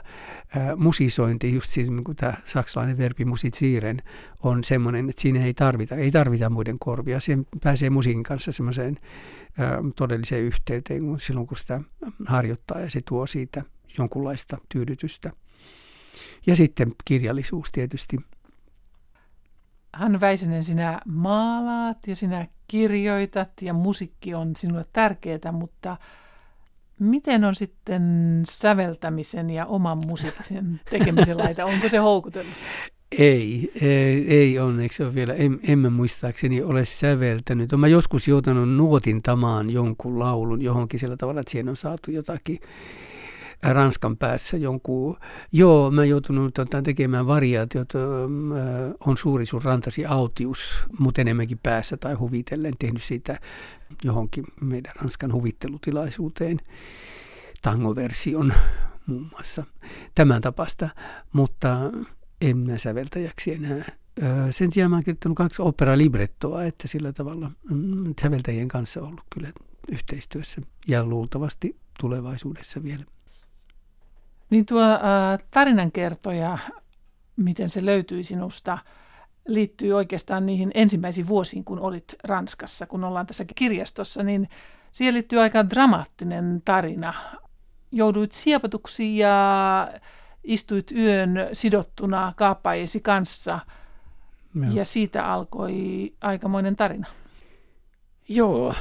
ää, 0.55 0.75
musisointi, 0.75 1.53
just 1.53 1.71
siis 1.71 1.89
niin 1.89 2.03
kuin 2.03 2.15
tämä 2.15 2.33
saksalainen 2.45 2.97
verbi 2.97 3.25
musitsiiren, 3.25 4.01
on 4.43 4.63
semmoinen, 4.63 5.09
että 5.09 5.21
siinä 5.21 5.45
ei 5.45 5.53
tarvita, 5.53 5.95
ei 5.95 6.11
tarvita 6.11 6.49
muiden 6.49 6.79
korvia. 6.79 7.19
Siihen 7.19 7.45
pääsee 7.63 7.89
musiikin 7.89 8.23
kanssa 8.23 8.51
semmoiseen 8.51 8.97
ää, 9.57 9.79
todelliseen 9.95 10.43
yhteyteen 10.43 11.03
silloin, 11.19 11.47
kun 11.47 11.57
sitä 11.57 11.81
harjoittaa 12.25 12.79
ja 12.79 12.89
se 12.89 13.01
tuo 13.07 13.27
siitä 13.27 13.63
jonkunlaista 13.97 14.57
tyydytystä. 14.69 15.31
Ja 16.47 16.55
sitten 16.55 16.91
kirjallisuus 17.05 17.71
tietysti. 17.71 18.17
Hannu 19.93 20.19
Väisenen, 20.19 20.63
sinä 20.63 20.99
maalaat 21.05 21.97
ja 22.07 22.15
sinä 22.15 22.47
kirjoitat 22.67 23.51
ja 23.61 23.73
musiikki 23.73 24.33
on 24.33 24.55
sinulle 24.55 24.85
tärkeää, 24.93 25.51
mutta 25.51 25.97
Miten 26.99 27.43
on 27.43 27.55
sitten 27.55 28.03
säveltämisen 28.49 29.49
ja 29.49 29.65
oman 29.65 29.97
musiikkisen 30.07 30.81
tekemisen 30.89 31.37
laita? 31.37 31.65
Onko 31.65 31.89
se 31.89 31.97
houkutellut? 31.97 32.53
Ei, 33.17 33.71
ei, 33.81 34.27
ei 34.27 34.59
onneksi 34.59 35.03
ole 35.03 35.15
vielä. 35.15 35.33
En, 35.33 35.59
en 35.67 35.79
mä 35.79 35.89
muistaakseni 35.89 36.61
ole 36.61 36.85
säveltänyt. 36.85 37.73
Olen 37.73 37.91
joskus 37.91 38.27
joutunut 38.27 38.69
nuotintamaan 38.69 39.71
jonkun 39.73 40.19
laulun 40.19 40.61
johonkin 40.61 40.99
sillä 40.99 41.17
tavalla, 41.17 41.39
että 41.39 41.51
siihen 41.51 41.69
on 41.69 41.77
saatu 41.77 42.11
jotakin 42.11 42.59
Ranskan 43.63 44.17
päässä 44.17 44.57
jonkun, 44.57 45.17
joo, 45.51 45.91
mä 45.91 46.05
joutunut 46.05 46.53
tota, 46.53 46.81
tekemään 46.81 47.27
variaatiot, 47.27 47.93
on 48.99 49.17
suuri 49.17 49.45
sun 49.45 49.61
rantasi 49.61 50.05
autius, 50.05 50.75
mutta 50.99 51.21
enemmänkin 51.21 51.59
päässä 51.63 51.97
tai 51.97 52.13
huvitellen 52.13 52.73
tehnyt 52.79 53.03
siitä 53.03 53.39
johonkin 54.03 54.43
meidän 54.61 54.93
Ranskan 54.95 55.33
huvittelutilaisuuteen 55.33 56.57
tangoversion 57.61 58.53
muun 59.05 59.27
muassa 59.31 59.63
tämän 60.15 60.41
tapasta, 60.41 60.89
mutta 61.33 61.77
en 62.41 62.57
mä 62.57 62.77
säveltäjäksi 62.77 63.53
enää. 63.53 63.91
Sen 64.51 64.71
sijaan 64.71 64.91
mä 64.91 64.95
oon 64.95 65.03
kirjoittanut 65.03 65.37
kaksi 65.37 65.61
opera-librettoa, 65.61 66.63
että 66.63 66.87
sillä 66.87 67.13
tavalla 67.13 67.51
mm, 67.69 68.13
säveltäjien 68.21 68.67
kanssa 68.67 69.01
ollut 69.01 69.23
kyllä 69.33 69.53
yhteistyössä 69.91 70.61
ja 70.87 71.05
luultavasti 71.05 71.75
tulevaisuudessa 71.99 72.83
vielä. 72.83 73.05
Niin 74.53 74.65
tuo 74.65 74.81
äh, 74.81 74.99
tarinankertoja, 75.51 76.57
miten 77.35 77.69
se 77.69 77.85
löytyi 77.85 78.23
sinusta, 78.23 78.77
liittyy 79.47 79.93
oikeastaan 79.93 80.45
niihin 80.45 80.71
ensimmäisiin 80.73 81.27
vuosiin, 81.27 81.63
kun 81.63 81.79
olit 81.79 82.15
Ranskassa. 82.23 82.85
Kun 82.85 83.03
ollaan 83.03 83.27
tässä 83.27 83.45
kirjastossa, 83.55 84.23
niin 84.23 84.49
siihen 84.91 85.13
liittyy 85.13 85.39
aika 85.39 85.69
dramaattinen 85.69 86.61
tarina. 86.65 87.13
Jouduit 87.91 88.31
siepatuksi 88.31 89.17
ja 89.17 89.87
istuit 90.43 90.91
yön 90.91 91.29
sidottuna 91.53 92.33
kaappaajesi 92.35 92.99
kanssa 92.99 93.59
Joo. 94.55 94.71
ja 94.73 94.85
siitä 94.85 95.33
alkoi 95.33 96.13
aikamoinen 96.21 96.75
tarina. 96.75 97.07
Joo, 98.29 98.75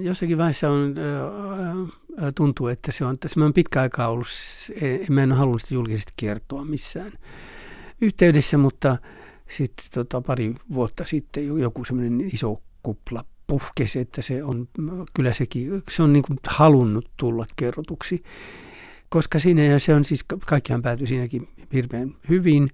jossakin 0.00 0.38
vaiheessa 0.38 0.70
on, 0.70 0.94
öö, 0.98 2.32
tuntuu, 2.34 2.66
että 2.68 2.92
se 2.92 3.04
on, 3.04 3.18
tässä 3.18 3.40
mä 3.40 3.52
pitkä 3.52 3.80
aikaa 3.80 4.08
ollut, 4.08 4.26
mä 5.10 5.22
en 5.22 5.32
halunnut 5.32 5.60
sitä 5.60 5.74
julkisesti 5.74 6.12
kertoa 6.16 6.64
missään 6.64 7.12
yhteydessä, 8.00 8.58
mutta 8.58 8.96
sitten 9.48 9.86
tota, 9.94 10.20
pari 10.20 10.54
vuotta 10.74 11.04
sitten 11.04 11.46
joku 11.58 11.84
semmoinen 11.84 12.30
iso 12.32 12.62
kupla 12.82 13.24
puhkesi, 13.46 13.98
että 13.98 14.22
se 14.22 14.44
on, 14.44 14.68
kyllä 15.14 15.32
sekin, 15.32 15.82
se 15.90 16.02
on 16.02 16.12
niin 16.12 16.22
kuin 16.22 16.38
halunnut 16.48 17.10
tulla 17.16 17.46
kerrotuksi. 17.56 18.22
Koska 19.08 19.38
siinä, 19.38 19.64
ja 19.64 19.80
se 19.80 19.94
on 19.94 20.04
siis, 20.04 20.24
kaikkihan 20.46 20.82
päätyi 20.82 21.06
siinäkin 21.06 21.48
hirveän 21.72 22.14
hyvin, 22.28 22.68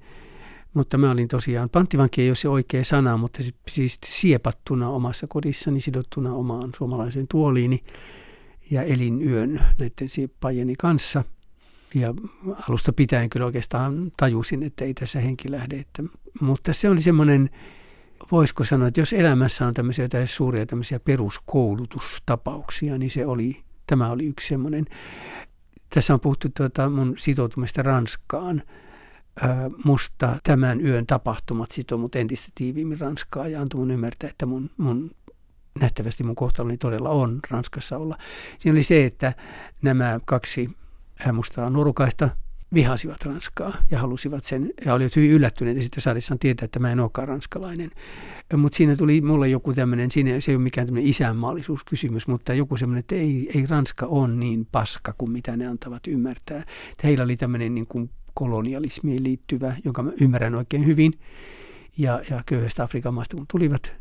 mutta 0.75 0.99
mä 0.99 1.11
olin 1.11 1.29
tosiaan, 1.29 1.71
panttivanki 1.71 2.23
ei 2.23 2.29
ole 2.29 2.37
se 2.37 2.49
oikea 2.49 2.85
sana, 2.85 3.17
mutta 3.17 3.43
siis 3.69 3.99
siepattuna 4.07 4.89
omassa 4.89 5.27
kodissani, 5.27 5.81
sidottuna 5.81 6.35
omaan 6.35 6.73
suomalaiseen 6.79 7.27
tuoliini 7.31 7.85
ja 8.71 8.83
elin 8.83 9.23
yön 9.29 9.65
näiden 9.79 10.11
sieppajeni 10.11 10.75
kanssa. 10.79 11.25
Ja 11.95 12.15
alusta 12.69 12.93
pitäen 12.93 13.31
kyllä 13.31 13.47
oikeastaan 13.47 14.13
tajusin, 14.17 14.63
että 14.63 14.85
ei 14.85 14.95
tässä 14.95 15.21
henki 15.21 15.51
lähde. 15.51 15.77
Että, 15.77 16.03
mutta 16.41 16.73
se 16.73 16.89
oli 16.91 17.03
semmoinen, 17.03 17.51
voisiko 18.33 18.65
sanoa, 18.65 18.89
että 18.89 19.01
jos 19.01 19.13
elämässä 19.13 19.67
on 19.67 19.75
tämmöisiä 19.75 20.09
suuria 20.25 20.67
tämmöisiä 20.67 21.01
peruskoulutustapauksia, 21.01 22.99
niin 22.99 23.11
se 23.11 23.27
oli, 23.27 23.63
tämä 23.87 24.11
oli 24.11 24.25
yksi 24.27 24.49
semmoinen. 24.49 24.85
Tässä 25.95 26.15
on 26.15 26.21
puhuttu 26.21 26.49
tuota 26.57 26.91
mun 26.91 27.15
sitoutumista 27.19 27.83
Ranskaan. 27.83 28.63
Musta 29.85 30.39
tämän 30.45 30.81
yön 30.81 31.07
tapahtumat 31.07 31.71
sitoo 31.71 31.99
mut 31.99 32.17
entistä 32.17 32.49
tiiviimmin 32.55 33.01
Ranskaa 33.01 33.49
ja 33.49 33.61
antoi 33.61 33.79
mun 33.79 33.91
ymmärtää, 33.91 34.31
että 34.31 34.47
mun, 34.47 34.71
mun 34.77 35.11
nähtävästi 35.81 36.25
mun 36.25 36.35
kohtaloni 36.35 36.79
todella 36.79 37.09
on 37.09 37.41
Ranskassa 37.51 37.99
olla. 37.99 38.19
Siinä 38.59 38.75
oli 38.75 38.83
se, 38.83 39.05
että 39.05 39.35
nämä 39.83 40.21
kaksi 40.25 40.71
mustaa 41.33 41.71
nuorukaista 41.71 42.31
vihasivat 42.75 43.25
Ranskaa 43.25 43.75
ja 43.91 43.99
halusivat 43.99 44.45
sen, 44.45 44.71
ja 44.85 44.95
olivat 44.95 45.17
hyvin 45.17 45.31
yllättyneitä 45.31 45.81
sitten 45.81 46.03
saadessaan 46.03 46.39
tietää, 46.39 46.65
että 46.65 46.79
mä 46.79 46.93
en 46.93 47.01
olekaan 47.01 47.29
ranskalainen. 47.29 47.91
Mutta 48.57 48.77
siinä 48.77 48.97
tuli 48.97 49.21
mulle 49.21 49.49
joku 49.49 49.73
tämmöinen, 49.73 50.11
siinä 50.11 50.41
se 50.41 50.51
ei 50.51 50.57
ole 50.57 50.63
mikään 50.63 50.87
tämmöinen 50.87 51.11
isänmaallisuuskysymys, 51.11 52.27
mutta 52.29 52.55
joku 52.55 52.77
semmoinen, 52.77 53.01
että 53.01 53.15
ei, 53.15 53.51
ei 53.55 53.67
Ranska 53.67 54.07
ole 54.07 54.29
niin 54.29 54.67
paska 54.73 55.15
kuin 55.19 55.31
mitä 55.31 55.57
ne 55.57 55.67
antavat 55.67 56.07
ymmärtää. 56.07 56.59
Että 56.91 57.07
heillä 57.07 57.25
oli 57.25 57.37
tämmöinen 57.37 57.75
niin 57.75 57.87
kuin 57.87 58.11
kolonialismiin 58.35 59.25
liittyvä, 59.25 59.77
jonka 59.85 60.03
mä 60.03 60.13
ymmärrän 60.21 60.55
oikein 60.55 60.87
hyvin, 60.87 61.13
ja, 61.99 62.23
ja 62.31 62.43
köyhästä 62.47 62.83
Afrikan 62.83 63.15
maasta 63.15 63.37
kun 63.37 63.47
tulivat, 63.51 63.93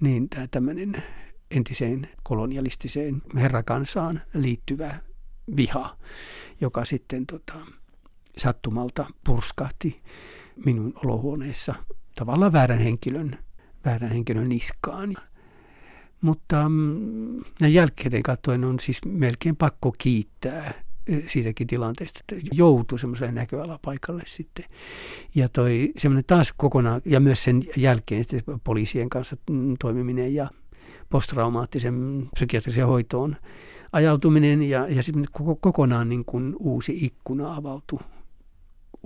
niin 0.00 0.28
tämä 0.28 0.46
tämmöinen 0.46 1.02
entiseen 1.50 2.08
kolonialistiseen 2.22 3.22
herrakansaan 3.34 4.22
liittyvä 4.34 5.00
viha, 5.56 5.96
joka 6.60 6.84
sitten 6.84 7.26
tota, 7.26 7.54
sattumalta 8.38 9.06
purskahti 9.26 10.02
minun 10.64 10.92
olohuoneessa 11.04 11.74
tavallaan 12.14 12.52
väärän 12.52 12.78
henkilön, 12.78 13.38
väärän 13.84 14.10
henkilön 14.10 14.48
niskaan. 14.48 15.14
Mutta 16.20 16.68
mm, 16.68 17.40
jälkikäteen 17.68 18.22
katsoen 18.22 18.64
on 18.64 18.80
siis 18.80 19.00
melkein 19.04 19.56
pakko 19.56 19.94
kiittää 19.98 20.89
siitäkin 21.26 21.66
tilanteesta, 21.66 22.20
että 22.20 22.46
joutuu 22.52 22.98
semmoiselle 22.98 23.32
näköalapaikalle 23.32 24.22
sitten. 24.26 24.64
Ja 25.34 25.48
toi 25.48 25.92
semmoinen 25.96 26.24
taas 26.26 26.54
kokonaan, 26.56 27.02
ja 27.04 27.20
myös 27.20 27.44
sen 27.44 27.62
jälkeen 27.76 28.24
sitten 28.24 28.60
poliisien 28.64 29.08
kanssa 29.08 29.36
toimiminen 29.78 30.34
ja 30.34 30.50
posttraumaattisen 31.08 32.28
psykiatrisen 32.34 32.86
hoitoon 32.86 33.36
ajautuminen 33.92 34.62
ja, 34.62 34.88
ja 34.88 35.02
sitten 35.02 35.26
kokonaan 35.60 36.08
niin 36.08 36.24
kuin 36.24 36.56
uusi 36.58 36.98
ikkuna 37.00 37.54
avautui 37.54 38.00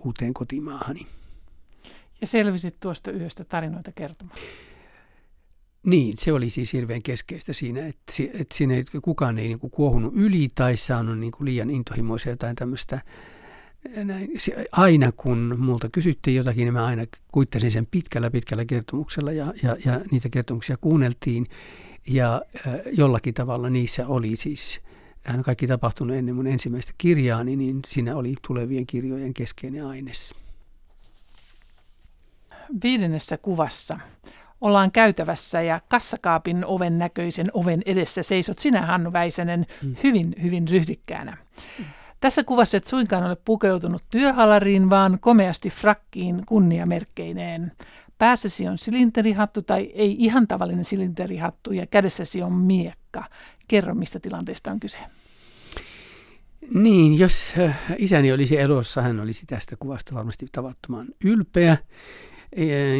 uuteen 0.05 0.34
kotimaahani. 0.34 1.07
Ja 2.20 2.26
selvisit 2.26 2.80
tuosta 2.80 3.11
yöstä 3.11 3.45
tarinoita 3.45 3.92
kertomaan. 3.92 4.38
Niin, 5.85 6.14
se 6.18 6.32
oli 6.32 6.51
siis 6.51 6.72
hirveän 6.72 7.03
keskeistä 7.03 7.53
siinä, 7.53 7.87
että, 7.87 8.12
että 8.35 8.55
siinä 8.55 8.74
ei, 8.74 8.85
kukaan 9.03 9.39
ei 9.39 9.49
niin 9.49 9.59
kuin 9.59 9.70
kuohunut 9.70 10.12
yli 10.16 10.49
tai 10.55 10.76
saanut 10.76 11.18
niin 11.18 11.32
kuin 11.32 11.45
liian 11.45 11.70
intohimoisia 11.70 12.32
jotain 12.32 12.57
tämmöistä. 12.57 13.01
Näin. 14.05 14.30
Aina 14.72 15.12
kun 15.12 15.55
multa 15.59 15.89
kysyttiin 15.89 16.37
jotakin, 16.37 16.64
niin 16.64 16.72
mä 16.72 16.87
aina 16.87 17.05
kuittasin 17.32 17.70
sen 17.70 17.87
pitkällä 17.87 18.30
pitkällä 18.30 18.64
kertomuksella 18.64 19.32
ja, 19.32 19.53
ja, 19.62 19.76
ja 19.85 20.01
niitä 20.11 20.28
kertomuksia 20.28 20.76
kuunneltiin. 20.76 21.47
Ja 22.07 22.43
äh, 22.66 22.74
jollakin 22.93 23.35
tavalla 23.35 23.70
niissä 23.70 24.07
oli 24.07 24.37
siis 24.37 24.80
Tähän 25.24 25.41
on 25.41 25.45
kaikki 25.45 25.66
tapahtunut 25.66 26.16
ennen 26.16 26.35
mun 26.35 26.47
ensimmäistä 26.47 26.93
kirjaani, 26.99 27.57
niin 27.57 27.80
siinä 27.87 28.16
oli 28.16 28.35
tulevien 28.47 28.87
kirjojen 28.87 29.35
keskeinen 29.35 29.87
aines. 29.87 30.35
Viidennessä 32.82 33.39
kuvassa 33.39 33.99
ollaan 34.61 34.93
käytävässä 34.93 35.63
ja 35.63 35.81
kassakaapin 35.89 36.65
oven 36.65 36.99
näköisen 36.99 37.51
oven 37.55 37.83
edessä 37.87 38.23
seisot 38.23 38.59
sinä, 38.59 38.83
Hannu 38.83 39.13
Väisänen, 39.13 39.67
mm. 39.83 39.97
hyvin, 40.03 40.35
hyvin 40.43 40.69
ryhdikkäänä. 40.69 41.37
Mm. 41.79 41.85
Tässä 42.21 42.45
kuvassa 42.45 42.77
et 42.77 42.87
suinkaan 42.87 43.25
ole 43.25 43.37
pukeutunut 43.45 44.03
työhalariin, 44.11 44.91
vaan 44.91 45.19
komeasti 45.21 45.71
frakkiin 45.71 46.43
kunniamerkkeineen. 46.47 47.73
Päässäsi 48.19 48.69
on 48.69 48.79
silinterihattu 48.79 49.63
tai 49.63 49.83
ei 49.95 50.17
ihan 50.19 50.49
tavallinen 50.49 50.85
silinterihattu 50.85 51.73
ja 51.73 51.87
kädessäsi 51.87 52.43
on 52.43 52.53
miekka. 52.53 53.25
Kerro, 53.69 53.95
mistä 53.95 54.21
tilanteesta 54.21 54.71
on 54.71 54.81
kyse. 54.81 54.99
Niin, 56.75 57.19
jos 57.19 57.55
äh, 57.59 57.79
isäni 57.99 58.33
olisi 58.33 58.61
elossa, 58.61 59.03
hän 59.03 59.21
olisi 59.21 59.47
tästä 59.47 59.77
kuvasta 59.77 60.15
varmasti 60.15 60.47
tavattoman 60.53 61.07
ylpeä. 61.25 61.77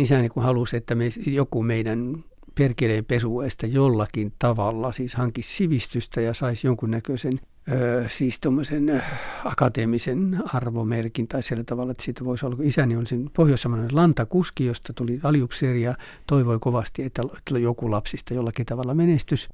Isäni 0.01 0.29
kun 0.29 0.43
halusi, 0.43 0.77
että 0.77 0.95
me, 0.95 1.11
joku 1.27 1.63
meidän 1.63 2.25
perkeleen 2.55 3.05
pesueesta 3.05 3.67
jollakin 3.67 4.33
tavalla 4.39 4.93
siis 4.93 5.15
hankisi 5.15 5.57
sivistystä 5.57 6.21
ja 6.21 6.35
saisi 6.35 6.67
jonkunnäköisen 6.67 7.41
Öö, 7.73 8.09
siis 8.09 8.41
tuommoisen 8.41 9.03
akateemisen 9.45 10.43
arvomerkin 10.55 11.29
tai 11.29 11.43
sillä 11.43 11.65
tavalla, 11.65 11.91
että 11.91 12.05
siitä 12.05 12.25
voisi 12.25 12.47
olla, 12.47 12.57
kun 12.57 12.65
isäni 12.65 12.97
on 12.97 13.07
sen 13.07 13.31
pohjois 13.37 13.65
lantakuski, 13.93 14.67
josta 14.67 14.93
tuli 14.93 15.21
aliupseeri 15.23 15.83
ja 15.83 15.95
toivoi 16.27 16.59
kovasti, 16.59 17.03
että, 17.03 17.23
joku 17.61 17.91
lapsista 17.91 18.35
jollakin 18.35 18.67
tavalla 18.67 18.95
menestys. 18.95 19.49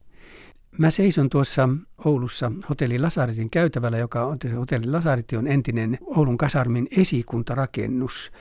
Mä 0.79 0.91
seison 0.91 1.31
tuossa 1.31 1.69
Oulussa 2.05 2.53
hotelli 2.69 2.99
Lasaritin 2.99 3.51
käytävällä, 3.51 3.99
joka 3.99 4.25
on, 4.25 4.39
hotelli 4.59 4.87
Lasaritti 4.87 5.37
on 5.37 5.47
entinen 5.47 5.99
Oulun 6.07 6.39
kasarmin 6.39 6.89
esikuntarakennus. 6.97 8.33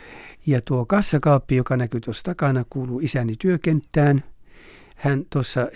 Ja 0.49 0.61
tuo 0.65 0.85
kassakaappi, 0.85 1.55
joka 1.55 1.77
näkyy 1.77 2.01
tuossa 2.01 2.23
takana, 2.23 2.65
kuuluu 2.69 2.99
isäni 2.99 3.33
työkenttään. 3.39 4.23
hän 4.95 5.25
tuossa, 5.29 5.67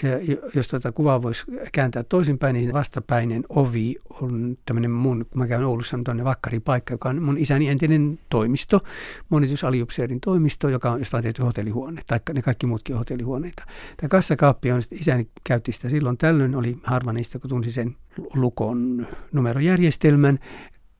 jos 0.55 0.67
tuota 0.67 0.91
kuvaa 0.91 1.21
voisi 1.21 1.43
kääntää 1.71 2.03
toisinpäin, 2.03 2.53
niin 2.53 2.73
vastapäinen 2.73 3.43
ovi 3.49 3.95
on 4.21 4.57
tämmöinen 4.65 4.91
mun, 4.91 5.25
mä 5.35 5.47
käyn 5.47 5.63
Oulussa, 5.63 5.97
on 5.97 6.03
tuonne 6.03 6.23
vakkaripaikka, 6.23 6.93
joka 6.93 7.09
on 7.09 7.21
mun 7.21 7.37
isäni 7.37 7.69
entinen 7.69 8.19
toimisto, 8.29 8.81
monitusaliupseerin 9.29 10.19
toimisto, 10.21 10.69
joka 10.69 10.91
on, 10.91 10.99
josta 10.99 11.17
on 11.17 11.23
tehty 11.23 11.41
hotellihuone, 11.43 12.01
tai 12.07 12.19
ne 12.33 12.41
kaikki 12.41 12.65
muutkin 12.65 12.97
hotellihuoneita. 12.97 13.63
Tämä 13.97 14.09
kassakaappi 14.09 14.71
on, 14.71 14.81
isäni 14.91 15.27
käytti 15.43 15.71
sitä 15.71 15.89
silloin 15.89 16.17
tällöin, 16.17 16.55
oli 16.55 16.77
harva 16.83 17.13
niistä, 17.13 17.39
kun 17.39 17.49
tunsi 17.49 17.71
sen 17.71 17.95
lukon 18.33 19.07
numerojärjestelmän, 19.31 20.39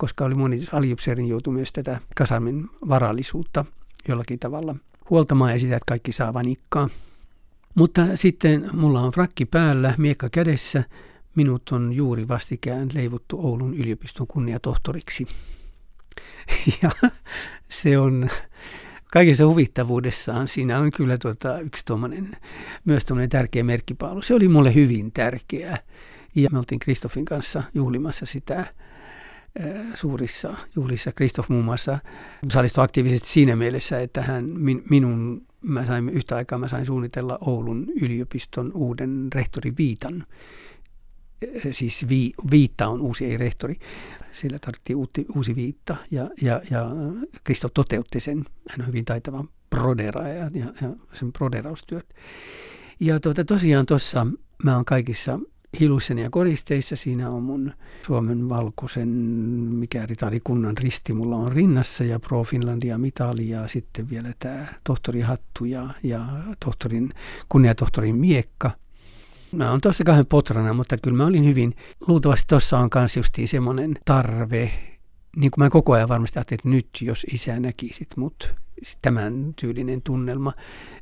koska 0.04 0.26
oli 0.26 0.36
monitusaliupseerin 0.36 1.28
joutu 1.28 1.52
myös 1.52 1.72
tätä 1.74 2.00
kasarmin 2.16 2.70
varallisuutta 2.90 3.66
jollakin 4.08 4.40
tavalla 4.40 4.76
huoltamaan 5.10 5.52
ja 5.52 5.60
sitä, 5.60 5.76
että 5.76 5.86
kaikki 5.88 6.12
saa 6.12 6.34
vanikkaa. 6.34 6.90
Mutta 7.76 8.08
sitten 8.16 8.70
mulla 8.74 9.02
on 9.02 9.12
frakki 9.12 9.46
päällä, 9.46 9.94
miekka 9.98 10.30
kädessä. 10.30 10.84
Minut 11.36 11.70
on 11.70 11.94
juuri 11.94 12.28
vastikään 12.28 12.90
leivottu 12.94 13.40
Oulun 13.48 13.74
yliopiston 13.74 14.28
kunniatohtoriksi. 14.28 15.28
Ja 16.82 16.92
se 17.70 17.98
on 17.98 18.30
kaikessa 19.14 19.48
huvittavuudessaan, 19.48 20.48
siinä 20.48 20.80
on 20.80 20.92
kyllä 20.92 21.16
tuota, 21.22 21.60
yksi 21.60 21.86
tommonen, 21.86 22.38
myös 22.86 23.06
tuommoinen 23.06 23.30
tärkeä 23.30 23.64
merkkipaalu. 23.64 24.22
Se 24.22 24.34
oli 24.34 24.48
mulle 24.48 24.74
hyvin 24.74 25.12
tärkeää. 25.12 25.78
Ja 26.36 26.50
me 26.52 26.58
oltiin 26.58 26.80
Kristoffin 26.80 27.26
kanssa 27.26 27.64
juhlimassa 27.74 28.26
sitä 28.26 28.66
suurissa 29.94 30.58
juhlissa. 30.76 31.12
Kristoff 31.12 31.50
muun 31.50 31.66
muassa 31.66 32.00
osallistui 32.48 32.84
aktiivisesti 32.84 33.30
siinä 33.30 33.56
mielessä, 33.56 34.00
että 34.00 34.22
hän 34.22 34.46
min, 34.52 34.84
minun, 34.90 35.48
mä 35.62 35.86
sain 35.86 36.10
yhtä 36.10 36.36
aikaa 36.36 36.60
mä 36.60 36.68
sain 36.68 36.86
suunnitella 36.86 37.38
Oulun 37.42 37.88
yliopiston 38.02 38.72
uuden 38.74 39.28
rehtori 39.36 39.74
Viitan. 39.78 40.26
Siis 41.72 42.06
vi, 42.10 42.32
Viitta 42.52 42.88
on 42.88 43.02
uusi, 43.02 43.26
ei 43.26 43.38
rehtori. 43.38 43.80
Sillä 44.32 44.58
tarvittiin 44.60 44.98
uusi, 44.98 45.26
uusi 45.36 45.56
Viitta 45.56 45.96
ja, 46.12 46.30
ja, 46.42 46.62
ja 46.72 46.90
Kristoff 47.44 47.74
toteutti 47.74 48.20
sen. 48.20 48.46
Hän 48.70 48.82
on 48.82 48.88
hyvin 48.88 49.06
taitava 49.06 49.46
proderaaja 49.70 50.50
ja, 50.54 50.66
ja 50.82 50.90
sen 51.14 51.34
proderaustyöt. 51.34 52.14
Ja 53.00 53.20
tuota, 53.20 53.46
tosiaan 53.46 53.86
tuossa 53.86 54.28
mä 54.64 54.76
oon 54.76 54.86
kaikissa 54.86 55.40
hiluissani 55.80 56.22
ja 56.22 56.30
koristeissa. 56.30 56.96
Siinä 56.96 57.30
on 57.30 57.44
mun 57.44 57.72
Suomen 58.06 58.50
valkoisen, 58.50 59.08
mikä 59.08 60.06
ritarikunnan 60.06 60.78
risti 60.78 61.14
mulla 61.14 61.36
on 61.36 61.52
rinnassa 61.52 62.04
ja 62.04 62.20
Pro 62.20 62.44
Finlandia 62.44 62.98
mitali 62.98 63.50
ja 63.50 63.68
sitten 63.68 64.10
vielä 64.10 64.34
tämä 64.40 64.68
tohtorihattu 64.84 65.66
ja, 65.66 65.90
ja 66.04 66.26
tohtorin, 66.66 67.10
kunniatohtorin 67.50 68.16
miekka. 68.16 68.72
Mä 69.52 69.72
oon 69.72 69.82
tuossa 69.82 70.04
kahden 70.04 70.26
potrana, 70.26 70.74
mutta 70.74 70.98
kyllä 70.98 71.18
mä 71.18 71.26
olin 71.26 71.46
hyvin, 71.46 71.76
luultavasti 72.08 72.46
tuossa 72.48 72.80
on 72.80 72.90
myös 72.96 73.18
justiin 73.18 73.48
semmoinen 73.48 73.96
tarve, 74.06 74.72
niin 75.36 75.52
kuin 75.52 75.64
mä 75.64 75.70
koko 75.70 75.94
ajan 75.94 76.10
varmasti 76.10 76.40
ajattelin, 76.40 76.60
että 76.60 76.70
nyt 76.70 76.90
jos 77.02 77.26
isä 77.34 77.60
näkisit 77.60 78.08
mut, 78.18 78.56
tämän 79.02 79.54
tyylinen 79.56 80.02
tunnelma, 80.02 80.54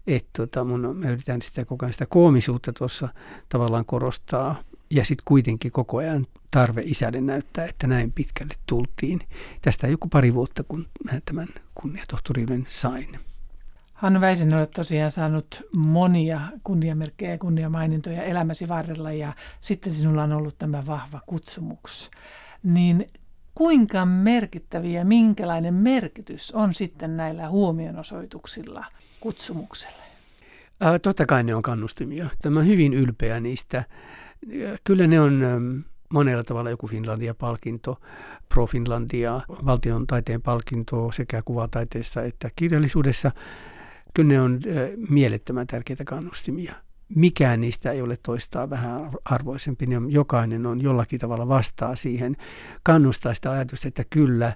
että 0.07 0.29
tota, 0.37 0.63
mun, 0.63 0.97
mä 0.97 1.09
yritän 1.09 1.41
sitä 1.41 1.65
koko 1.65 1.85
ajan 1.85 1.93
sitä 1.93 2.05
koomisuutta 2.05 2.73
tuossa 2.73 3.09
tavallaan 3.49 3.85
korostaa 3.85 4.55
ja 4.89 5.05
sitten 5.05 5.23
kuitenkin 5.25 5.71
koko 5.71 5.97
ajan 5.97 6.27
tarve 6.51 6.81
isälle 6.85 7.21
näyttää, 7.21 7.65
että 7.65 7.87
näin 7.87 8.11
pitkälle 8.11 8.53
tultiin. 8.65 9.19
Tästä 9.61 9.87
joku 9.87 10.07
pari 10.07 10.33
vuotta, 10.33 10.63
kun 10.63 10.87
mä 11.03 11.19
tämän 11.25 11.47
kunniatohtoriuden 11.75 12.65
sain. 12.67 13.19
Hannu 13.93 14.21
Väisen, 14.21 14.53
olet 14.53 14.71
tosiaan 14.71 15.11
saanut 15.11 15.63
monia 15.75 16.41
kunniamerkkejä 16.63 17.31
ja 17.31 17.37
kunniamainintoja 17.37 18.23
elämäsi 18.23 18.67
varrella 18.67 19.11
ja 19.11 19.33
sitten 19.61 19.93
sinulla 19.93 20.23
on 20.23 20.31
ollut 20.31 20.57
tämä 20.57 20.85
vahva 20.85 21.19
kutsumuks. 21.25 22.11
Niin 22.63 23.09
kuinka 23.61 24.05
merkittäviä, 24.05 25.03
minkälainen 25.03 25.73
merkitys 25.73 26.51
on 26.51 26.73
sitten 26.73 27.17
näillä 27.17 27.49
huomionosoituksilla 27.49 28.85
kutsumukselle? 29.19 30.03
Totta 31.01 31.25
kai 31.25 31.43
ne 31.43 31.55
on 31.55 31.61
kannustimia. 31.61 32.29
Tämä 32.41 32.59
on 32.59 32.67
hyvin 32.67 32.93
ylpeä 32.93 33.39
niistä. 33.39 33.83
Kyllä 34.83 35.07
ne 35.07 35.19
on 35.19 35.43
monella 36.09 36.43
tavalla 36.43 36.69
joku 36.69 36.87
Finlandia-palkinto, 36.87 38.01
Pro 38.49 38.65
Finlandia, 38.65 39.41
valtion 39.65 40.07
taiteen 40.07 40.41
palkinto 40.41 41.11
sekä 41.11 41.41
kuvataiteessa 41.45 42.23
että 42.23 42.49
kirjallisuudessa. 42.55 43.31
Kyllä 44.13 44.27
ne 44.27 44.41
on 44.41 44.59
mielettömän 45.09 45.67
tärkeitä 45.67 46.03
kannustimia 46.03 46.75
mikään 47.15 47.61
niistä 47.61 47.91
ei 47.91 48.01
ole 48.01 48.17
toistaa 48.23 48.69
vähän 48.69 49.11
arvoisempi, 49.25 49.85
niin 49.85 50.11
jokainen 50.11 50.65
on 50.65 50.81
jollakin 50.81 51.19
tavalla 51.19 51.47
vastaa 51.47 51.95
siihen, 51.95 52.35
kannustaa 52.83 53.33
sitä 53.33 53.51
ajatusta, 53.51 53.87
että 53.87 54.03
kyllä 54.09 54.53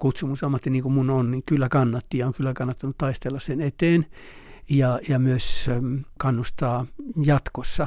kutsumusammatti 0.00 0.70
niin 0.70 0.82
kuin 0.82 0.92
mun 0.92 1.10
on, 1.10 1.30
niin 1.30 1.42
kyllä 1.46 1.68
kannatti 1.68 2.18
ja 2.18 2.26
on 2.26 2.34
kyllä 2.34 2.52
kannattanut 2.54 2.98
taistella 2.98 3.40
sen 3.40 3.60
eteen 3.60 4.06
ja, 4.68 4.98
ja 5.08 5.18
myös 5.18 5.70
kannustaa 6.18 6.86
jatkossa. 7.24 7.86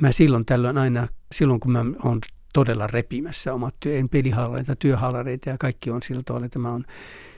Mä 0.00 0.12
silloin 0.12 0.44
tällöin 0.44 0.78
aina, 0.78 1.08
silloin 1.32 1.60
kun 1.60 1.72
mä 1.72 1.84
oon 2.04 2.20
todella 2.52 2.86
repimässä 2.86 3.54
omat 3.54 3.74
työ, 3.80 4.02
pelihallareita, 4.10 4.76
työhallareita 4.76 5.50
ja 5.50 5.56
kaikki 5.58 5.90
on 5.90 6.02
sillä 6.02 6.22
tavalla, 6.24 6.46
että 6.46 6.58
mä 6.58 6.70
oon 6.70 6.84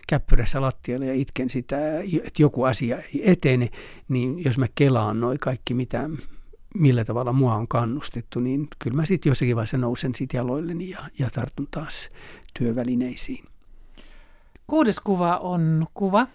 käppyrässä 0.08 0.60
lattialla 0.60 1.06
ja 1.06 1.14
itken 1.14 1.50
sitä, 1.50 1.76
että 2.00 2.42
joku 2.42 2.64
asia 2.64 2.96
ei 2.96 3.30
etene, 3.30 3.68
niin 4.08 4.44
jos 4.44 4.58
mä 4.58 4.66
kelaan 4.74 5.20
noin 5.20 5.38
kaikki, 5.38 5.74
mitä, 5.74 6.10
millä 6.74 7.04
tavalla 7.04 7.32
mua 7.32 7.54
on 7.54 7.68
kannustettu, 7.68 8.40
niin 8.40 8.68
kyllä 8.78 8.96
mä 8.96 9.04
sitten 9.04 9.30
jossakin 9.30 9.56
vaiheessa 9.56 9.78
nousen 9.78 10.14
sitten 10.14 10.38
jaloilleni 10.38 10.90
ja, 10.90 10.98
ja 11.18 11.30
tartun 11.34 11.68
taas 11.70 12.10
työvälineisiin. 12.58 13.44
Kuudes 14.66 15.00
kuva 15.00 15.36
on 15.36 15.86
kuva, 15.94 16.26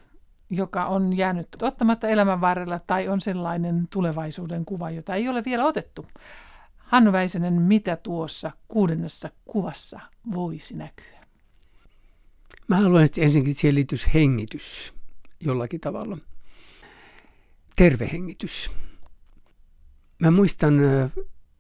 joka 0.50 0.86
on 0.86 1.18
jäänyt 1.18 1.48
ottamatta 1.62 2.08
elämän 2.08 2.42
varrella 2.42 2.80
tai 2.80 3.08
on 3.08 3.22
sellainen 3.22 3.88
tulevaisuuden 3.90 4.66
kuva, 4.66 4.90
jota 4.90 5.16
ei 5.16 5.30
ole 5.30 5.42
vielä 5.46 5.66
otettu. 5.66 6.06
Hannu 6.78 7.12
Väisenen, 7.12 7.54
mitä 7.54 7.96
tuossa 7.96 8.52
kuudennessa 8.68 9.30
kuvassa 9.46 10.00
voisi 10.34 10.78
näkyä? 10.78 11.23
Mä 12.68 12.76
haluan, 12.76 13.04
että 13.04 13.22
ensinnäkin 13.22 13.56
siihen 13.56 13.76
liittyisi 13.76 14.10
hengitys 14.14 14.94
jollakin 15.40 15.82
tavalla. 15.82 16.18
Terve 17.76 18.10
hengitys. 18.12 18.72
Mä 20.20 20.32
muistan 20.32 20.74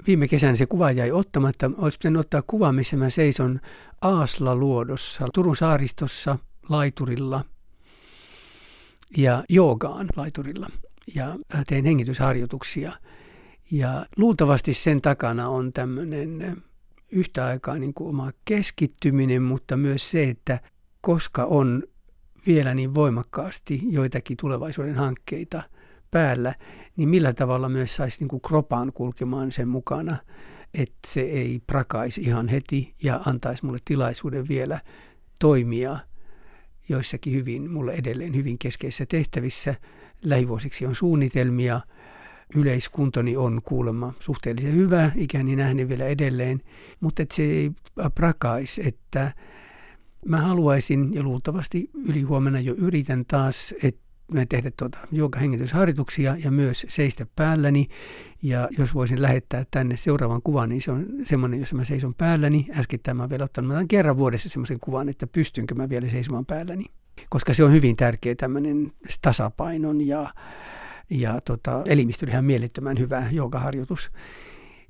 viime 0.07 0.27
kesänä 0.27 0.55
se 0.55 0.65
kuva 0.65 0.91
jäi 0.91 1.11
ottamatta. 1.11 1.71
Olisi 1.77 1.97
pitänyt 1.97 2.19
ottaa 2.19 2.41
kuva, 2.41 2.71
missä 2.71 2.97
mä 2.97 3.09
seison 3.09 3.59
Aasla 4.01 4.55
luodossa, 4.55 5.27
Turun 5.33 5.55
saaristossa, 5.55 6.37
laiturilla 6.69 7.45
ja 9.17 9.43
joogaan 9.49 10.07
laiturilla. 10.15 10.67
Ja 11.15 11.35
teen 11.67 11.85
hengitysharjoituksia. 11.85 12.93
Ja 13.71 14.05
luultavasti 14.17 14.73
sen 14.73 15.01
takana 15.01 15.49
on 15.49 15.73
tämmöinen 15.73 16.63
yhtä 17.11 17.45
aikaa 17.45 17.77
niin 17.77 17.93
kuin 17.93 18.09
oma 18.09 18.31
keskittyminen, 18.45 19.41
mutta 19.41 19.77
myös 19.77 20.11
se, 20.11 20.29
että 20.29 20.59
koska 21.03 21.45
on 21.45 21.83
vielä 22.47 22.73
niin 22.73 22.93
voimakkaasti 22.93 23.79
joitakin 23.89 24.37
tulevaisuuden 24.37 24.95
hankkeita 24.95 25.63
päällä, 26.11 26.55
niin 26.97 27.09
millä 27.09 27.33
tavalla 27.33 27.69
myös 27.69 27.95
saisi 27.95 28.19
niin 28.19 28.27
kuin 28.27 28.41
kropaan 28.41 28.93
kulkemaan 28.93 29.51
sen 29.51 29.67
mukana, 29.67 30.17
että 30.73 31.07
se 31.07 31.21
ei 31.21 31.61
prakaisi 31.67 32.21
ihan 32.21 32.47
heti 32.47 32.95
ja 33.03 33.19
antaisi 33.25 33.65
mulle 33.65 33.77
tilaisuuden 33.85 34.47
vielä 34.47 34.81
toimia 35.39 35.97
joissakin 36.89 37.33
hyvin, 37.33 37.71
mulle 37.71 37.93
edelleen 37.93 38.35
hyvin 38.35 38.57
keskeisissä 38.57 39.05
tehtävissä. 39.05 39.75
Lähivuosiksi 40.21 40.85
on 40.85 40.95
suunnitelmia, 40.95 41.81
yleiskuntoni 42.55 43.37
on 43.37 43.61
kuulemma 43.63 44.13
suhteellisen 44.19 44.73
hyvä, 44.73 45.11
ikäni 45.15 45.55
nähden 45.55 45.89
vielä 45.89 46.05
edelleen, 46.05 46.61
mutta 46.99 47.23
että 47.23 47.35
se 47.35 47.43
ei 47.43 47.71
prakaisi, 48.15 48.87
että 48.87 49.31
Mä 50.25 50.41
haluaisin, 50.41 51.13
ja 51.13 51.23
luultavasti 51.23 51.89
ylihuomenna 51.93 52.59
jo 52.59 52.73
yritän 52.77 53.25
taas, 53.25 53.75
että 53.83 54.03
me 54.31 54.45
tehdä 54.45 54.71
tuota 54.77 54.97
joogahengitysharjoituksia 55.11 56.35
ja 56.43 56.51
myös 56.51 56.85
seistä 56.89 57.25
päälläni. 57.35 57.87
Ja 58.43 58.69
jos 58.77 58.93
voisin 58.93 59.21
lähettää 59.21 59.65
tänne 59.71 59.97
seuraavan 59.97 60.41
kuvan, 60.41 60.69
niin 60.69 60.81
se 60.81 60.91
on 60.91 61.05
semmoinen, 61.23 61.59
jossa 61.59 61.75
mä 61.75 61.85
seison 61.85 62.15
päälläni. 62.15 62.67
Äsken 62.77 62.99
mä 63.13 63.29
vielä 63.29 63.43
ottanut, 63.43 63.71
mä 63.71 63.85
kerran 63.87 64.17
vuodessa 64.17 64.49
semmoisen 64.49 64.79
kuvan, 64.79 65.09
että 65.09 65.27
pystynkö 65.27 65.75
mä 65.75 65.89
vielä 65.89 66.09
seisomaan 66.09 66.45
päälläni. 66.45 66.85
Koska 67.29 67.53
se 67.53 67.63
on 67.63 67.71
hyvin 67.71 67.95
tärkeä 67.95 68.35
tämmöinen 68.35 68.91
tasapainon 69.21 70.07
ja, 70.07 70.33
ja 71.09 71.41
tota, 71.41 71.83
elimistölle 71.87 72.31
ihan 72.31 72.45
mielettömän 72.45 72.99
hyvä 72.99 73.27
joogaharjoitus. 73.31 74.11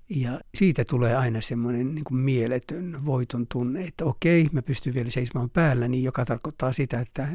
Ja 0.09 0.39
siitä 0.55 0.83
tulee 0.89 1.15
aina 1.15 1.41
semmoinen 1.41 1.95
niin 1.95 2.03
kuin 2.03 2.17
mieletön 2.17 3.05
voiton 3.05 3.47
tunne, 3.51 3.83
että 3.83 4.05
okei, 4.05 4.47
mä 4.51 4.61
pystyn 4.61 4.93
vielä 4.93 5.09
seisomaan 5.09 5.49
päällä, 5.49 5.87
niin 5.87 6.03
joka 6.03 6.25
tarkoittaa 6.25 6.73
sitä, 6.73 6.99
että 6.99 7.27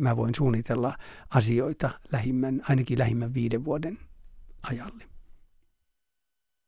mä 0.00 0.16
voin 0.16 0.34
suunnitella 0.34 0.96
asioita 1.30 1.90
lähimmän, 2.12 2.62
ainakin 2.68 2.98
lähimmän 2.98 3.34
viiden 3.34 3.64
vuoden 3.64 3.98
ajalle. 4.62 5.09